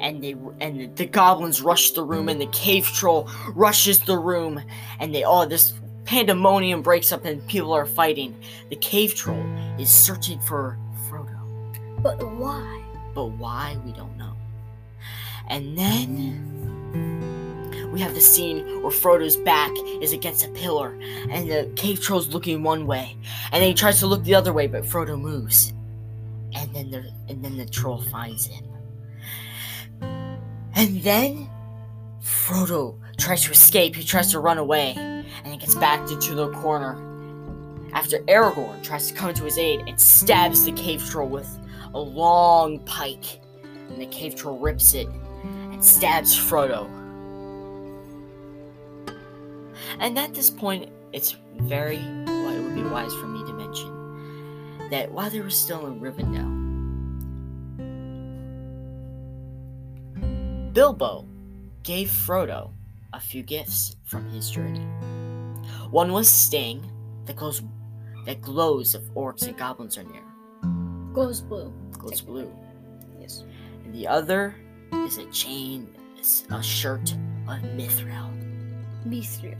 And 0.00 0.22
they 0.22 0.36
and 0.60 0.78
the, 0.78 0.86
the 0.88 1.06
goblins 1.06 1.62
rush 1.62 1.92
the 1.92 2.04
room 2.04 2.28
and 2.28 2.38
the 2.38 2.48
cave 2.48 2.84
troll 2.88 3.26
rushes 3.54 4.00
the 4.00 4.18
room 4.18 4.62
and 5.00 5.14
they 5.14 5.22
all 5.22 5.46
this 5.46 5.72
pandemonium 6.04 6.82
breaks 6.82 7.10
up 7.10 7.24
and 7.24 7.46
people 7.48 7.72
are 7.72 7.86
fighting. 7.86 8.38
The 8.68 8.76
cave 8.76 9.14
troll 9.14 9.46
is 9.78 9.88
searching 9.88 10.40
for 10.40 10.78
Frodo. 11.08 12.02
But 12.02 12.22
why? 12.36 12.77
But 13.18 13.32
why, 13.32 13.76
we 13.84 13.90
don't 13.90 14.16
know. 14.16 14.32
And 15.48 15.76
then 15.76 17.90
we 17.92 17.98
have 17.98 18.14
the 18.14 18.20
scene 18.20 18.80
where 18.80 18.92
Frodo's 18.92 19.36
back 19.36 19.72
is 20.00 20.12
against 20.12 20.46
a 20.46 20.48
pillar, 20.50 20.96
and 21.28 21.50
the 21.50 21.68
cave 21.74 22.00
troll's 22.00 22.28
looking 22.28 22.62
one 22.62 22.86
way, 22.86 23.16
and 23.50 23.60
then 23.60 23.70
he 23.70 23.74
tries 23.74 23.98
to 23.98 24.06
look 24.06 24.22
the 24.22 24.36
other 24.36 24.52
way, 24.52 24.68
but 24.68 24.84
Frodo 24.84 25.20
moves, 25.20 25.72
and 26.54 26.72
then 26.72 26.92
the 26.92 27.10
and 27.28 27.44
then 27.44 27.56
the 27.56 27.66
troll 27.66 28.02
finds 28.02 28.46
him, 28.46 28.64
and 30.76 31.02
then 31.02 31.50
Frodo 32.22 33.00
tries 33.16 33.42
to 33.42 33.50
escape. 33.50 33.96
He 33.96 34.04
tries 34.04 34.30
to 34.30 34.38
run 34.38 34.58
away, 34.58 34.94
and 34.96 35.46
he 35.46 35.56
gets 35.56 35.74
backed 35.74 36.12
into 36.12 36.36
the 36.36 36.52
corner. 36.52 36.96
After 37.94 38.18
Aragorn 38.28 38.80
tries 38.84 39.08
to 39.08 39.14
come 39.14 39.34
to 39.34 39.42
his 39.42 39.58
aid 39.58 39.80
and 39.88 40.00
stabs 40.00 40.64
the 40.64 40.70
cave 40.70 41.04
troll 41.04 41.28
with 41.28 41.58
a 41.98 42.00
long 42.00 42.78
pike, 42.80 43.40
and 43.62 44.00
the 44.00 44.06
cave 44.06 44.36
troll 44.36 44.58
rips 44.58 44.94
it 44.94 45.08
and 45.42 45.84
stabs 45.84 46.38
Frodo. 46.38 46.88
And 49.98 50.16
at 50.18 50.32
this 50.32 50.48
point, 50.48 50.90
it's 51.12 51.36
very 51.56 51.98
well, 52.26 52.50
it 52.50 52.62
would 52.62 52.74
be 52.74 52.82
wise 52.82 53.12
for 53.14 53.26
me 53.26 53.40
to 53.46 53.52
mention 53.52 54.88
that 54.90 55.10
while 55.10 55.28
they 55.28 55.40
were 55.40 55.50
still 55.50 55.86
in 55.86 56.00
Rivendell, 56.00 56.56
Bilbo 60.72 61.26
gave 61.82 62.08
Frodo 62.08 62.70
a 63.12 63.18
few 63.18 63.42
gifts 63.42 63.96
from 64.04 64.28
his 64.30 64.50
journey. 64.50 64.86
One 65.90 66.12
was 66.12 66.28
Sting, 66.28 66.88
that 67.26 67.36
glows 67.36 67.62
that 68.24 68.40
glows 68.40 68.94
if 68.94 69.02
orcs 69.14 69.46
and 69.46 69.56
goblins 69.56 69.98
are 69.98 70.04
near. 70.04 70.22
Goes 71.12 71.40
blue. 71.40 71.72
Glows 71.98 72.20
blue. 72.20 72.50
Yes. 73.20 73.44
And 73.84 73.94
the 73.94 74.06
other 74.06 74.54
is 74.92 75.18
a 75.18 75.26
chain, 75.26 75.88
a 76.50 76.62
shirt 76.62 77.12
of 77.48 77.58
mithril, 77.76 78.30
Mithril. 79.06 79.56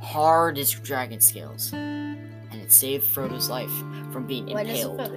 hard 0.00 0.58
as 0.58 0.70
dragon 0.72 1.20
scales, 1.20 1.72
and 1.72 2.54
it 2.54 2.72
saved 2.72 3.06
Frodo's 3.06 3.48
life 3.48 3.70
from 4.12 4.26
being 4.26 4.48
a 4.50 4.58
impaled. 4.60 4.96
feather. 4.98 5.16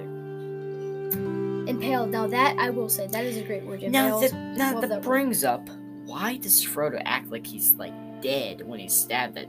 Impaled. 1.66 2.10
Now 2.10 2.26
that 2.26 2.56
I 2.58 2.70
will 2.70 2.88
say 2.90 3.06
that 3.06 3.24
is 3.24 3.36
a 3.38 3.42
great 3.42 3.64
word. 3.64 3.82
Now 3.82 4.20
that 4.20 4.32
now 4.34 4.80
that 4.80 4.88
that 4.88 4.96
word. 4.96 5.02
brings 5.04 5.44
up, 5.44 5.66
why 6.04 6.36
does 6.36 6.64
Frodo 6.64 7.00
act 7.04 7.30
like 7.30 7.46
he's 7.46 7.72
like 7.74 7.92
dead 8.20 8.66
when 8.66 8.78
he's 8.78 8.92
stabbed 8.92 9.38
at, 9.38 9.48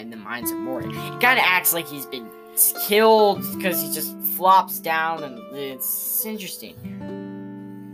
in 0.00 0.10
the 0.10 0.16
mines 0.16 0.50
of 0.50 0.58
Moria? 0.58 0.88
He 0.88 0.94
kind 1.18 1.38
of 1.38 1.44
acts 1.46 1.72
like 1.72 1.88
he's 1.88 2.04
been 2.06 2.28
killed 2.86 3.42
because 3.56 3.80
he 3.82 3.92
just 3.92 4.16
flops 4.36 4.78
down, 4.78 5.22
and 5.24 5.38
it's 5.56 6.24
interesting. 6.24 6.74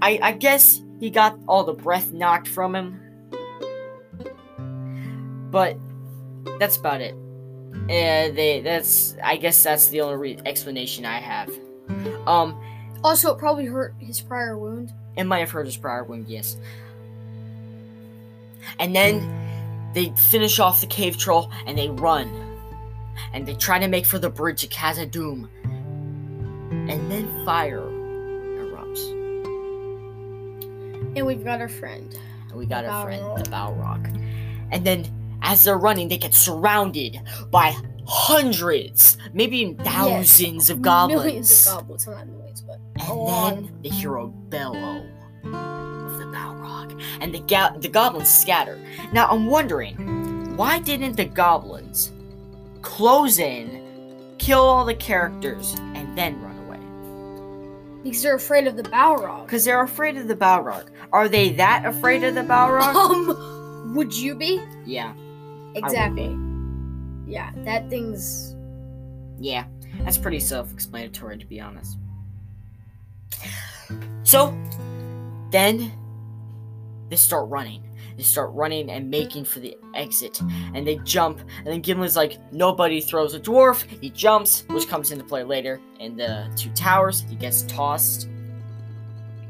I 0.03 0.19
I 0.23 0.33
guess 0.33 0.81
he 1.01 1.11
got 1.11 1.39
all 1.49 1.65
the 1.65 1.73
breath 1.75 2.13
knocked 2.13 2.49
from 2.49 2.75
him. 2.75 2.99
But 5.51 5.77
that's 6.59 6.77
about 6.77 7.01
it. 7.01 7.15
Uh, 7.85 8.33
they 8.35 8.61
that's 8.65 9.17
I 9.23 9.37
guess 9.37 9.63
that's 9.63 9.89
the 9.89 10.01
only 10.01 10.17
re- 10.17 10.39
explanation 10.47 11.05
I 11.05 11.19
have. 11.21 11.51
Um, 12.27 12.59
Also, 13.05 13.33
it 13.35 13.39
probably 13.39 13.67
hurt 13.67 13.95
his 13.99 14.21
prior 14.21 14.57
wound. 14.57 14.93
it 15.17 15.25
might 15.25 15.41
have 15.41 15.51
hurt 15.51 15.67
his 15.67 15.77
prior 15.77 16.05
wound, 16.05 16.29
yes. 16.29 16.57
And 18.79 18.95
then 18.95 19.21
they 19.95 20.11
finish 20.31 20.59
off 20.61 20.81
the 20.81 20.87
cave 20.87 21.17
troll 21.19 21.51
and 21.67 21.77
they 21.77 21.89
run. 21.91 22.29
And 23.33 23.47
they 23.47 23.55
try 23.55 23.79
to 23.79 23.89
make 23.89 24.07
for 24.07 24.19
the 24.19 24.31
bridge 24.31 24.65
of 24.65 24.71
Khazad-dûm. 24.71 25.49
And 26.71 27.11
then 27.11 27.45
fire 27.45 27.81
erupts. 27.81 29.11
And 31.17 31.27
we've 31.27 31.45
got 31.45 31.61
our 31.61 31.69
friend. 31.69 32.17
And 32.49 32.59
we 32.59 32.67
got 32.67 32.85
our 32.85 33.05
friend, 33.05 33.23
the 33.37 33.51
Balrog. 33.51 34.09
And 34.71 34.85
then 34.85 35.07
as 35.43 35.65
they're 35.65 35.79
running, 35.79 36.09
they 36.09 36.19
get 36.19 36.35
surrounded 36.35 37.21
by 37.51 37.75
hundreds, 38.07 39.17
maybe 39.33 39.59
even 39.59 39.77
thousands 39.85 40.71
of 40.71 40.83
goblins. 40.83 41.25
Millions 41.25 41.67
of 41.67 41.75
goblins. 41.75 42.07
Not 42.07 42.27
millions, 42.27 42.63
but 42.63 42.81
And 43.01 43.67
then 43.67 43.83
they 43.83 43.89
hear 43.89 44.17
a 44.17 44.27
bellow 44.27 45.07
of 45.45 46.19
the 46.19 46.27
Balrog, 46.27 47.01
and 47.21 47.35
the 47.35 47.41
ga- 47.41 47.77
the 47.79 47.89
goblins 47.89 48.31
scatter. 48.31 48.79
Now 49.13 49.29
I'm 49.29 49.47
wondering, 49.47 50.57
why 50.57 50.79
didn't 50.79 51.17
the 51.17 51.25
goblins 51.25 52.12
close 52.83 53.39
in, 53.39 54.35
kill 54.39 54.61
all 54.61 54.85
the 54.85 54.95
characters, 54.95 55.75
and 55.95 56.17
then 56.17 56.41
run 56.43 56.59
away? 56.67 58.03
Because 58.03 58.23
they're 58.23 58.35
afraid 58.37 58.67
of 58.67 58.77
the 58.77 58.83
Balrog. 58.83 59.47
Because 59.47 59.65
they're 59.65 59.83
afraid 59.83 60.17
of 60.17 60.29
the 60.29 60.37
Balrog. 60.37 60.89
Are 61.13 61.29
they 61.29 61.51
that 61.55 61.85
afraid 61.87 62.25
of 62.25 62.35
the 62.35 62.43
Balrog? 62.43 62.95
Um, 62.95 63.95
would 63.95 64.15
you 64.15 64.35
be? 64.35 64.61
yeah, 64.87 65.13
Exactly. 65.75 66.37
Yeah, 67.27 67.51
that 67.65 67.89
thing's. 67.89 68.55
yeah. 69.39 69.65
That's 70.05 70.17
pretty 70.19 70.41
self-explanatory, 70.41 71.39
to 71.39 71.47
be 71.47 71.61
honest. 71.61 71.99
So, 74.25 74.57
then 75.51 75.93
they 77.11 77.17
start 77.17 77.49
running. 77.51 77.83
They 78.17 78.23
start 78.23 78.51
running 78.53 78.91
and 78.91 79.05
hmm. 79.05 79.11
making 79.11 79.45
for 79.45 79.61
the 79.61 79.77
exit. 79.95 80.41
And 80.75 80.87
they 80.87 80.97
jump. 80.99 81.41
And 81.59 81.67
then 81.67 81.83
Gimli's 81.83 82.17
like, 82.17 82.39
nobody 82.53 83.01
throws 83.01 83.35
a 83.35 83.41
dwarf. 83.41 83.85
He 84.01 84.11
jumps, 84.11 84.65
which 84.69 84.89
comes 84.89 85.13
into 85.13 85.25
play 85.25 85.45
later 85.45 85.81
in 85.99 86.17
the 86.17 86.51
two 86.57 86.71
towers. 86.71 87.23
He 87.29 87.37
gets 87.37 87.63
tossed, 87.63 88.29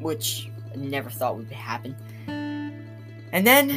which 0.01 0.49
I 0.73 0.77
never 0.77 1.11
thought 1.11 1.37
would 1.37 1.51
happen. 1.51 1.97
And 2.27 3.47
then 3.47 3.71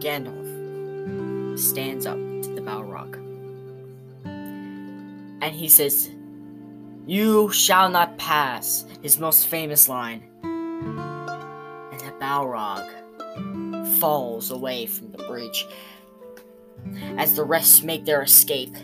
Gandalf 0.00 1.58
stands 1.58 2.04
up 2.06 2.16
to 2.16 2.54
the 2.54 2.60
Balrog. 2.60 3.14
And 4.24 5.54
he 5.54 5.68
says, 5.68 6.10
You 7.06 7.52
shall 7.52 7.88
not 7.88 8.16
pass, 8.18 8.86
his 9.02 9.18
most 9.18 9.46
famous 9.46 9.88
line. 9.88 10.24
Balrog 12.24 12.88
falls 14.00 14.50
away 14.50 14.86
from 14.86 15.12
the 15.12 15.18
bridge 15.24 15.66
as 17.18 17.36
the 17.36 17.44
rest 17.44 17.84
make 17.84 18.06
their 18.06 18.22
escape. 18.22 18.74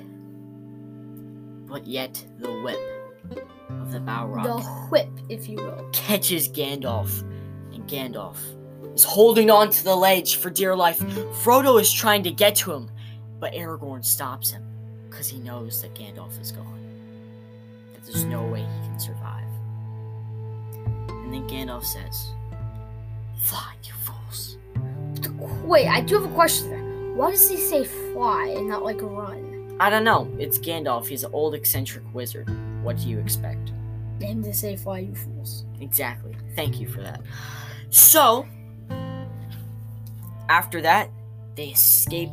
But 1.66 1.86
yet 1.86 2.22
the 2.38 2.52
whip 2.60 2.78
of 3.70 3.92
the 3.92 4.00
Balrog 4.00 4.44
The 4.44 4.62
whip, 4.90 5.08
if 5.30 5.48
you 5.48 5.56
will. 5.56 5.88
catches 5.90 6.50
Gandalf, 6.50 7.22
and 7.72 7.88
Gandalf 7.88 8.36
is 8.94 9.04
holding 9.04 9.50
on 9.50 9.70
to 9.70 9.84
the 9.84 9.96
ledge 9.96 10.36
for 10.36 10.50
dear 10.50 10.76
life. 10.76 10.98
Frodo 11.42 11.80
is 11.80 11.90
trying 11.90 12.22
to 12.24 12.30
get 12.30 12.54
to 12.56 12.74
him, 12.74 12.90
but 13.38 13.54
Aragorn 13.54 14.04
stops 14.04 14.50
him 14.50 14.66
because 15.08 15.28
he 15.30 15.38
knows 15.38 15.80
that 15.80 15.94
Gandalf 15.94 16.38
is 16.38 16.52
gone. 16.52 16.78
That 17.94 18.04
there's 18.04 18.24
no 18.26 18.42
way 18.42 18.60
he 18.60 18.88
can 18.88 19.00
survive. 19.00 19.48
And 21.08 21.32
then 21.32 21.48
Gandalf 21.48 21.84
says, 21.84 22.32
Fly, 23.42 23.74
you 23.84 23.92
fools. 24.04 24.58
Wait, 25.64 25.86
I 25.86 26.00
do 26.00 26.20
have 26.20 26.30
a 26.30 26.34
question 26.34 26.70
there. 26.70 27.14
Why 27.14 27.30
does 27.30 27.48
he 27.48 27.56
say 27.56 27.84
fly 27.84 28.54
and 28.56 28.68
not 28.68 28.82
like 28.82 29.00
run? 29.00 29.76
I 29.80 29.88
don't 29.90 30.04
know. 30.04 30.30
It's 30.38 30.58
Gandalf. 30.58 31.06
He's 31.06 31.24
an 31.24 31.32
old 31.32 31.54
eccentric 31.54 32.04
wizard. 32.12 32.48
What 32.82 32.98
do 32.98 33.08
you 33.08 33.18
expect? 33.18 33.72
Him 34.20 34.42
to 34.42 34.52
say 34.52 34.76
fly, 34.76 34.98
you 34.98 35.14
fools. 35.14 35.64
Exactly. 35.80 36.36
Thank 36.54 36.78
you 36.80 36.86
for 36.86 37.00
that. 37.00 37.22
So, 37.88 38.46
after 40.50 40.82
that, 40.82 41.10
they 41.56 41.68
escape. 41.68 42.30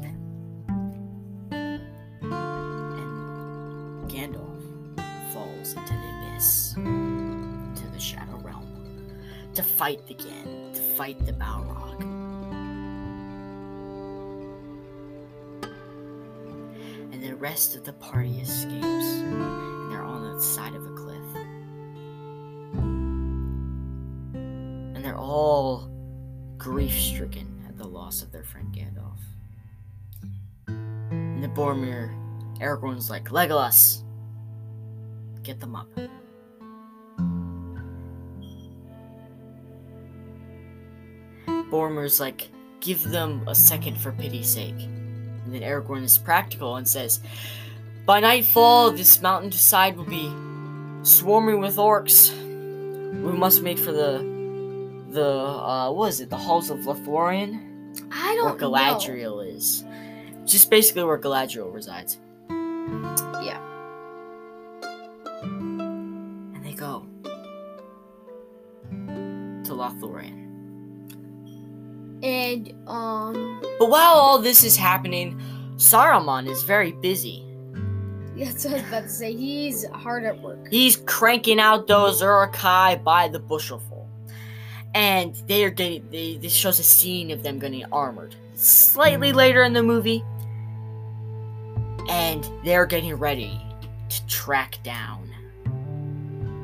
And 1.51 1.81
Gandalf 4.09 4.61
falls 5.33 5.73
into 5.73 5.93
the 5.93 6.31
abyss, 6.31 6.75
into 6.75 7.87
the 7.93 7.99
Shadow 7.99 8.37
Realm, 8.43 8.67
to 9.53 9.63
fight 9.63 10.01
again, 10.09 10.66
to 10.66 10.66
fight 10.97 11.23
the 11.27 11.33
Balrog. 11.33 12.01
And 17.13 17.23
the 17.23 17.35
rest 17.35 17.75
of 17.75 17.83
the 17.85 17.93
party 17.93 18.39
escapes, 18.39 18.81
and 18.81 19.91
they're 19.91 20.01
on 20.01 20.33
the 20.33 20.41
side 20.41 20.73
of 20.73 20.83
a 20.87 20.95
cliff. 20.95 21.17
and 24.95 25.05
they're 25.05 25.17
all 25.17 25.91
grief 26.57 26.93
stricken 26.93 27.63
at 27.67 27.77
the 27.77 27.87
loss 27.87 28.23
of 28.23 28.31
their 28.31 28.43
friend 28.43 28.73
Gandalf. 28.73 29.19
And 30.67 31.43
the 31.43 31.47
Boromir, 31.49 32.11
Aragorn's 32.59 33.07
like, 33.07 33.29
Legolas, 33.29 34.01
get 35.43 35.59
them 35.59 35.75
up. 35.75 35.87
Boromir's 41.69 42.19
like, 42.19 42.47
give 42.79 43.03
them 43.03 43.43
a 43.47 43.55
second 43.55 43.97
for 43.99 44.11
pity's 44.13 44.47
sake. 44.49 44.75
And 44.79 45.53
then 45.53 45.61
Aragorn 45.61 46.03
is 46.03 46.17
practical 46.17 46.75
and 46.75 46.87
says, 46.87 47.19
By 48.05 48.19
nightfall, 48.19 48.91
this 48.91 49.21
mountainside 49.21 49.95
will 49.97 50.05
be 50.05 50.31
swarming 51.03 51.59
with 51.59 51.77
orcs. 51.77 52.31
We 53.23 53.31
must 53.31 53.61
make 53.63 53.77
for 53.79 53.91
the 53.91 54.35
the 55.09 55.23
uh 55.25 55.89
what 55.91 56.09
is 56.09 56.19
it 56.19 56.29
the 56.29 56.35
halls 56.37 56.69
of 56.69 56.79
Lothlorien 56.79 57.93
I 58.11 58.33
where 58.33 58.35
don't 58.35 58.59
know. 58.61 58.69
Galadriel 58.69 59.55
is 59.55 59.85
just 60.43 60.69
basically 60.69 61.05
where 61.05 61.17
Galadriel 61.17 61.73
resides 61.73 62.19
Yeah. 62.49 63.61
and 65.41 66.63
they 66.65 66.73
go 66.73 67.05
to 69.63 69.71
Lothlorien 69.71 70.46
And 72.23 72.73
um, 72.87 73.61
but 73.79 73.89
while 73.89 74.13
all 74.15 74.39
this 74.39 74.63
is 74.63 74.75
happening 74.75 75.39
Saruman 75.75 76.47
is 76.49 76.63
very 76.63 76.91
busy 76.93 77.43
that's 78.37 78.65
what 78.65 78.73
I 78.75 78.77
was 78.77 78.87
about 78.87 79.03
to 79.03 79.09
say. 79.09 79.35
He's 79.35 79.85
hard 79.89 80.23
at 80.23 80.39
work. 80.41 80.67
he's 80.69 80.97
cranking 81.05 81.59
out 81.59 81.87
those 81.87 82.21
Uruk-hai 82.21 82.95
by 82.97 83.27
the 83.27 83.39
bushelful 83.39 84.05
and 84.95 85.35
they 85.47 85.63
are 85.63 85.69
getting 85.69 86.07
they, 86.11 86.37
this 86.37 86.53
shows 86.53 86.79
a 86.79 86.83
scene 86.83 87.29
of 87.31 87.43
them 87.43 87.59
getting 87.59 87.83
armored 87.91 88.35
slightly 88.55 89.31
later 89.33 89.61
in 89.63 89.73
the 89.73 89.83
movie 89.83 90.23
and 92.09 92.49
they're 92.63 92.85
getting 92.85 93.13
ready 93.15 93.59
to 94.09 94.25
track 94.27 94.79
down 94.83 95.29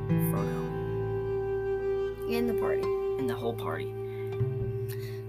Frodo 0.08 0.64
In 2.32 2.46
the 2.46 2.54
party. 2.54 2.82
and 3.18 3.28
the 3.28 3.34
whole 3.34 3.54
party 3.54 3.92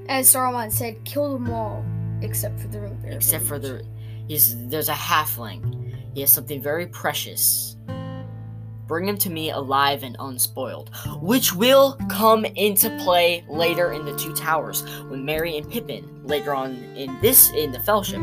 As 0.08 0.32
Saruman 0.34 0.72
said, 0.72 1.04
kill 1.04 1.34
them 1.34 1.52
all 1.52 1.84
except 2.22 2.60
for 2.60 2.68
the 2.68 2.82
ring 2.82 2.98
bearer. 3.02 3.16
except 3.16 3.46
for 3.46 3.60
the 3.60 3.84
he's 4.28 4.56
there's 4.68 4.90
a 4.90 4.94
halfling. 4.94 5.94
He 6.14 6.22
has 6.22 6.32
something 6.32 6.62
very 6.62 6.88
precious. 6.88 7.76
Bring 8.88 9.08
him 9.08 9.18
to 9.18 9.32
me 9.32 9.50
alive 9.50 10.04
and 10.04 10.16
unspoiled 10.20 10.92
which 11.20 11.54
will 11.56 11.98
come 12.08 12.46
into 12.46 12.96
play 13.04 13.44
later 13.50 13.94
in 13.94 14.06
the 14.06 14.16
two 14.16 14.34
towers 14.36 14.84
when 15.10 15.26
Merry 15.26 15.58
and 15.58 15.70
Pippin 15.70 16.22
later 16.24 16.54
on 16.54 16.76
in 16.96 17.20
this 17.20 17.50
in 17.52 17.72
the 17.72 17.80
fellowship 17.80 18.22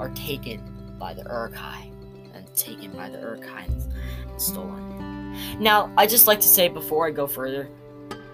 are 0.00 0.10
taken 0.16 0.60
by 0.98 1.14
the 1.14 1.22
Uruk-hai 1.22 1.88
and 2.34 2.52
taken 2.56 2.90
by 2.90 3.08
the 3.10 3.18
Uruk-hai 3.20 3.64
and 3.68 4.40
stolen. 4.42 5.36
Now 5.60 5.92
I 5.96 6.08
just 6.08 6.26
like 6.26 6.40
to 6.40 6.48
say 6.48 6.68
before 6.68 7.06
I 7.06 7.12
go 7.12 7.28
further 7.28 7.68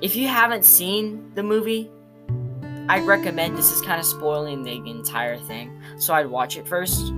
if 0.00 0.16
you 0.16 0.26
haven't 0.26 0.64
seen 0.64 1.30
the 1.34 1.42
movie 1.42 1.90
I'd 2.88 3.06
recommend 3.06 3.56
this 3.56 3.72
is 3.72 3.82
kind 3.82 4.00
of 4.00 4.06
spoiling 4.06 4.62
the 4.62 4.76
entire 4.88 5.38
thing 5.38 5.80
so 5.98 6.14
I'd 6.14 6.26
watch 6.26 6.56
it 6.56 6.66
first 6.66 7.12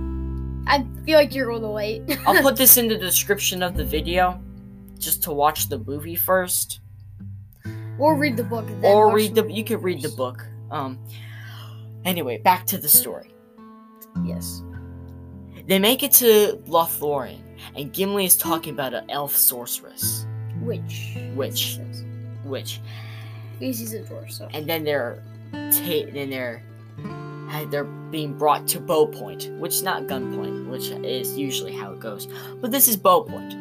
I 0.67 0.85
feel 1.05 1.17
like 1.17 1.33
you're 1.33 1.49
a 1.49 1.53
little 1.53 1.73
late. 1.73 2.03
I'll 2.25 2.41
put 2.41 2.55
this 2.57 2.77
in 2.77 2.87
the 2.87 2.97
description 2.97 3.63
of 3.63 3.75
the 3.75 3.83
video 3.83 4.41
just 4.99 5.23
to 5.23 5.31
watch 5.31 5.69
the 5.69 5.79
movie 5.79 6.15
first. 6.15 6.79
Or 7.97 8.15
read 8.15 8.37
the 8.37 8.43
book. 8.43 8.67
then 8.67 8.85
or 8.85 9.13
read 9.13 9.35
the. 9.35 9.43
movie 9.43 9.55
You 9.55 9.63
could 9.63 9.83
read 9.83 10.01
the 10.01 10.09
book. 10.09 10.45
Um. 10.69 10.99
Anyway, 12.05 12.37
back 12.39 12.65
to 12.67 12.77
the 12.77 12.87
story. 12.87 13.33
Yes. 14.23 14.63
They 15.67 15.77
make 15.77 16.03
it 16.03 16.11
to 16.13 16.61
Lothlorien, 16.67 17.41
and 17.75 17.93
Gimli 17.93 18.25
is 18.25 18.35
talking 18.35 18.73
about 18.73 18.93
an 18.93 19.09
elf 19.09 19.35
sorceress, 19.35 20.25
Witch. 20.61 21.17
Witch. 21.35 21.79
Witch. 22.43 22.81
Because 23.59 23.77
he's 23.77 23.93
a 23.93 23.99
dwarf, 23.99 24.31
so. 24.31 24.49
and 24.53 24.67
then 24.67 24.83
they're, 24.83 25.23
ta- 25.51 26.11
then 26.13 26.29
they're, 26.29 26.63
uh, 27.49 27.65
they're 27.65 27.83
being 27.83 28.37
brought 28.37 28.67
to 28.69 28.79
bow 28.79 29.07
point, 29.07 29.49
which 29.59 29.73
is 29.73 29.83
not 29.83 30.03
gunpoint, 30.03 30.69
which 30.69 30.89
is 30.89 31.37
usually 31.37 31.73
how 31.73 31.91
it 31.91 31.99
goes, 31.99 32.27
but 32.61 32.71
this 32.71 32.87
is 32.87 32.97
bow 32.97 33.23
point. 33.23 33.53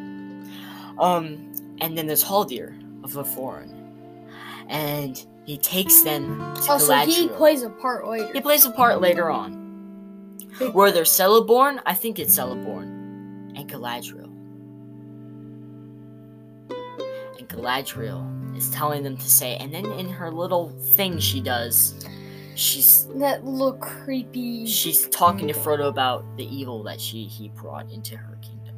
Um, 0.99 1.53
and 1.81 1.97
then 1.97 2.07
there's 2.07 2.23
Haldir 2.23 2.75
of 3.05 3.13
Lothlorien, 3.13 3.73
and 4.69 5.25
he 5.45 5.57
takes 5.57 6.03
them 6.03 6.39
to 6.39 6.63
Oh, 6.69 6.79
so 6.79 6.97
he 7.07 7.29
plays 7.29 7.63
a 7.63 7.71
part 7.71 8.07
later. 8.07 8.33
He 8.33 8.41
plays 8.41 8.67
a 8.67 8.71
part 8.71 9.01
later 9.01 9.31
on. 9.31 9.59
Where 10.73 10.93
they're 10.93 11.05
Celeborn, 11.05 11.81
I 11.87 11.95
think 11.95 12.19
it's 12.19 12.37
Celeborn, 12.39 13.57
and 13.57 13.69
Galadriel. 13.69 14.27
And 17.39 17.49
Galadriel 17.49 18.40
is 18.61 18.71
telling 18.71 19.03
them 19.03 19.17
to 19.17 19.29
say, 19.29 19.57
and 19.57 19.73
then 19.73 19.87
in 19.93 20.09
her 20.09 20.31
little 20.31 20.69
thing 20.95 21.19
she 21.19 21.41
does, 21.41 22.07
she's 22.55 23.07
That 23.15 23.45
little 23.45 23.73
creepy. 23.73 24.67
she's 24.67 25.09
talking 25.09 25.49
to 25.49 25.55
Frodo 25.55 25.89
about 25.89 26.25
the 26.37 26.45
evil 26.45 26.83
that 26.83 27.01
she 27.01 27.25
he 27.25 27.49
brought 27.49 27.91
into 27.91 28.17
her 28.17 28.39
kingdom. 28.43 28.77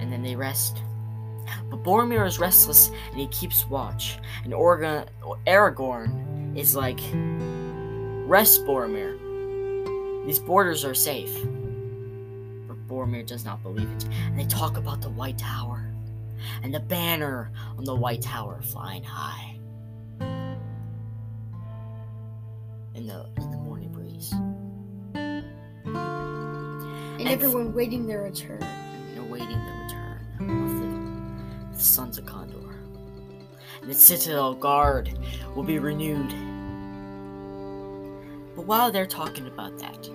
And 0.00 0.12
then 0.12 0.22
they 0.22 0.36
rest. 0.36 0.82
But 1.70 1.82
Boromir 1.82 2.26
is 2.26 2.38
restless 2.38 2.90
and 3.10 3.20
he 3.20 3.26
keeps 3.28 3.66
watch. 3.66 4.18
And 4.44 4.52
Orga, 4.52 5.06
Aragorn 5.46 6.56
is 6.56 6.76
like, 6.76 7.00
Rest, 8.28 8.64
Boromir. 8.66 9.16
These 10.26 10.38
borders 10.40 10.84
are 10.84 10.94
safe. 10.94 11.34
Boromir 12.94 13.26
does 13.26 13.44
not 13.44 13.60
believe 13.62 13.90
it. 13.90 14.04
And 14.26 14.38
they 14.38 14.44
talk 14.44 14.76
about 14.76 15.00
the 15.00 15.10
White 15.10 15.38
Tower. 15.38 15.90
And 16.62 16.72
the 16.72 16.78
banner 16.80 17.50
on 17.76 17.84
the 17.84 17.94
White 17.94 18.22
Tower 18.22 18.62
flying 18.62 19.02
high. 19.02 19.56
In 22.94 23.08
the 23.08 23.26
in 23.36 23.50
the 23.50 23.56
morning 23.56 23.90
breeze. 23.90 24.32
and 25.14 25.44
everyone 27.28 27.74
waiting 27.74 28.06
their 28.06 28.22
return. 28.22 28.62
and 28.62 29.18
awaiting 29.18 29.48
the 29.48 29.72
return 29.82 30.20
of 30.40 31.72
the, 31.72 31.76
the 31.76 31.82
sons 31.82 32.18
of 32.18 32.24
Gondor. 32.24 32.72
And 33.80 33.90
the 33.90 33.94
Citadel 33.94 34.54
Guard 34.54 35.18
will 35.56 35.64
be 35.64 35.80
renewed. 35.80 36.32
But 38.54 38.66
while 38.66 38.92
they're 38.92 39.06
talking 39.06 39.48
about 39.48 39.76
that, 39.80 40.08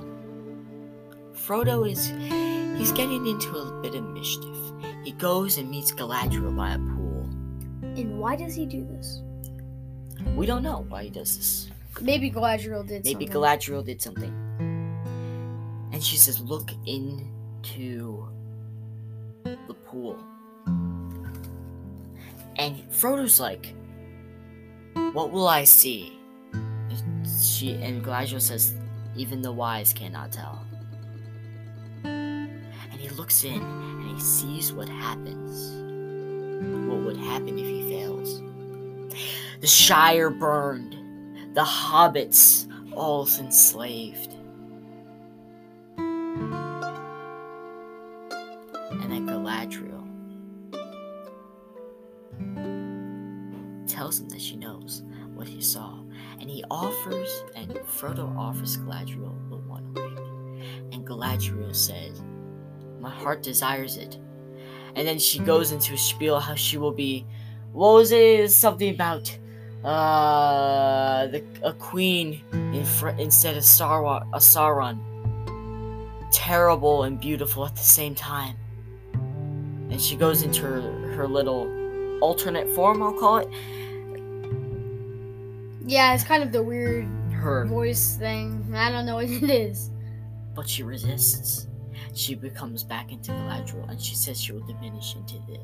Frodo 1.33 1.89
is 1.89 2.11
he's 2.79 2.93
getting 2.93 3.27
into 3.27 3.57
a 3.57 3.81
bit 3.81 3.93
of 3.93 4.03
mischief. 4.05 4.55
He 5.03 5.11
goes 5.11 5.57
and 5.57 5.69
meets 5.69 5.91
Galadriel 5.91 6.55
by 6.55 6.71
a 6.73 6.79
pool. 6.79 7.27
And 7.81 8.17
why 8.17 8.37
does 8.37 8.55
he 8.55 8.65
do 8.65 8.85
this? 8.85 9.21
We 10.35 10.45
don't 10.45 10.63
know 10.63 10.85
why 10.87 11.03
he 11.03 11.09
does 11.09 11.35
this. 11.37 11.69
Maybe 12.01 12.31
Galadriel 12.31 12.87
did 12.87 13.03
Maybe 13.03 13.25
something. 13.25 13.41
Galadriel 13.41 13.85
did 13.85 14.01
something. 14.01 14.33
And 15.91 16.01
she 16.01 16.15
says, 16.15 16.39
Look 16.39 16.71
into 16.85 18.29
the 19.43 19.73
pool. 19.85 20.17
And 22.55 22.81
Frodo's 22.91 23.39
like, 23.39 23.73
What 25.11 25.31
will 25.31 25.47
I 25.47 25.65
see? 25.65 26.17
She 27.41 27.73
and 27.73 28.03
Galadriel 28.03 28.41
says, 28.41 28.73
Even 29.17 29.41
the 29.41 29.51
wise 29.51 29.91
cannot 29.91 30.31
tell. 30.31 30.68
Looks 33.19 33.43
in 33.43 33.61
and 33.61 34.15
he 34.15 34.21
sees 34.21 34.71
what 34.71 34.87
happens. 34.87 35.75
What 36.87 37.01
would 37.01 37.17
happen 37.17 37.59
if 37.59 37.65
he 37.65 37.81
fails? 37.89 38.41
The 39.59 39.67
Shire 39.67 40.29
burned 40.29 40.95
the 41.53 41.65
hobbits 41.65 42.65
all 42.93 43.27
enslaved. 43.27 44.33
And 45.97 46.53
then 49.11 49.27
Galadriel 49.27 50.07
tells 53.85 54.21
him 54.21 54.29
that 54.29 54.39
she 54.41 54.55
knows 54.55 55.03
what 55.33 55.49
he 55.49 55.61
saw. 55.61 55.99
And 56.39 56.49
he 56.49 56.63
offers, 56.71 57.43
and 57.53 57.73
Frodo 57.79 58.33
offers 58.37 58.77
Galadriel 58.77 59.35
the 59.49 59.57
One 59.57 59.93
Ring. 59.93 60.17
And 60.93 61.05
Galadriel 61.05 61.75
says, 61.75 62.21
My 62.99 63.09
heart 63.09 63.41
desires 63.43 63.97
it. 63.97 64.17
And 64.95 65.07
then 65.07 65.19
she 65.19 65.39
goes 65.39 65.71
into 65.71 65.93
a 65.93 65.97
spiel 65.97 66.39
how 66.39 66.55
she 66.55 66.77
will 66.77 66.91
be. 66.91 67.25
What 67.73 67.93
was 67.93 68.11
it? 68.11 68.51
Something 68.51 68.93
about 68.93 69.37
uh 69.83 71.27
the 71.27 71.41
a 71.63 71.71
queen 71.73 72.41
in 72.51 72.83
fr- 72.83 73.09
instead 73.17 73.55
of 73.55 73.63
Sarwa, 73.63 74.27
a 74.33 74.39
Sauron 74.39 74.99
terrible 76.33 77.03
and 77.03 77.17
beautiful 77.19 77.65
at 77.65 77.75
the 77.75 77.81
same 77.81 78.13
time 78.13 78.55
and 79.89 79.99
she 80.01 80.15
goes 80.17 80.43
into 80.43 80.61
her, 80.63 80.81
her 81.15 81.27
little 81.27 81.65
alternate 82.21 82.67
form 82.75 83.01
I'll 83.01 83.13
call 83.17 83.37
it 83.37 83.47
Yeah, 85.85 86.13
it's 86.13 86.23
kind 86.25 86.43
of 86.43 86.51
the 86.51 86.61
weird 86.61 87.07
her 87.31 87.65
voice 87.65 88.17
thing. 88.17 88.69
I 88.75 88.91
don't 88.91 89.05
know 89.05 89.15
what 89.15 89.29
it 89.29 89.49
is. 89.49 89.89
but 90.53 90.67
she 90.67 90.83
resists 90.83 91.67
she 92.13 92.35
becomes 92.35 92.83
back 92.83 93.11
into 93.11 93.31
Galadriel 93.31 93.89
and 93.89 94.01
she 94.01 94.15
says 94.15 94.41
she 94.41 94.51
will 94.53 94.65
diminish 94.65 95.15
into 95.15 95.35
the 95.47 95.59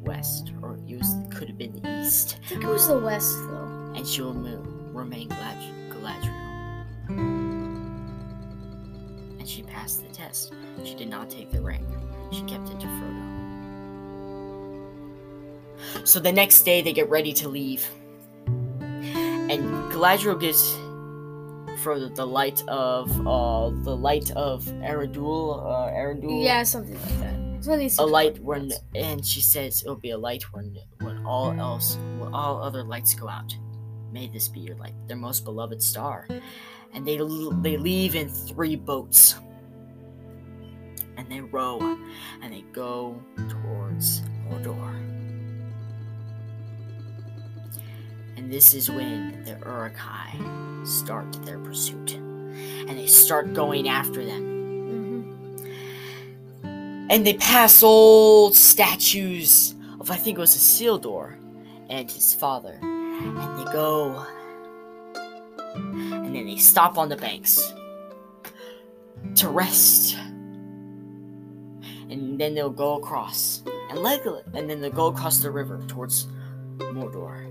west 0.00 0.52
or 0.62 0.78
it 0.88 0.96
was 0.98 1.14
could 1.30 1.48
have 1.48 1.58
been 1.58 1.72
the 1.80 2.00
east 2.02 2.38
I 2.44 2.48
think 2.48 2.64
it 2.64 2.68
was 2.68 2.88
the 2.88 2.98
West, 2.98 3.36
though. 3.48 3.92
and 3.94 4.06
she 4.06 4.22
will 4.22 4.32
mo- 4.34 4.62
remain 4.92 5.28
Galad- 5.28 5.90
Galadriel. 5.90 6.36
And 9.38 9.48
she 9.48 9.62
passed 9.62 10.02
the 10.06 10.14
test. 10.14 10.52
She 10.84 10.94
did 10.94 11.08
not 11.08 11.28
take 11.30 11.50
the 11.50 11.60
ring. 11.60 11.84
She 12.32 12.42
kept 12.42 12.68
it 12.70 12.80
to 12.80 12.86
Frodo. 12.86 13.26
So 16.06 16.18
the 16.20 16.32
next 16.32 16.62
day 16.62 16.80
they 16.82 16.92
get 16.92 17.08
ready 17.10 17.32
to 17.34 17.48
leave. 17.48 17.86
And 18.80 19.62
Galadriel 19.92 20.38
gives 20.40 20.74
Frodo 21.82 22.14
the 22.14 22.26
light 22.26 22.62
of 22.68 23.10
uh 23.26 23.70
the 23.82 23.96
light 23.96 24.30
of 24.32 24.64
Eärendil, 24.64 25.58
uh 25.58 25.90
Eärendil 25.90 26.44
Yeah, 26.44 26.62
something 26.62 26.94
like 26.94 27.20
that. 27.20 27.34
It's 27.56 27.66
one 27.66 27.74
of 27.74 27.80
these 27.80 27.98
a 27.98 28.04
light 28.04 28.38
when 28.42 28.72
and 28.94 29.24
she 29.24 29.40
says 29.40 29.82
it'll 29.82 29.96
be 29.96 30.10
a 30.10 30.18
light 30.18 30.42
when 30.52 30.78
when 31.00 31.24
all 31.26 31.52
else 31.52 31.98
when 32.18 32.32
all 32.34 32.62
other 32.62 32.82
lights 32.82 33.14
go 33.14 33.28
out. 33.28 33.56
May 34.12 34.28
this 34.28 34.48
be 34.48 34.60
your 34.60 34.76
light 34.76 34.94
their 35.06 35.16
most 35.16 35.44
beloved 35.44 35.82
star. 35.82 36.26
And 36.92 37.06
they 37.06 37.16
they 37.16 37.76
leave 37.76 38.14
in 38.14 38.28
three 38.28 38.76
boats. 38.76 39.36
And 41.16 41.30
they 41.30 41.40
row 41.40 41.78
and 42.42 42.52
they 42.52 42.62
go 42.72 43.22
towards 43.48 44.22
Mordor 44.48 45.09
and 48.50 48.56
this 48.56 48.74
is 48.74 48.90
when 48.90 49.44
the 49.44 49.52
Uruk-hai 49.64 50.84
start 50.84 51.32
their 51.44 51.60
pursuit 51.60 52.14
and 52.14 52.98
they 52.98 53.06
start 53.06 53.54
going 53.54 53.88
after 53.88 54.24
them 54.24 54.42
Mhm. 56.64 57.06
and 57.10 57.24
they 57.24 57.34
pass 57.34 57.80
old 57.84 58.56
statues 58.56 59.76
of 60.00 60.10
I 60.10 60.16
think 60.16 60.36
it 60.36 60.40
was 60.40 60.56
a 60.56 60.58
Isildur 60.58 61.36
and 61.88 62.10
his 62.10 62.34
father, 62.34 62.76
and 62.82 63.38
they 63.58 63.72
go, 63.72 64.26
and 65.76 66.34
then 66.34 66.46
they 66.46 66.56
stop 66.56 66.98
on 66.98 67.08
the 67.08 67.16
banks 67.16 67.72
to 69.36 69.48
rest, 69.48 70.16
and 72.10 72.36
then 72.36 72.54
they'll 72.54 72.68
go 72.68 72.96
across, 72.96 73.62
and 73.90 73.98
Legolas, 74.00 74.42
and 74.54 74.68
then 74.68 74.80
they'll 74.80 74.90
go 74.90 75.06
across 75.06 75.38
the 75.38 75.52
river 75.52 75.80
towards 75.86 76.26
Mordor. 76.78 77.49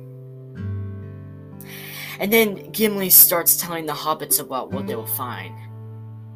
And 2.19 2.33
then 2.33 2.71
Gimli 2.71 3.09
starts 3.09 3.55
telling 3.55 3.85
the 3.85 3.93
hobbits 3.93 4.41
about 4.41 4.71
what 4.71 4.87
they 4.87 4.95
will 4.95 5.05
find. 5.05 5.55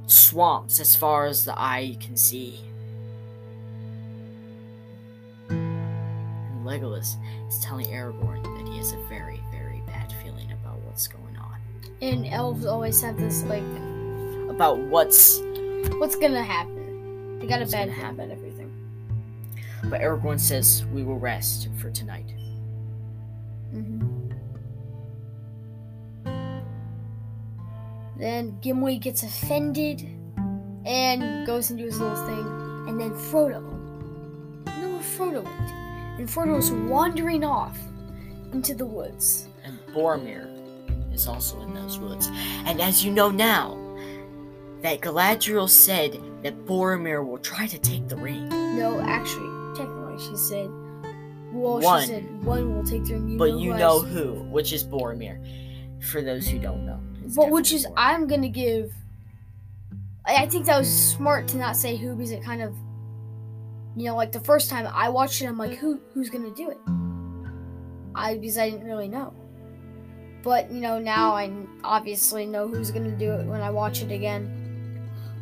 Swamps 0.08 0.80
as 0.80 0.96
far 0.96 1.26
as 1.26 1.44
the 1.44 1.54
eye 1.60 1.98
can 2.00 2.16
see. 2.16 2.60
And 5.50 6.66
Legolas 6.66 7.18
is 7.50 7.60
telling 7.60 7.88
Aragorn 7.88 8.44
that 8.44 8.72
he 8.72 8.78
has 8.78 8.94
a 8.94 8.98
very, 9.10 9.42
very 9.52 9.82
bad 9.86 10.14
feeling 10.24 10.50
about 10.54 10.80
what's 10.84 11.08
going 11.08 11.38
on. 11.38 11.58
And 12.02 12.26
elves 12.28 12.66
always 12.66 13.02
have 13.02 13.18
this 13.18 13.44
like, 13.44 13.64
About 14.50 14.78
what's 14.78 15.42
what's 16.00 16.16
gonna 16.16 16.44
happen? 16.44 17.40
They 17.40 17.48
got 17.48 17.62
a 17.62 17.66
bad 17.66 17.90
habit, 17.90 18.32
everything. 18.32 18.72
But 19.86 20.00
Aragorn 20.00 20.40
says 20.40 20.86
we 20.94 21.04
will 21.04 21.20
rest 21.20 21.68
for 21.82 21.90
tonight. 21.90 22.34
Then 28.24 28.58
Gimli 28.62 29.00
gets 29.00 29.24
offended 29.24 30.08
and 30.86 31.46
goes 31.46 31.72
and 31.72 31.78
do 31.78 31.84
his 31.84 32.00
little 32.00 32.16
thing. 32.26 32.88
And 32.88 32.98
then 32.98 33.12
Frodo. 33.12 33.62
Where 34.64 35.02
Frodo 35.02 35.44
went? 35.44 35.72
And 36.18 36.30
Frodo's 36.30 36.72
wandering 36.72 37.44
off 37.44 37.78
into 38.54 38.76
the 38.76 38.86
woods. 38.86 39.50
And 39.66 39.78
Boromir 39.88 40.48
is 41.14 41.28
also 41.28 41.62
in 41.64 41.74
those 41.74 42.00
woods. 42.00 42.30
And 42.66 42.80
as 42.80 43.04
you 43.04 43.12
know 43.12 43.30
now, 43.30 43.78
that 44.84 45.02
Galadriel 45.02 45.68
said 45.68 46.18
that 46.44 46.66
Boromir 46.66 47.28
will 47.28 47.40
try 47.40 47.68
to 47.68 47.78
take 47.78 48.08
the 48.08 48.16
ring. 48.16 48.48
No, 48.48 49.02
actually, 49.02 49.76
technically, 49.76 50.18
she 50.20 50.38
said. 50.38 50.70
Well, 51.52 51.82
One. 51.82 52.04
she 52.04 52.08
said 52.08 52.46
one 52.46 52.74
will 52.74 52.86
take 52.86 53.04
their 53.04 53.18
you 53.18 53.38
but 53.38 53.50
know 53.50 53.58
you 53.58 53.74
know 53.74 54.00
who, 54.00 54.44
which 54.44 54.72
is 54.72 54.82
Boromir. 54.82 55.46
For 56.00 56.22
those 56.22 56.48
who 56.48 56.58
don't 56.58 56.86
know. 56.86 57.02
But 57.36 57.50
which 57.50 57.72
is, 57.72 57.86
Boromir. 57.86 57.94
I'm 57.98 58.28
gonna 58.28 58.50
give. 58.50 58.94
I, 60.26 60.44
I 60.44 60.48
think 60.48 60.66
that 60.66 60.78
was 60.78 60.90
smart 60.90 61.48
to 61.50 61.58
not 61.58 61.76
say 61.76 61.96
who 61.96 62.16
because 62.16 62.32
it 62.32 62.44
kind 62.44 62.62
of, 62.62 62.76
you 63.96 64.06
know, 64.06 64.16
like 64.16 64.32
the 64.32 64.40
first 64.40 64.70
time 64.70 64.88
I 64.88 65.10
watched 65.10 65.42
it, 65.42 65.46
I'm 65.46 65.58
like, 65.58 65.78
who, 65.78 66.00
who's 66.14 66.30
gonna 66.30 66.52
do 66.52 66.70
it? 66.70 66.78
I 68.16 68.38
because 68.38 68.58
I 68.58 68.70
didn't 68.70 68.86
really 68.86 69.08
know. 69.08 69.34
But 70.44 70.72
you 70.72 70.82
know, 70.82 71.00
now 71.00 71.34
I 71.34 71.52
obviously 71.84 72.46
know 72.46 72.68
who's 72.68 72.92
gonna 72.92 73.12
do 73.12 73.32
it 73.32 73.46
when 73.46 73.62
I 73.62 73.70
watch 73.70 74.02
it 74.02 74.12
again. 74.12 74.60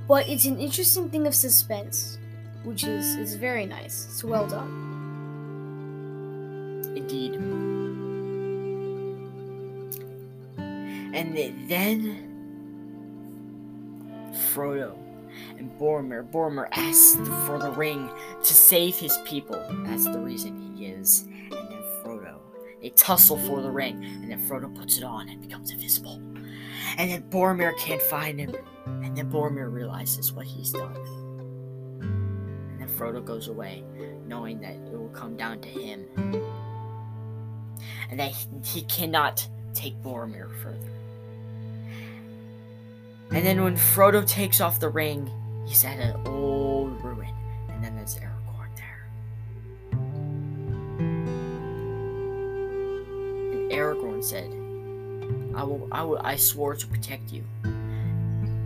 But 0.07 0.27
it's 0.29 0.45
an 0.45 0.59
interesting 0.59 1.09
thing 1.09 1.25
of 1.27 1.33
suspense, 1.33 2.19
which 2.63 2.83
is 2.83 3.15
is 3.15 3.35
very 3.35 3.65
nice. 3.65 4.05
It's 4.05 4.23
well 4.23 4.47
done. 4.47 4.77
Indeed. 6.95 7.70
And 11.13 11.35
then 11.69 12.27
Frodo 14.53 14.97
and 15.57 15.71
Boromir. 15.79 16.29
Boromir 16.29 16.67
asks 16.71 17.15
for 17.45 17.59
the 17.59 17.71
ring 17.71 18.09
to 18.43 18.53
save 18.53 18.95
his 18.95 19.17
people. 19.25 19.61
That's 19.85 20.05
the 20.05 20.19
reason 20.19 20.75
he 20.75 20.85
is. 20.85 21.23
And 21.23 21.51
then 21.51 21.83
Frodo. 22.03 22.39
They 22.81 22.89
tussle 22.89 23.37
for 23.37 23.61
the 23.61 23.69
ring, 23.69 24.03
and 24.03 24.31
then 24.31 24.39
Frodo 24.47 24.73
puts 24.75 24.97
it 24.97 25.03
on 25.03 25.29
and 25.29 25.41
becomes 25.41 25.71
invisible. 25.71 26.21
And 26.97 27.11
then 27.11 27.23
Boromir 27.29 27.77
can't 27.77 28.01
find 28.01 28.39
him. 28.39 28.55
And 28.85 29.15
then 29.15 29.29
Boromir 29.29 29.71
realizes 29.71 30.33
what 30.33 30.45
he's 30.45 30.71
done. 30.71 30.95
And 32.01 32.79
then 32.79 32.89
Frodo 32.89 33.23
goes 33.23 33.47
away, 33.47 33.83
knowing 34.25 34.59
that 34.61 34.73
it 34.73 34.91
will 34.91 35.09
come 35.09 35.37
down 35.37 35.59
to 35.61 35.67
him 35.67 36.07
and 38.11 38.19
that 38.19 38.33
he 38.63 38.81
cannot 38.83 39.47
take 39.73 39.95
Boromir 40.01 40.49
further. 40.61 40.90
And 43.33 43.45
then 43.45 43.63
when 43.63 43.77
Frodo 43.77 44.27
takes 44.27 44.59
off 44.59 44.79
the 44.79 44.89
ring, 44.89 45.31
he's 45.65 45.85
at 45.85 45.97
an 45.99 46.27
old 46.27 47.01
ruin, 47.01 47.33
and 47.69 47.81
then 47.81 47.95
there's 47.95 48.15
Aragorn 48.17 48.75
there. 48.75 49.07
And 53.51 53.71
Aragorn 53.71 54.21
said, 54.21 54.51
"I 55.55 55.63
will, 55.63 55.87
I 55.93 56.03
will, 56.03 56.19
I 56.19 56.35
swore 56.35 56.75
to 56.75 56.85
protect 56.87 57.31
you." 57.31 57.45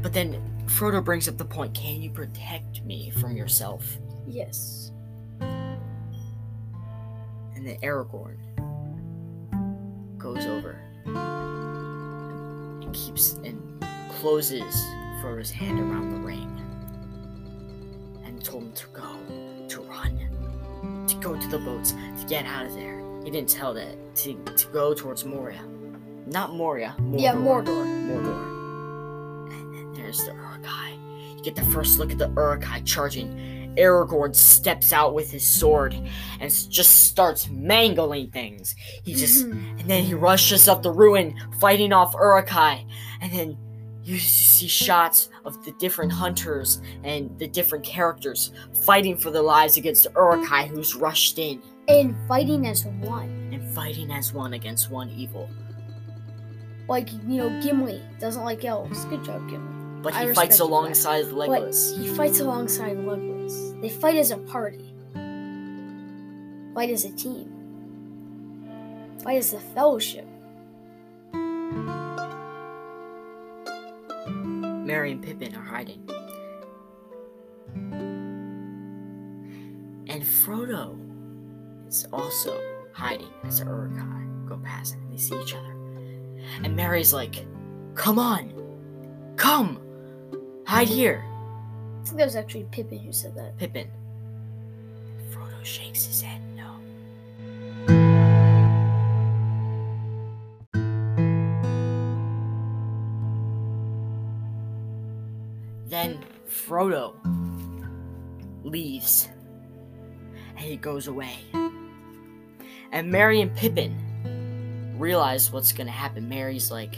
But 0.01 0.13
then 0.13 0.41
Frodo 0.65 1.03
brings 1.03 1.27
up 1.29 1.37
the 1.37 1.45
point: 1.45 1.75
Can 1.75 2.01
you 2.01 2.09
protect 2.09 2.83
me 2.83 3.11
from 3.11 3.37
yourself? 3.37 3.99
Yes. 4.27 4.91
And 5.41 5.79
then 7.65 7.77
Aragorn 7.83 8.37
goes 10.17 10.45
over 10.47 10.79
and 11.05 12.93
keeps 12.93 13.33
and 13.33 13.61
closes 14.25 14.83
Frodo's 15.21 15.51
hand 15.51 15.79
around 15.79 16.09
the 16.09 16.17
ring 16.17 16.49
and 18.25 18.43
told 18.43 18.63
him 18.63 18.71
to 18.71 18.87
go, 18.87 19.67
to 19.67 19.81
run, 19.81 21.05
to 21.07 21.15
go 21.17 21.39
to 21.39 21.47
the 21.47 21.59
boats, 21.59 21.91
to 21.91 22.25
get 22.27 22.43
out 22.47 22.65
of 22.65 22.73
there. 22.73 22.99
He 23.23 23.29
didn't 23.29 23.49
tell 23.49 23.71
that 23.75 24.15
to, 24.15 24.33
to 24.57 24.67
go 24.73 24.95
towards 24.95 25.25
Moria. 25.25 25.61
Not 26.25 26.55
Moria. 26.55 26.95
Mordor. 26.97 27.21
Yeah, 27.21 27.35
Mordor. 27.35 27.85
Mordor. 27.85 29.51
And 29.51 29.75
then 29.75 29.93
there's 29.93 30.25
the 30.25 30.33
Uruk-hai. 30.33 30.97
You 31.37 31.43
get 31.43 31.55
the 31.55 31.65
first 31.65 31.99
look 31.99 32.11
at 32.11 32.17
the 32.17 32.29
Uruk-hai 32.29 32.81
charging. 32.81 33.75
Aragorn 33.77 34.35
steps 34.35 34.91
out 34.91 35.13
with 35.13 35.29
his 35.29 35.45
sword 35.45 35.93
and 36.39 36.51
just 36.71 37.05
starts 37.05 37.47
mangling 37.49 38.31
things. 38.31 38.73
He 39.03 39.13
just 39.13 39.45
Mhm. 39.45 39.81
and 39.81 39.87
then 39.87 40.03
he 40.03 40.15
rushes 40.15 40.67
up 40.67 40.81
the 40.81 40.91
ruin, 40.91 41.35
fighting 41.59 41.93
off 41.93 42.15
Uruk-hai. 42.15 42.85
And 43.21 43.31
then 43.31 43.57
you 44.05 44.19
see 44.19 44.67
shots 44.67 45.29
of 45.45 45.65
the 45.65 45.71
different 45.73 46.11
hunters 46.11 46.79
and 47.03 47.37
the 47.39 47.47
different 47.47 47.83
characters 47.83 48.51
fighting 48.85 49.17
for 49.17 49.31
their 49.31 49.41
lives 49.41 49.77
against 49.77 50.03
the 50.03 50.11
Uruk-hai 50.11 50.67
who's 50.67 50.93
rushed 50.95 51.39
in 51.39 51.59
and 51.87 52.15
fighting 52.27 52.67
as 52.67 52.85
one. 52.85 53.49
and 53.51 53.67
fighting 53.73 54.11
as 54.11 54.31
one 54.31 54.53
against 54.53 54.91
one 54.91 55.09
evil. 55.09 55.49
Like 56.87 57.11
you 57.11 57.19
know, 57.37 57.61
Gimli 57.61 57.99
doesn't 58.19 58.43
like 58.43 58.63
elves. 58.63 59.05
Good 59.05 59.23
job, 59.23 59.49
Gimli. 59.49 60.01
But 60.03 60.13
he 60.13 60.27
respect 60.27 60.49
fights 60.49 60.59
alongside 60.59 61.25
Legolas. 61.25 61.97
But 61.97 62.03
he 62.03 62.07
fights 62.15 62.39
alongside 62.39 62.97
Legolas. 62.97 63.81
They 63.81 63.89
fight 63.89 64.17
as 64.17 64.29
a 64.29 64.37
party. 64.37 64.93
Fight 66.75 66.91
as 66.91 67.05
a 67.05 67.11
team. 67.11 67.51
Fight 69.23 69.37
as 69.37 69.53
a 69.53 69.59
fellowship. 69.59 70.27
Merry 74.85 75.11
and 75.13 75.23
Pippin 75.23 75.55
are 75.55 75.63
hiding. 75.63 76.07
And 80.07 80.21
Frodo 80.21 80.95
is 81.87 82.07
also 82.13 82.61
hiding 82.93 83.31
as 83.43 83.59
the 83.59 83.65
Uruk-hai 83.65 84.25
go 84.47 84.57
past 84.63 84.93
and 84.93 85.11
they 85.11 85.17
see 85.17 85.35
each 85.41 85.55
other. 85.55 85.75
And 86.63 86.75
Merry's 86.75 87.13
like, 87.13 87.47
Come 87.95 88.19
on! 88.19 88.53
Come! 89.37 89.79
Hide 90.67 90.87
here! 90.87 91.25
I 92.01 92.05
think 92.05 92.17
that 92.17 92.25
was 92.25 92.35
actually 92.35 92.67
Pippin 92.69 92.99
who 92.99 93.11
said 93.11 93.35
that. 93.35 93.57
Pippin. 93.57 93.89
Frodo 95.31 95.63
shakes 95.63 96.05
his 96.05 96.21
head 96.21 96.44
Frodo 106.65 107.13
leaves 108.63 109.29
and 110.49 110.59
he 110.59 110.75
goes 110.77 111.07
away. 111.07 111.37
And 112.91 113.11
Merry 113.11 113.41
and 113.41 113.55
Pippin 113.55 114.95
realize 114.97 115.51
what's 115.51 115.71
gonna 115.71 115.91
happen. 115.91 116.27
Merry's 116.27 116.71
like, 116.71 116.95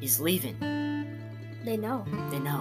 he's 0.00 0.20
leaving. 0.20 0.58
They 1.64 1.76
know. 1.76 2.04
They 2.30 2.38
know. 2.38 2.60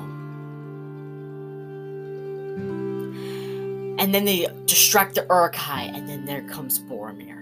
And 4.00 4.14
then 4.14 4.26
they 4.26 4.48
distract 4.66 5.16
the 5.16 5.26
Uruk-hai, 5.30 5.84
and 5.84 6.10
then 6.10 6.26
there 6.26 6.42
comes 6.44 6.80
Boromir. 6.80 7.42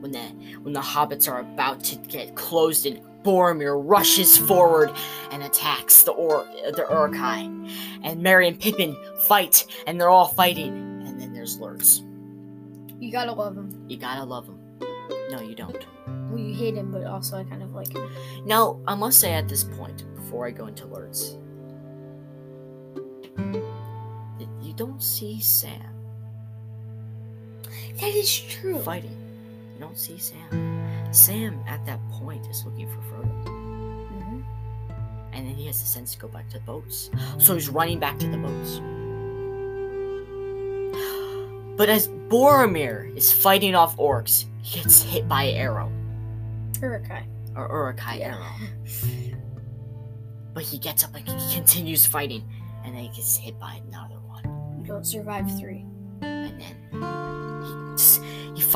When 0.00 0.12
the 0.12 0.20
when 0.62 0.72
the 0.72 0.80
hobbits 0.80 1.28
are 1.28 1.40
about 1.40 1.82
to 1.84 1.96
get 1.96 2.36
closed 2.36 2.86
in, 2.86 3.00
Boromir 3.26 3.74
rushes 3.84 4.38
forward 4.38 4.92
and 5.32 5.42
attacks 5.42 6.04
the 6.04 6.12
or 6.12 6.46
the 6.72 6.86
Uruk-hai. 6.88 7.50
And 8.04 8.22
Merry 8.22 8.46
and 8.46 8.58
Pippin 8.58 8.96
fight, 9.26 9.66
and 9.86 10.00
they're 10.00 10.10
all 10.10 10.28
fighting. 10.28 10.72
And 11.06 11.20
then 11.20 11.32
there's 11.32 11.58
Lurtz. 11.58 12.02
You 13.00 13.10
gotta 13.10 13.32
love 13.32 13.56
him. 13.56 13.84
You 13.88 13.96
gotta 13.96 14.24
love 14.24 14.46
him. 14.46 14.58
No, 15.30 15.40
you 15.40 15.54
don't. 15.56 15.84
Well, 16.30 16.38
you 16.38 16.54
hate 16.54 16.74
him, 16.76 16.92
but 16.92 17.04
also 17.04 17.36
I 17.36 17.44
kind 17.44 17.62
of 17.62 17.74
like 17.74 17.92
him. 17.92 18.08
Now, 18.44 18.80
I 18.86 18.94
must 18.94 19.18
say 19.18 19.32
at 19.32 19.48
this 19.48 19.64
point, 19.64 20.04
before 20.14 20.46
I 20.46 20.52
go 20.52 20.66
into 20.66 20.86
Lurtz, 20.86 21.36
you 24.62 24.72
don't 24.76 25.02
see 25.02 25.40
Sam 25.40 25.80
That 28.00 28.14
is 28.14 28.40
true. 28.40 28.78
fighting. 28.80 29.16
You 29.74 29.80
don't 29.80 29.98
see 29.98 30.16
Sam. 30.18 30.65
Sam, 31.16 31.64
at 31.66 31.84
that 31.86 31.98
point, 32.10 32.46
is 32.48 32.64
looking 32.66 32.86
for 32.88 32.98
Frodo. 33.08 33.44
Mhm. 33.46 34.44
And 35.32 35.48
then 35.48 35.54
he 35.54 35.66
has 35.66 35.80
the 35.80 35.86
sense 35.86 36.12
to 36.12 36.18
go 36.18 36.28
back 36.28 36.48
to 36.50 36.58
the 36.58 36.64
boats. 36.64 37.10
So 37.38 37.54
he's 37.54 37.70
running 37.70 37.98
back 37.98 38.18
to 38.18 38.26
the 38.28 38.36
boats. 38.36 38.80
But 41.76 41.88
as 41.88 42.08
Boromir 42.28 43.14
is 43.16 43.32
fighting 43.32 43.74
off 43.74 43.96
orcs, 43.96 44.44
he 44.62 44.80
gets 44.80 45.02
hit 45.02 45.26
by 45.26 45.44
an 45.44 45.56
arrow. 45.56 45.90
Uruk-hai. 46.82 47.26
Or 47.54 47.66
Uruk-hai 47.68 48.16
Yeah. 48.18 48.34
arrow. 48.34 49.42
But 50.52 50.64
he 50.64 50.78
gets 50.78 51.02
up 51.04 51.14
and 51.14 51.26
he 51.26 51.54
continues 51.54 52.04
fighting. 52.06 52.44
And 52.84 52.94
then 52.94 53.02
he 53.04 53.08
gets 53.08 53.36
hit 53.36 53.58
by 53.58 53.80
another 53.88 54.18
one. 54.20 54.44
You 54.78 54.86
don't 54.86 55.06
survive 55.06 55.50
three. 55.58 55.84
And 56.22 56.60
then 56.60 56.76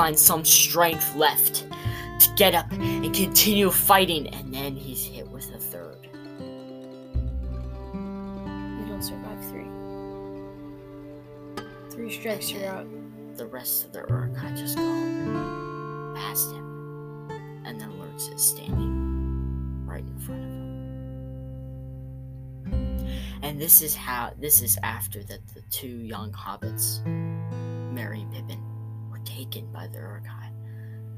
find 0.01 0.19
some 0.19 0.45
strength 0.45 1.15
left 1.15 1.65
to 2.21 2.33
get 2.35 2.55
up 2.55 2.71
and 2.73 3.15
continue 3.15 3.71
fighting, 3.71 4.29
and 4.29 4.53
then 4.55 4.77
he's 4.77 5.05
hit 5.05 5.27
with 5.29 5.51
a 5.55 5.59
third. 5.59 6.07
You 7.93 8.87
don't 8.87 9.03
survive 9.03 9.43
three. 9.51 9.67
Three 11.91 12.11
strikes, 12.11 12.51
you're 12.53 12.67
out. 12.67 12.87
The 13.37 13.47
rest 13.47 13.85
of 13.87 13.93
the 13.93 14.05
Uruk-hai 14.09 14.51
just 14.55 14.77
go 14.77 16.15
past 16.15 16.51
him, 16.53 17.31
and 17.65 17.81
then 17.81 17.99
Lurtz 17.99 18.29
is 18.29 18.43
standing 18.43 19.87
right 19.87 20.05
in 20.05 20.19
front 20.19 20.43
of 20.43 20.49
him. 20.49 20.61
And 23.43 23.59
this 23.59 23.81
is 23.81 23.95
how 23.97 24.33
this 24.39 24.61
is 24.61 24.79
after 24.83 25.23
that 25.25 25.47
the 25.55 25.63
two 25.71 25.87
young 25.87 26.33
hobbits, 26.33 27.03
Merry 27.93 28.21
and 28.21 28.31
Pippin, 28.33 28.63
were 29.11 29.21
taken 29.25 29.67
by 29.73 29.87
the 29.87 29.99
Uruk-hai. 29.99 30.40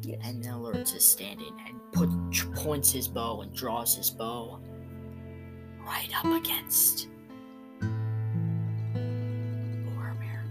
And 0.05 0.43
then 0.43 0.63
Lurtz 0.63 0.95
is 0.95 1.05
standing 1.05 1.55
and 1.67 1.81
put, 1.93 2.11
points 2.57 2.91
his 2.91 3.07
bow 3.07 3.43
and 3.43 3.55
draws 3.55 3.95
his 3.95 4.11
bow 4.11 4.59
right 5.87 6.09
up 6.19 6.25
against 6.25 7.09
Boromir. 9.87 10.43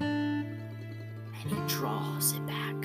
And 0.00 0.46
he 1.44 1.56
draws 1.66 2.34
it 2.34 2.46
back. 2.46 2.84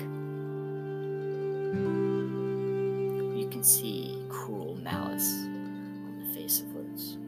You 3.38 3.48
can 3.50 3.62
see 3.62 4.20
cruel 4.28 4.76
malice 4.82 5.32
on 5.32 6.24
the 6.26 6.34
face 6.34 6.60
of 6.60 6.74
Lurtz. 6.74 7.18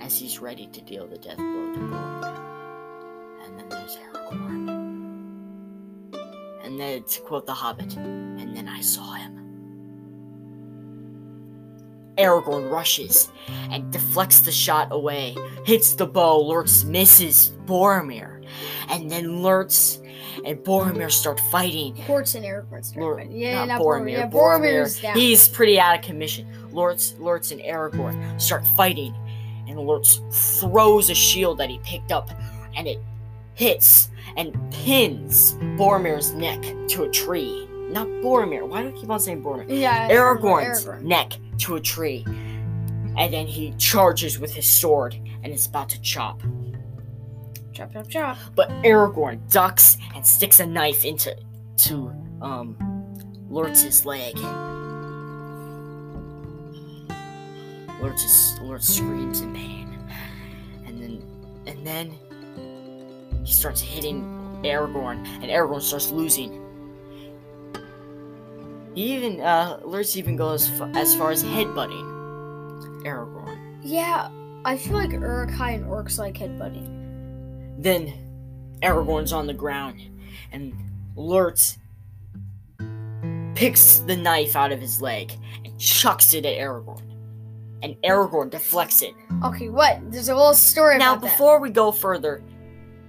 As 0.00 0.16
he's 0.16 0.38
ready 0.38 0.68
to 0.68 0.80
deal 0.82 1.08
the 1.08 1.18
death 1.18 1.36
blow 1.36 1.72
to 1.72 1.80
Boromir. 1.80 2.33
And 6.74 6.80
then 6.80 7.04
to 7.04 7.20
quote 7.20 7.46
The 7.46 7.52
Hobbit, 7.52 7.96
and 7.96 8.56
then 8.56 8.66
I 8.66 8.80
saw 8.80 9.12
him. 9.12 9.38
Aragorn 12.18 12.68
rushes 12.68 13.30
and 13.70 13.92
deflects 13.92 14.40
the 14.40 14.50
shot 14.50 14.88
away, 14.90 15.36
hits 15.64 15.92
the 15.94 16.04
bow, 16.04 16.40
Lurtz 16.40 16.82
misses 16.82 17.52
Boromir, 17.64 18.44
and 18.88 19.08
then 19.08 19.40
Lurtz 19.40 20.00
and 20.44 20.58
Boromir 20.58 21.12
start 21.12 21.38
fighting. 21.52 21.94
Lurtz 22.08 22.34
and 22.34 22.44
Aragorn 22.44 22.84
start 22.84 23.18
fighting. 23.18 23.36
Yeah, 23.36 23.60
not 23.66 23.68
not 23.68 23.80
Boromir. 23.80 24.28
Boromir. 24.32 25.00
Yeah, 25.00 25.12
Boromir, 25.12 25.16
he's 25.16 25.48
pretty 25.48 25.78
out 25.78 26.00
of 26.00 26.04
commission. 26.04 26.48
Lurtz, 26.72 27.14
Lurtz 27.20 27.52
and 27.52 27.60
Aragorn 27.60 28.40
start 28.40 28.66
fighting, 28.76 29.14
and 29.68 29.78
Lurtz 29.78 30.20
throws 30.58 31.08
a 31.08 31.14
shield 31.14 31.58
that 31.58 31.70
he 31.70 31.78
picked 31.84 32.10
up, 32.10 32.32
and 32.74 32.88
it 32.88 32.98
hits 33.54 34.08
and 34.36 34.52
pins 34.72 35.54
Boromir's 35.78 36.32
neck 36.32 36.60
to 36.88 37.04
a 37.04 37.10
tree. 37.10 37.68
Not 37.90 38.06
Boromir. 38.06 38.66
Why 38.66 38.82
do 38.82 38.88
I 38.88 38.92
keep 38.92 39.08
on 39.10 39.20
saying 39.20 39.42
Boromir? 39.42 39.66
yeah, 39.68 40.08
Aragorn's 40.08 40.84
Aragorn. 40.84 41.02
neck 41.02 41.32
to 41.58 41.76
a 41.76 41.80
tree. 41.80 42.24
And 43.16 43.32
then 43.32 43.46
he 43.46 43.72
charges 43.78 44.40
with 44.40 44.52
his 44.52 44.66
sword 44.66 45.14
and 45.42 45.52
is 45.52 45.66
about 45.66 45.88
to 45.90 46.00
chop. 46.00 46.42
Chop, 47.72 47.92
chop, 47.92 48.08
chop. 48.08 48.36
But 48.56 48.70
Aragorn 48.82 49.38
ducks 49.52 49.96
and 50.16 50.26
sticks 50.26 50.58
a 50.60 50.66
knife 50.66 51.04
into 51.04 51.36
to 51.76 52.12
um 52.42 52.76
Lurtz's 53.48 54.04
leg. 54.04 54.36
Lurtz, 58.00 58.58
Lurtz 58.60 58.88
screams 58.88 59.40
in 59.40 59.54
pain. 59.54 59.96
And 60.86 61.00
then 61.00 61.22
and 61.66 61.86
then 61.86 62.18
he 63.44 63.52
starts 63.52 63.80
hitting 63.80 64.22
Aragorn 64.64 65.26
and 65.42 65.44
Aragorn 65.44 65.82
starts 65.82 66.10
losing. 66.10 66.60
He 68.94 69.14
even 69.14 69.40
uh 69.40 69.80
Lurtz 69.84 70.16
even 70.16 70.36
goes 70.36 70.68
f- 70.80 70.88
as 70.94 71.14
far 71.16 71.30
as 71.30 71.42
headbutting 71.42 72.04
Aragorn. 73.04 73.58
Yeah, 73.82 74.30
I 74.64 74.76
feel 74.78 74.94
like 74.94 75.10
Uruk-hai 75.12 75.72
and 75.72 75.84
Orcs 75.86 76.18
like 76.18 76.34
headbutting. 76.36 77.82
Then 77.82 78.12
Aragorn's 78.82 79.32
on 79.32 79.46
the 79.46 79.52
ground, 79.54 80.00
and 80.52 80.72
Lurtz 81.16 81.76
picks 83.54 83.98
the 84.00 84.16
knife 84.16 84.56
out 84.56 84.72
of 84.72 84.80
his 84.80 85.02
leg 85.02 85.32
and 85.64 85.78
chucks 85.78 86.32
it 86.34 86.46
at 86.46 86.56
Aragorn. 86.56 87.02
And 87.82 87.96
Aragorn 88.02 88.48
deflects 88.50 89.02
it. 89.02 89.12
Okay, 89.44 89.68
what? 89.68 90.00
There's 90.10 90.28
a 90.28 90.34
little 90.34 90.54
story 90.54 90.96
Now, 90.98 91.12
about 91.12 91.22
that. 91.22 91.32
before 91.32 91.60
we 91.60 91.68
go 91.70 91.92
further, 91.92 92.42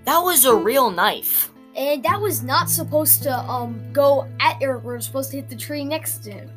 that 0.05 0.19
was 0.19 0.45
a 0.45 0.55
real 0.55 0.89
knife. 0.91 1.51
And 1.75 2.03
that 2.03 2.21
was 2.21 2.41
not 2.43 2.69
supposed 2.69 3.23
to 3.23 3.33
um 3.37 3.81
go 3.91 4.27
at 4.39 4.59
Aragorn. 4.61 4.93
It 4.93 4.97
was 4.97 5.05
supposed 5.05 5.31
to 5.31 5.37
hit 5.37 5.49
the 5.49 5.55
tree 5.55 5.83
next 5.83 6.19
to 6.25 6.31
him. 6.31 6.49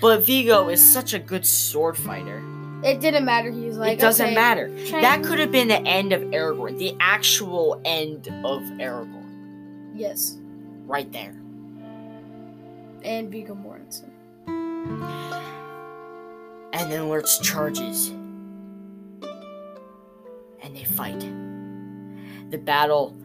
But 0.00 0.24
Viggo 0.24 0.68
is 0.68 0.80
such 0.92 1.12
a 1.12 1.18
good 1.18 1.44
sword 1.44 1.96
fighter. 1.96 2.42
It 2.82 3.00
didn't 3.00 3.26
matter. 3.26 3.50
He 3.50 3.66
was 3.66 3.76
like, 3.76 3.98
it 3.98 4.00
doesn't 4.00 4.24
okay, 4.26 4.34
matter. 4.34 4.70
That 5.02 5.22
could 5.22 5.38
have 5.38 5.52
been 5.52 5.68
the 5.68 5.82
end 5.82 6.14
of 6.14 6.22
Aragorn, 6.22 6.78
the 6.78 6.96
actual 6.98 7.78
end 7.84 8.28
of 8.28 8.62
Aragorn, 8.80 9.90
Yes, 9.94 10.38
right 10.86 11.10
there. 11.12 11.34
and 13.02 13.30
Viggo 13.30 13.54
Mortensen. 13.54 14.08
And 16.72 16.90
then 16.90 17.08
Lurtz 17.10 17.38
charges. 17.40 18.08
And 20.62 20.74
they 20.74 20.84
fight. 20.84 21.22
The 22.50 22.58
battle, 22.58 23.16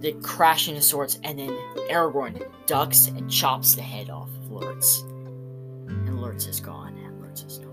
the 0.00 0.12
crashing 0.22 0.76
of 0.76 0.84
swords, 0.84 1.18
and 1.22 1.38
then 1.38 1.50
Aragorn 1.88 2.46
ducks 2.66 3.08
and 3.08 3.30
chops 3.30 3.74
the 3.74 3.82
head 3.82 4.10
off 4.10 4.28
of 4.28 4.50
Lurtz. 4.50 5.00
And 5.88 6.20
Lurtz 6.20 6.46
is 6.46 6.60
gone, 6.60 6.96
and 6.98 7.20
Lurtz 7.22 7.42
is 7.42 7.58
gone. 7.58 7.72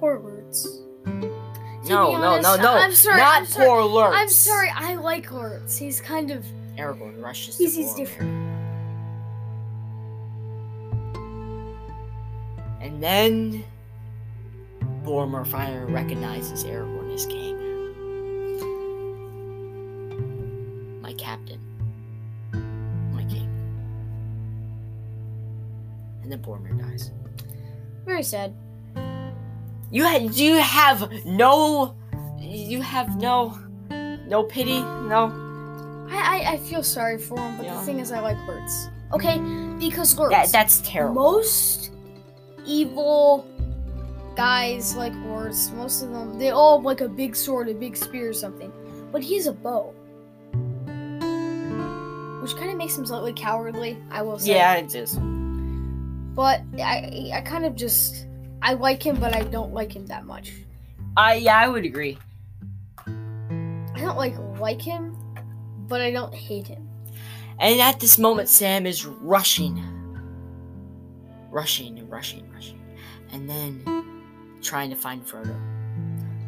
Poor 0.00 0.18
words. 0.20 0.80
No, 1.04 2.08
be 2.08 2.12
no, 2.14 2.40
no, 2.40 2.56
no. 2.56 2.74
I'm 2.74 2.92
sorry, 2.92 3.18
Not 3.18 3.38
I'm 3.38 3.46
sorry, 3.46 3.66
poor 3.66 3.84
Lurtz. 3.84 4.16
I'm 4.16 4.28
sorry. 4.28 4.70
I 4.74 4.94
like 4.96 5.30
Lurtz. 5.30 5.76
He's 5.76 6.00
kind 6.00 6.30
of 6.30 6.44
Aragorn 6.76 7.22
rushes 7.22 7.58
he's, 7.58 7.74
to 7.74 7.82
he's 7.82 7.94
different. 7.94 8.30
And 12.80 13.02
then 13.02 13.64
Boromir 15.04 15.46
finally 15.46 15.92
recognizes 15.92 16.64
Aragorn 16.64 17.14
as 17.14 17.26
king. 17.26 17.47
And 26.28 26.32
then 26.32 26.42
Boromir 26.42 26.78
dies. 26.78 27.10
Very 28.04 28.22
sad. 28.22 28.54
You 29.90 30.04
ha- 30.04 30.18
you 30.30 30.56
have 30.56 31.10
no 31.24 31.94
you 32.38 32.82
have 32.82 33.16
no 33.18 33.58
no 34.26 34.42
pity, 34.42 34.80
no. 34.80 35.32
I 36.10 36.42
I, 36.44 36.52
I 36.52 36.56
feel 36.58 36.82
sorry 36.82 37.16
for 37.16 37.38
him, 37.38 37.56
but 37.56 37.64
Yeah. 37.64 37.76
the 37.76 37.80
thing 37.80 37.98
is, 37.98 38.12
I 38.12 38.20
like 38.20 38.36
Lurtz. 38.46 38.88
Okay, 39.14 39.38
because 39.80 40.18
Lurtz. 40.18 40.32
That 40.34 40.52
that's 40.52 40.82
terrible. 40.82 41.14
Most 41.14 41.92
evil 42.66 43.46
guys 44.36 44.94
like 44.96 45.14
Lurtz, 45.24 45.70
most 45.70 46.02
of 46.02 46.10
them, 46.10 46.38
they 46.38 46.50
all 46.50 46.76
have 46.76 46.84
like 46.84 47.00
a 47.00 47.08
big 47.08 47.34
sword, 47.34 47.70
a 47.70 47.74
big 47.74 47.96
spear 47.96 48.28
or 48.28 48.34
something. 48.34 48.70
But 49.12 49.22
he's 49.22 49.46
a 49.46 49.52
bow. 49.54 49.94
Which 52.42 52.54
kind 52.56 52.70
of 52.70 52.76
makes 52.76 52.98
him 52.98 53.06
slightly 53.06 53.32
cowardly, 53.32 53.96
I 54.10 54.20
will 54.20 54.38
say. 54.38 54.52
yeah, 54.54 54.74
it 54.74 54.94
is. 54.94 55.18
But 56.38 56.62
I, 56.78 57.32
I 57.34 57.40
kind 57.40 57.64
of 57.66 57.74
just, 57.74 58.28
I 58.62 58.74
like 58.74 59.02
him, 59.02 59.18
but 59.18 59.34
I 59.34 59.42
don't 59.42 59.74
like 59.74 59.90
him 59.92 60.06
that 60.06 60.24
much. 60.24 60.52
I 61.16 61.34
yeah, 61.34 61.58
I 61.58 61.66
would 61.66 61.84
agree. 61.84 62.16
I 63.08 63.96
don't 63.96 64.16
like 64.16 64.36
like 64.60 64.80
him, 64.80 65.16
but 65.88 66.00
I 66.00 66.12
don't 66.12 66.32
hate 66.32 66.68
him. 66.68 66.88
And 67.58 67.80
at 67.80 67.98
this 67.98 68.18
moment, 68.18 68.48
Sam 68.48 68.86
is 68.86 69.04
rushing, 69.04 69.82
rushing 71.50 72.08
rushing, 72.08 72.48
rushing, 72.52 72.80
and 73.32 73.50
then 73.50 73.82
trying 74.62 74.90
to 74.90 74.96
find 74.96 75.26
Frodo. 75.26 75.56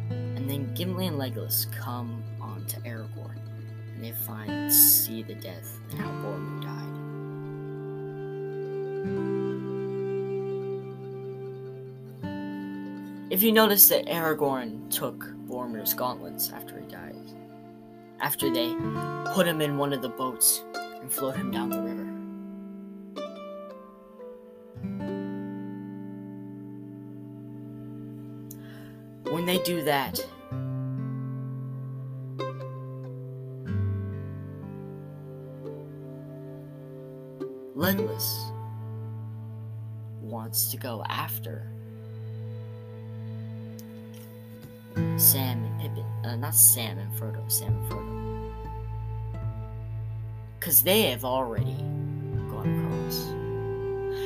And 0.09 0.49
then 0.49 0.73
Gimli 0.73 1.07
and 1.07 1.19
Legolas 1.19 1.69
come 1.73 2.23
on 2.39 2.65
to 2.67 2.79
Aragorn, 2.85 3.41
and 3.93 4.01
they 4.01 4.13
find 4.13 4.71
see 4.71 5.21
the 5.21 5.35
death 5.35 5.81
and 5.89 5.99
how 5.99 6.11
Boromir 6.23 6.61
died. 9.03 9.40
If 13.31 13.41
you 13.41 13.53
notice 13.53 13.87
that 13.87 14.07
Aragorn 14.07 14.91
took 14.91 15.23
Boromir's 15.47 15.93
gauntlets 15.93 16.51
after 16.51 16.77
he 16.77 16.85
died, 16.85 17.15
after 18.19 18.51
they 18.51 18.75
put 19.33 19.47
him 19.47 19.61
in 19.61 19.77
one 19.77 19.93
of 19.93 20.01
the 20.01 20.09
boats 20.09 20.65
and 20.73 21.09
float 21.09 21.37
him 21.37 21.49
down 21.49 21.69
the 21.69 21.81
river. 21.81 22.03
When 29.33 29.45
they 29.45 29.59
do 29.59 29.81
that, 29.85 30.19
Legolas 37.77 38.51
wants 40.19 40.69
to 40.71 40.75
go 40.75 41.05
after 41.07 41.71
Sam 45.17 45.63
and 45.63 45.79
Pippin. 45.81 46.05
Uh, 46.23 46.35
not 46.35 46.55
Sam 46.55 46.97
and 46.97 47.11
Frodo. 47.13 47.51
Sam 47.51 47.73
and 47.73 47.91
Frodo. 47.91 48.21
Because 50.59 50.83
they 50.83 51.03
have 51.03 51.25
already 51.25 51.75
gone 52.49 52.85
across. 52.85 53.25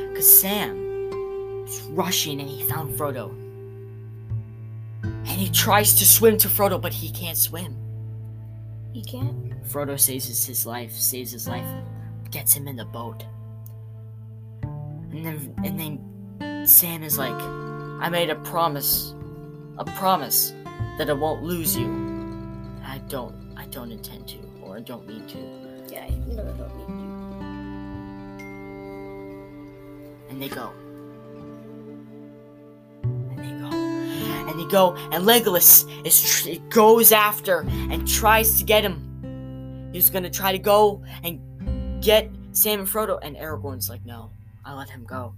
Because 0.09 0.39
Sam 0.39 1.65
is 1.65 1.81
rushing 1.91 2.39
and 2.39 2.49
he 2.49 2.63
found 2.63 2.97
Frodo. 2.97 3.29
And 5.03 5.27
he 5.27 5.49
tries 5.49 5.95
to 5.95 6.05
swim 6.05 6.37
to 6.37 6.47
Frodo, 6.47 6.79
but 6.81 6.93
he 6.93 7.09
can't 7.09 7.37
swim. 7.37 7.75
He 8.93 9.01
can't. 9.01 9.51
Frodo 9.67 9.99
saves 9.99 10.45
his 10.45 10.65
life, 10.65 10.91
saves 10.91 11.31
his 11.31 11.47
life, 11.47 11.65
gets 12.31 12.53
him 12.53 12.67
in 12.67 12.75
the 12.75 12.85
boat. 12.85 13.25
And 15.11 15.25
then 15.25 15.53
and 15.63 15.79
then 15.79 16.67
Sam 16.67 17.01
is 17.03 17.17
like, 17.17 17.33
I 17.33 18.09
made 18.09 18.29
a 18.29 18.35
promise. 18.35 19.14
A 19.77 19.83
promise 19.83 20.53
that 20.97 21.09
I 21.09 21.13
won't 21.13 21.43
lose 21.43 21.75
you. 21.75 21.87
I 22.85 22.99
don't 23.09 23.35
I 23.57 23.65
don't 23.65 23.91
intend 23.91 24.27
to, 24.29 24.37
or 24.61 24.77
I 24.77 24.79
don't 24.79 25.05
need 25.07 25.27
to. 25.29 25.37
Yeah, 25.91 26.07
you 26.07 26.23
really 26.27 26.53
don't 26.57 26.77
need 26.77 26.85
And 30.29 30.41
they 30.41 30.47
go. 30.49 30.71
And 33.03 33.39
they 33.39 33.51
go. 33.59 33.69
And 34.49 34.59
they 34.59 34.65
go, 34.65 34.95
and 35.11 35.25
Legolas 35.25 35.85
is 36.05 36.21
tr- 36.21 36.61
goes 36.69 37.11
after 37.11 37.65
and 37.69 38.07
tries 38.07 38.57
to 38.59 38.63
get 38.63 38.83
him. 38.83 39.89
He's 39.91 40.09
gonna 40.09 40.29
try 40.29 40.51
to 40.51 40.59
go 40.59 41.03
and 41.23 42.01
get 42.01 42.29
Sam 42.51 42.79
and 42.79 42.87
Frodo, 42.87 43.19
and 43.21 43.35
Aragorn's 43.35 43.89
like, 43.89 44.05
no, 44.05 44.29
I 44.63 44.73
let 44.73 44.89
him 44.89 45.03
go. 45.03 45.35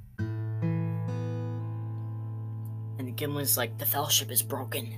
And 3.20 3.34
Gimli's 3.34 3.57
like, 3.57 3.78
the 3.80 3.86
fellowship 3.86 4.32
is 4.32 4.43
broken. 4.43 4.93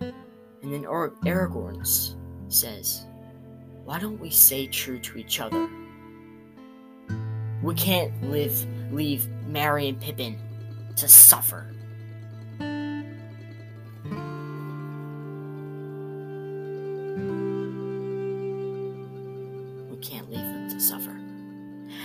And 0.00 0.12
then 0.72 0.86
Ar- 0.86 1.10
Aragorn 1.24 1.86
says, 2.48 3.04
why 3.84 4.00
don't 4.00 4.18
we 4.18 4.30
stay 4.30 4.66
true 4.66 4.98
to 4.98 5.18
each 5.18 5.40
other? 5.40 5.68
We 7.62 7.74
can't 7.74 8.12
live, 8.30 8.66
leave 8.92 9.28
Merry 9.46 9.88
and 9.88 10.00
Pippin 10.00 10.36
to 10.96 11.06
suffer. 11.06 11.72
We 12.58 12.66
can't 19.98 20.28
leave 20.28 20.40
them 20.40 20.68
to 20.70 20.80
suffer. 20.80 21.16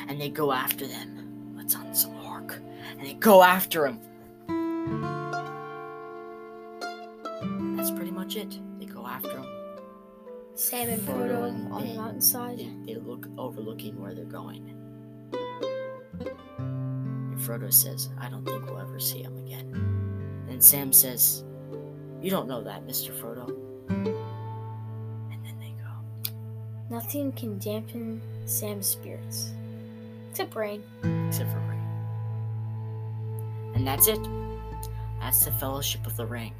And 0.07 0.21
they 0.21 0.29
go 0.29 0.51
after 0.51 0.85
them. 0.85 1.53
Let's 1.57 1.75
on 1.75 1.95
some 1.95 2.15
orc. 2.23 2.61
And 2.97 3.07
they 3.07 3.13
go 3.13 3.41
after 3.41 3.87
him. 3.87 3.99
Sam 10.75 10.89
and 10.89 11.01
Frodo 11.03 11.71
on 11.71 11.81
the 11.81 11.87
they- 11.87 11.95
mountainside. 11.95 12.57
They, 12.57 12.69
they 12.85 12.95
look 12.99 13.27
overlooking 13.37 13.97
where 14.01 14.13
they're 14.13 14.25
going. 14.25 14.75
And 16.57 17.37
Frodo 17.39 17.71
says, 17.71 18.09
I 18.19 18.27
don't 18.29 18.43
think 18.43 18.65
we'll 18.65 18.79
ever 18.79 18.99
see 18.99 19.21
him 19.23 19.37
again. 19.37 19.71
And 20.49 20.61
Sam 20.61 20.91
says, 20.91 21.45
You 22.21 22.29
don't 22.29 22.49
know 22.49 22.61
that, 22.61 22.85
Mr. 22.85 23.17
Frodo. 23.17 23.47
And 23.87 25.45
then 25.45 25.57
they 25.61 25.73
go. 25.81 26.33
Nothing 26.89 27.31
can 27.31 27.57
dampen 27.57 28.21
Sam's 28.43 28.87
spirits. 28.87 29.51
Except 30.31 30.53
rain. 30.57 30.83
Except 31.29 31.49
for 31.51 31.59
rain. 31.59 31.87
And 33.75 33.87
that's 33.87 34.09
it. 34.09 34.19
That's 35.21 35.45
the 35.45 35.51
Fellowship 35.53 36.05
of 36.05 36.17
the 36.17 36.25
Ring. 36.25 36.53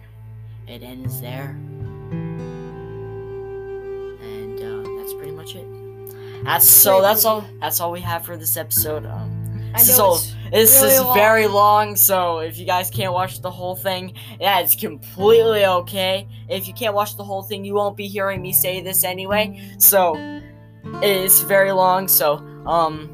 It 0.70 0.84
ends 0.84 1.20
there. 1.20 1.58
That's 6.46 6.70
so 6.70 7.02
that's 7.02 7.26
all 7.26 7.44
that's 7.60 7.80
all 7.82 7.92
we 7.92 8.02
have 8.02 8.26
for 8.26 8.38
this 8.38 8.56
episode. 8.58 9.06
Um 9.06 9.32
This 9.74 9.90
is 9.90 10.00
all- 10.00 10.20
This 10.52 10.80
really 10.82 10.94
is 10.94 11.02
long. 11.02 11.14
very 11.16 11.48
long, 11.48 11.96
so 11.98 12.40
if 12.40 12.58
you 12.58 12.66
guys 12.66 12.90
can't 12.90 13.12
watch 13.14 13.42
the 13.42 13.52
whole 13.52 13.76
thing, 13.76 14.14
yeah, 14.40 14.60
it's 14.60 14.76
completely 14.76 15.66
okay. 15.66 16.28
If 16.48 16.68
you 16.68 16.74
can't 16.74 16.94
watch 16.96 17.18
the 17.18 17.24
whole 17.26 17.42
thing, 17.44 17.66
you 17.66 17.74
won't 17.74 17.98
be 17.98 18.08
hearing 18.08 18.42
me 18.42 18.54
say 18.54 18.80
this 18.82 19.04
anyway. 19.04 19.60
So 19.80 20.16
it's 21.02 21.42
very 21.42 21.72
long, 21.74 22.08
so 22.08 22.36
um 22.66 23.10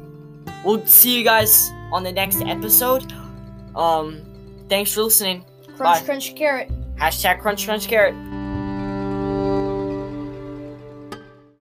we'll 0.64 0.86
see 0.86 1.18
you 1.18 1.24
guys 1.24 1.70
on 1.90 2.04
the 2.04 2.12
next 2.12 2.40
episode. 2.42 3.12
Um 3.74 4.20
thanks 4.68 4.92
for 4.92 5.02
listening. 5.02 5.44
crunch, 5.76 6.00
bye. 6.00 6.04
crunch, 6.04 6.34
carrot. 6.36 6.70
Hashtag 6.96 7.40
crunch 7.40 7.64
crunch 7.64 7.88
carrot. 7.88 8.14